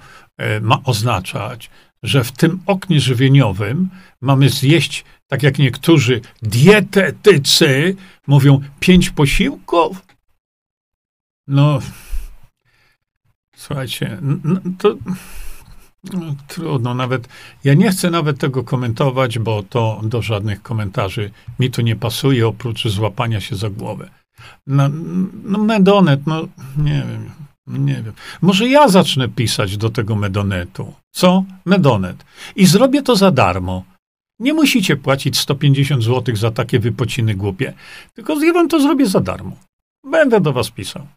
ma 0.61 0.83
oznaczać, 0.83 1.69
że 2.03 2.23
w 2.23 2.31
tym 2.31 2.59
oknie 2.65 2.99
żywieniowym 2.99 3.89
mamy 4.21 4.49
zjeść, 4.49 5.05
tak 5.27 5.43
jak 5.43 5.59
niektórzy 5.59 6.21
dietetycy 6.41 7.95
mówią, 8.27 8.59
pięć 8.79 9.09
posiłków? 9.09 10.05
No, 11.47 11.79
słuchajcie, 13.55 14.17
no, 14.21 14.59
to 14.77 14.95
no, 16.13 16.35
trudno 16.47 16.93
nawet. 16.93 17.27
Ja 17.63 17.73
nie 17.73 17.91
chcę 17.91 18.11
nawet 18.11 18.39
tego 18.39 18.63
komentować, 18.63 19.39
bo 19.39 19.63
to 19.63 20.01
do 20.03 20.21
żadnych 20.21 20.61
komentarzy 20.61 21.31
mi 21.59 21.71
tu 21.71 21.81
nie 21.81 21.95
pasuje, 21.95 22.47
oprócz 22.47 22.87
złapania 22.87 23.41
się 23.41 23.55
za 23.55 23.69
głowę. 23.69 24.09
No, 24.67 24.89
no 25.43 25.59
Medonet, 25.59 26.27
no 26.27 26.47
nie 26.77 27.05
wiem. 27.09 27.31
Nie 27.67 27.93
wiem. 27.93 28.13
Może 28.41 28.67
ja 28.67 28.87
zacznę 28.87 29.29
pisać 29.29 29.77
do 29.77 29.89
tego 29.89 30.15
Medonetu. 30.15 30.93
Co? 31.11 31.43
Medonet. 31.65 32.25
I 32.55 32.65
zrobię 32.65 33.01
to 33.01 33.15
za 33.15 33.31
darmo. 33.31 33.83
Nie 34.39 34.53
musicie 34.53 34.95
płacić 34.95 35.39
150 35.39 36.03
zł 36.03 36.35
za 36.35 36.51
takie 36.51 36.79
wypociny 36.79 37.35
głupie. 37.35 37.73
Tylko 38.13 38.43
ja 38.43 38.53
wam 38.53 38.67
to 38.67 38.79
zrobię 38.79 39.05
za 39.05 39.19
darmo. 39.19 39.55
Będę 40.03 40.41
do 40.41 40.53
was 40.53 40.69
pisał. 40.69 41.07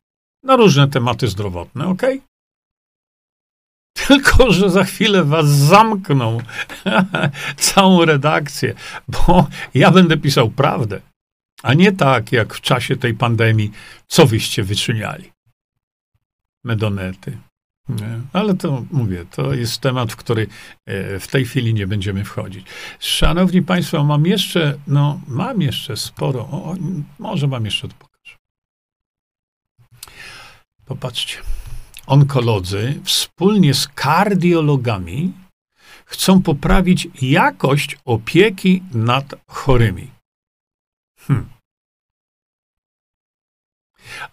Na 0.42 0.56
różne 0.56 0.88
tematy 0.88 1.28
zdrowotne, 1.28 1.88
ok? 1.88 2.02
Tylko, 4.06 4.52
że 4.52 4.70
za 4.70 4.84
chwilę 4.84 5.24
was 5.24 5.46
zamkną. 5.46 6.38
Całą 7.56 8.04
redakcję. 8.04 8.74
Bo 9.08 9.46
ja 9.74 9.90
będę 9.90 10.16
pisał 10.16 10.50
prawdę. 10.50 11.00
A 11.62 11.74
nie 11.74 11.92
tak, 11.92 12.32
jak 12.32 12.54
w 12.54 12.60
czasie 12.60 12.96
tej 12.96 13.14
pandemii, 13.14 13.72
co 14.06 14.26
wyście 14.26 14.62
wyczyniali 14.62 15.32
medonety. 16.64 17.38
Ale 18.32 18.54
to 18.54 18.84
mówię, 18.90 19.24
to 19.30 19.54
jest 19.54 19.80
temat, 19.80 20.12
w 20.12 20.16
który 20.16 20.46
e, 20.86 21.20
w 21.20 21.28
tej 21.28 21.44
chwili 21.44 21.74
nie 21.74 21.86
będziemy 21.86 22.24
wchodzić. 22.24 22.66
Szanowni 23.00 23.62
Państwo, 23.62 24.04
mam 24.04 24.26
jeszcze, 24.26 24.78
no, 24.86 25.20
mam 25.28 25.62
jeszcze 25.62 25.96
sporo, 25.96 26.40
o, 26.40 26.74
może 27.18 27.46
mam 27.46 27.64
jeszcze 27.64 27.88
to 27.88 27.94
pokażę. 27.94 28.36
Popatrzcie. 30.86 31.38
Onkolodzy 32.06 33.00
wspólnie 33.04 33.74
z 33.74 33.88
kardiologami 33.88 35.32
chcą 36.04 36.42
poprawić 36.42 37.08
jakość 37.22 37.96
opieki 38.04 38.82
nad 38.92 39.34
chorymi. 39.46 40.10
Hmm. 41.18 41.48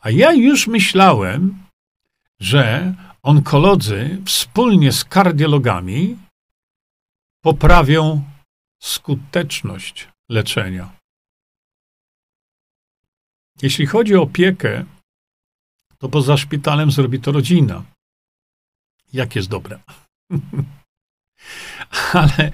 A 0.02 0.10
ja 0.10 0.34
już 0.34 0.68
myślałem, 0.68 1.58
że 2.40 2.94
onkolodzy 3.26 4.22
wspólnie 4.26 4.92
z 4.92 5.04
kardiologami 5.04 6.18
poprawią 7.42 8.24
skuteczność 8.80 10.08
leczenia. 10.30 10.90
Jeśli 13.62 13.86
chodzi 13.86 14.16
o 14.16 14.22
opiekę, 14.22 14.86
to 15.98 16.10
poza 16.10 16.38
szpitalem 16.38 16.92
zrobi 16.92 17.20
to 17.20 17.32
rodzina. 17.32 17.84
Jak 19.14 19.36
jest 19.36 19.50
dobre. 19.50 19.80
Ale 22.14 22.52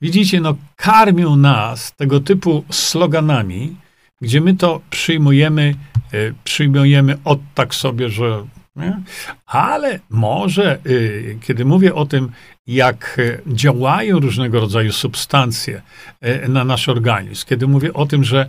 widzicie, 0.00 0.40
no, 0.40 0.54
karmią 0.76 1.36
nas 1.36 1.92
tego 1.96 2.20
typu 2.20 2.64
sloganami, 2.70 3.76
gdzie 4.20 4.40
my 4.40 4.56
to 4.56 4.80
przyjmujemy, 4.90 5.74
y, 6.14 6.34
przyjmujemy 6.44 7.18
od 7.24 7.40
tak 7.54 7.74
sobie, 7.74 8.08
że. 8.08 8.46
Ale 9.46 10.00
może, 10.10 10.78
y, 10.86 11.38
kiedy 11.42 11.64
mówię 11.64 11.94
o 11.94 12.06
tym, 12.06 12.32
jak 12.66 13.16
y, 13.18 13.42
działają 13.46 14.20
różnego 14.20 14.60
rodzaju 14.60 14.92
substancje 14.92 15.82
na 16.48 16.64
nasz 16.64 16.88
organizm, 16.88 17.46
kiedy 17.46 17.66
mówię 17.66 17.92
o 17.92 18.06
tym, 18.06 18.24
że 18.24 18.48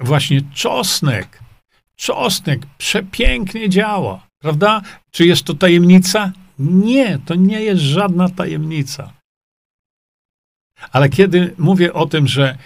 właśnie 0.00 0.40
czosnek, 0.54 1.38
czosnek 1.96 2.60
przepięknie 2.78 3.68
działa, 3.68 4.26
prawda? 4.38 4.82
Czy 5.10 5.26
jest 5.26 5.44
to 5.44 5.54
tajemnica? 5.54 6.32
Nie, 6.58 7.18
to 7.26 7.34
nie 7.34 7.62
jest 7.62 7.82
żadna 7.82 8.28
tajemnica. 8.28 9.12
Ale 10.92 11.08
kiedy 11.08 11.54
mówię 11.58 11.92
o 11.92 12.06
tym, 12.06 12.26
że 12.26 12.58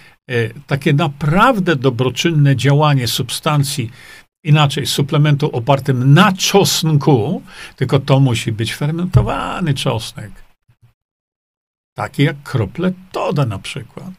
takie 0.66 0.92
naprawdę 0.92 1.76
dobroczynne 1.76 2.56
działanie 2.56 3.08
substancji, 3.08 3.90
inaczej 4.44 4.86
suplementu 4.86 5.56
opartym 5.56 6.14
na 6.14 6.32
czosnku, 6.32 7.42
tylko 7.76 7.98
to 7.98 8.20
musi 8.20 8.52
być 8.52 8.74
fermentowany 8.74 9.74
czosnek. 9.74 10.32
Taki 11.94 12.22
jak 12.22 12.42
krople 12.42 12.92
Toda 13.12 13.46
na 13.46 13.58
przykład. 13.58 14.10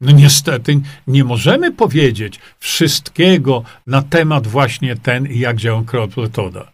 No 0.00 0.10
niestety 0.12 0.80
nie 1.06 1.24
możemy 1.24 1.72
powiedzieć 1.72 2.40
wszystkiego 2.58 3.64
na 3.86 4.02
temat 4.02 4.46
właśnie 4.46 4.96
ten 4.96 5.26
jak 5.26 5.56
działa 5.56 5.84
kropletoda. 5.84 6.72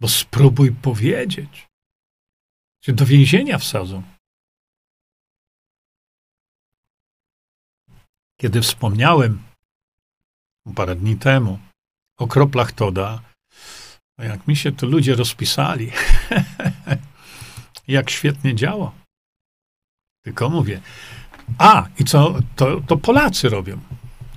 Bo 0.00 0.08
spróbuj 0.08 0.72
powiedzieć. 0.72 1.68
Cię 2.80 2.92
do 2.92 3.06
więzienia 3.06 3.58
wsadzą. 3.58 4.02
Kiedy 8.40 8.60
wspomniałem 8.62 9.42
parę 10.74 10.96
dni 10.96 11.16
temu 11.16 11.58
o 12.18 12.26
kroplach 12.26 12.72
Toda, 12.72 13.20
jak 14.18 14.48
mi 14.48 14.56
się 14.56 14.72
to 14.72 14.86
ludzie 14.86 15.14
rozpisali, 15.14 15.90
jak 17.88 18.10
świetnie 18.10 18.54
działa. 18.54 18.92
Tylko 20.24 20.50
mówię, 20.50 20.80
a, 21.58 21.88
i 21.98 22.04
co 22.04 22.34
to, 22.56 22.80
to 22.80 22.96
Polacy 22.96 23.48
robią? 23.48 23.80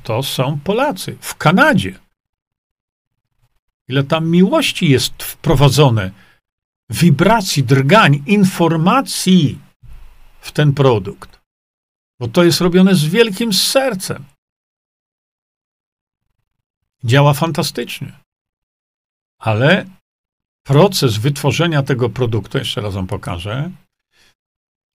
To 0.03 0.23
są 0.23 0.59
Polacy 0.63 1.17
w 1.21 1.36
Kanadzie. 1.36 1.99
Ile 3.88 4.03
tam 4.03 4.30
miłości 4.30 4.89
jest 4.89 5.23
wprowadzone, 5.23 6.11
wibracji, 6.89 7.63
drgań, 7.63 8.23
informacji 8.26 9.59
w 10.39 10.51
ten 10.51 10.73
produkt. 10.73 11.39
Bo 12.19 12.28
to 12.28 12.43
jest 12.43 12.61
robione 12.61 12.95
z 12.95 13.05
wielkim 13.05 13.53
sercem. 13.53 14.26
Działa 17.05 17.33
fantastycznie. 17.33 18.11
Ale 19.39 19.85
proces 20.63 21.17
wytworzenia 21.17 21.83
tego 21.83 22.09
produktu, 22.09 22.57
jeszcze 22.57 22.81
raz 22.81 22.93
wam 22.93 23.07
pokażę, 23.07 23.71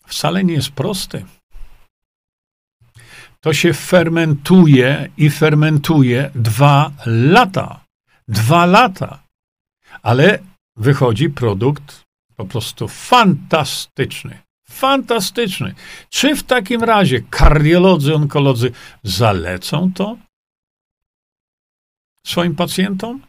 wcale 0.07 0.45
nie 0.45 0.55
jest 0.55 0.71
prosty 0.71 1.25
to 3.41 3.53
się 3.53 3.73
fermentuje 3.73 5.09
i 5.17 5.31
fermentuje 5.31 6.31
dwa 6.35 6.93
lata. 7.07 7.85
Dwa 8.29 8.67
lata. 8.67 9.23
Ale 10.03 10.39
wychodzi 10.77 11.31
produkt 11.31 12.03
po 12.37 12.45
prostu 12.45 12.89
fantastyczny. 12.89 14.39
Fantastyczny. 14.69 15.75
Czy 16.11 16.37
w 16.37 16.43
takim 16.43 16.85
razie 16.85 17.23
kardiolodzy, 17.31 18.15
onkolodzy 18.15 18.73
zalecą 19.03 19.93
to 19.95 20.17
swoim 22.27 22.55
pacjentom? 22.55 23.21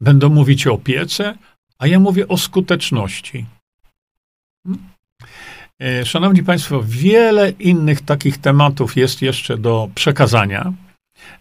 Będą 0.00 0.28
mówić 0.28 0.66
o 0.66 0.72
opiece, 0.72 1.38
a 1.78 1.86
ja 1.86 2.00
mówię 2.00 2.28
o 2.28 2.36
skuteczności. 2.36 3.46
Hmm? 4.66 4.96
E, 5.82 6.04
szanowni 6.04 6.42
Państwo, 6.42 6.82
wiele 6.84 7.50
innych 7.50 8.00
takich 8.00 8.38
tematów 8.38 8.96
jest 8.96 9.22
jeszcze 9.22 9.58
do 9.58 9.88
przekazania, 9.94 10.72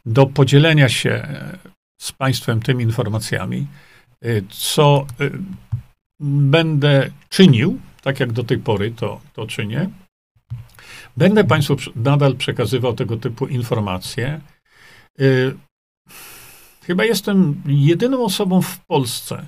do 0.06 0.26
podzielenia 0.26 0.90
się 0.90 1.10
e, 1.10 1.58
z 2.02 2.12
Państwem 2.12 2.62
tymi 2.62 2.84
informacjami, 2.84 3.68
e, 4.22 4.28
co 4.50 5.08
będę 6.20 7.10
czynił, 7.30 7.80
tak 8.02 8.20
jak 8.20 8.32
do 8.32 8.44
tej 8.44 8.58
pory 8.58 8.92
to, 8.92 9.22
to 9.34 9.48
czynię. 9.48 9.90
Będę 11.18 11.44
Państwu 11.44 11.76
nadal 11.96 12.36
przekazywał 12.36 12.94
tego 12.94 13.18
typu 13.18 13.48
informacje. 13.48 14.42
Chyba 16.82 17.06
jestem 17.06 17.64
jedyną 17.66 18.24
osobą 18.24 18.62
w 18.62 18.80
Polsce, 18.80 19.48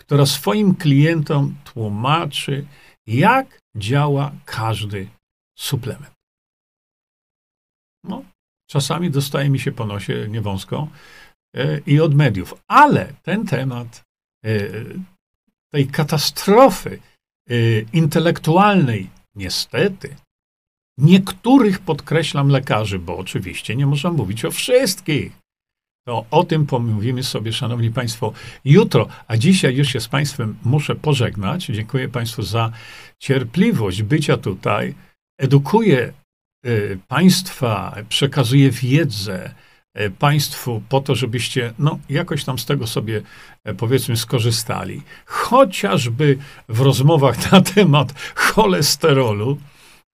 która 0.00 0.26
swoim 0.26 0.74
klientom 0.74 1.54
tłumaczy, 1.64 2.66
jak 3.06 3.58
działa 3.76 4.32
każdy 4.44 5.08
suplement. 5.58 6.14
No, 8.04 8.24
czasami 8.70 9.10
dostaje 9.10 9.50
mi 9.50 9.58
się 9.58 9.72
po 9.72 9.86
nosie 9.86 10.28
niewąsko 10.28 10.88
e, 11.54 11.78
i 11.78 12.00
od 12.00 12.14
mediów, 12.14 12.54
ale 12.68 13.12
ten 13.22 13.46
temat 13.46 14.04
e, 14.44 14.50
tej 15.72 15.86
katastrofy 15.86 17.00
e, 17.48 17.54
intelektualnej, 17.92 19.10
niestety, 19.34 20.16
niektórych, 20.98 21.78
podkreślam, 21.78 22.48
lekarzy, 22.48 22.98
bo 22.98 23.16
oczywiście 23.16 23.76
nie 23.76 23.86
można 23.86 24.10
mówić 24.10 24.44
o 24.44 24.50
wszystkich, 24.50 25.42
to 26.06 26.24
o 26.30 26.44
tym 26.44 26.66
pomówimy 26.66 27.22
sobie, 27.22 27.52
Szanowni 27.52 27.90
Państwo, 27.90 28.32
jutro. 28.64 29.08
A 29.28 29.36
dzisiaj 29.36 29.76
już 29.76 29.88
się 29.88 30.00
z 30.00 30.08
Państwem 30.08 30.56
muszę 30.64 30.94
pożegnać. 30.94 31.66
Dziękuję 31.66 32.08
Państwu 32.08 32.42
za 32.42 32.72
cierpliwość 33.18 34.02
bycia 34.02 34.36
tutaj. 34.36 34.94
Edukuję 35.38 36.12
y, 36.66 36.98
Państwa, 37.08 37.94
przekazuję 38.08 38.70
wiedzę 38.70 39.54
y, 40.00 40.10
Państwu 40.10 40.82
po 40.88 41.00
to, 41.00 41.14
żebyście 41.14 41.72
no, 41.78 41.98
jakoś 42.08 42.44
tam 42.44 42.58
z 42.58 42.66
tego 42.66 42.86
sobie, 42.86 43.22
y, 43.68 43.74
powiedzmy, 43.74 44.16
skorzystali. 44.16 45.02
Chociażby 45.26 46.38
w 46.68 46.80
rozmowach 46.80 47.52
na 47.52 47.60
temat 47.60 48.14
cholesterolu. 48.34 49.58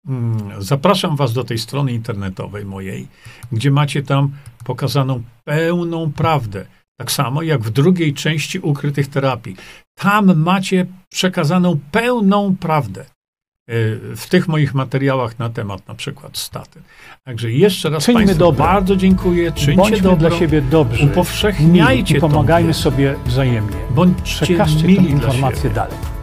Mm, 0.07 0.63
zapraszam 0.63 1.15
Was 1.15 1.33
do 1.33 1.43
tej 1.43 1.57
strony 1.57 1.93
internetowej 1.93 2.65
mojej, 2.65 3.07
gdzie 3.51 3.71
macie 3.71 4.03
tam 4.03 4.31
pokazaną 4.65 5.23
pełną 5.43 6.11
prawdę. 6.13 6.65
Tak 6.99 7.11
samo 7.11 7.41
jak 7.41 7.61
w 7.61 7.69
drugiej 7.69 8.13
części 8.13 8.59
ukrytych 8.59 9.07
terapii. 9.07 9.55
Tam 9.95 10.35
macie 10.35 10.85
przekazaną 11.09 11.79
pełną 11.91 12.55
prawdę 12.55 13.01
e, 13.01 13.05
w 14.15 14.25
tych 14.29 14.47
moich 14.47 14.73
materiałach 14.73 15.39
na 15.39 15.49
temat 15.49 15.87
na 15.87 15.95
przykład 15.95 16.37
statyn. 16.37 16.81
Także 17.23 17.51
jeszcze 17.51 17.89
raz 17.89 18.05
Czyńmy 18.05 18.25
Państwu 18.25 18.53
bardzo 18.53 18.95
dziękuję. 18.95 19.51
Czyńcie 19.51 19.75
Bądźmy 19.75 20.01
dobro. 20.01 20.29
dla 20.29 20.39
siebie 20.39 20.61
dobrzy. 20.61 21.05
Upowszechniajcie 21.05 22.17
i 22.17 22.21
pomagajmy 22.21 22.73
sobie 22.73 23.15
wzajemnie. 23.25 23.77
Bądźcie 23.89 24.45
Przekażcie 24.45 24.81
tę 24.81 24.87
mili 24.87 25.03
dla 25.03 25.09
informację 25.09 25.69
dalej. 25.69 26.16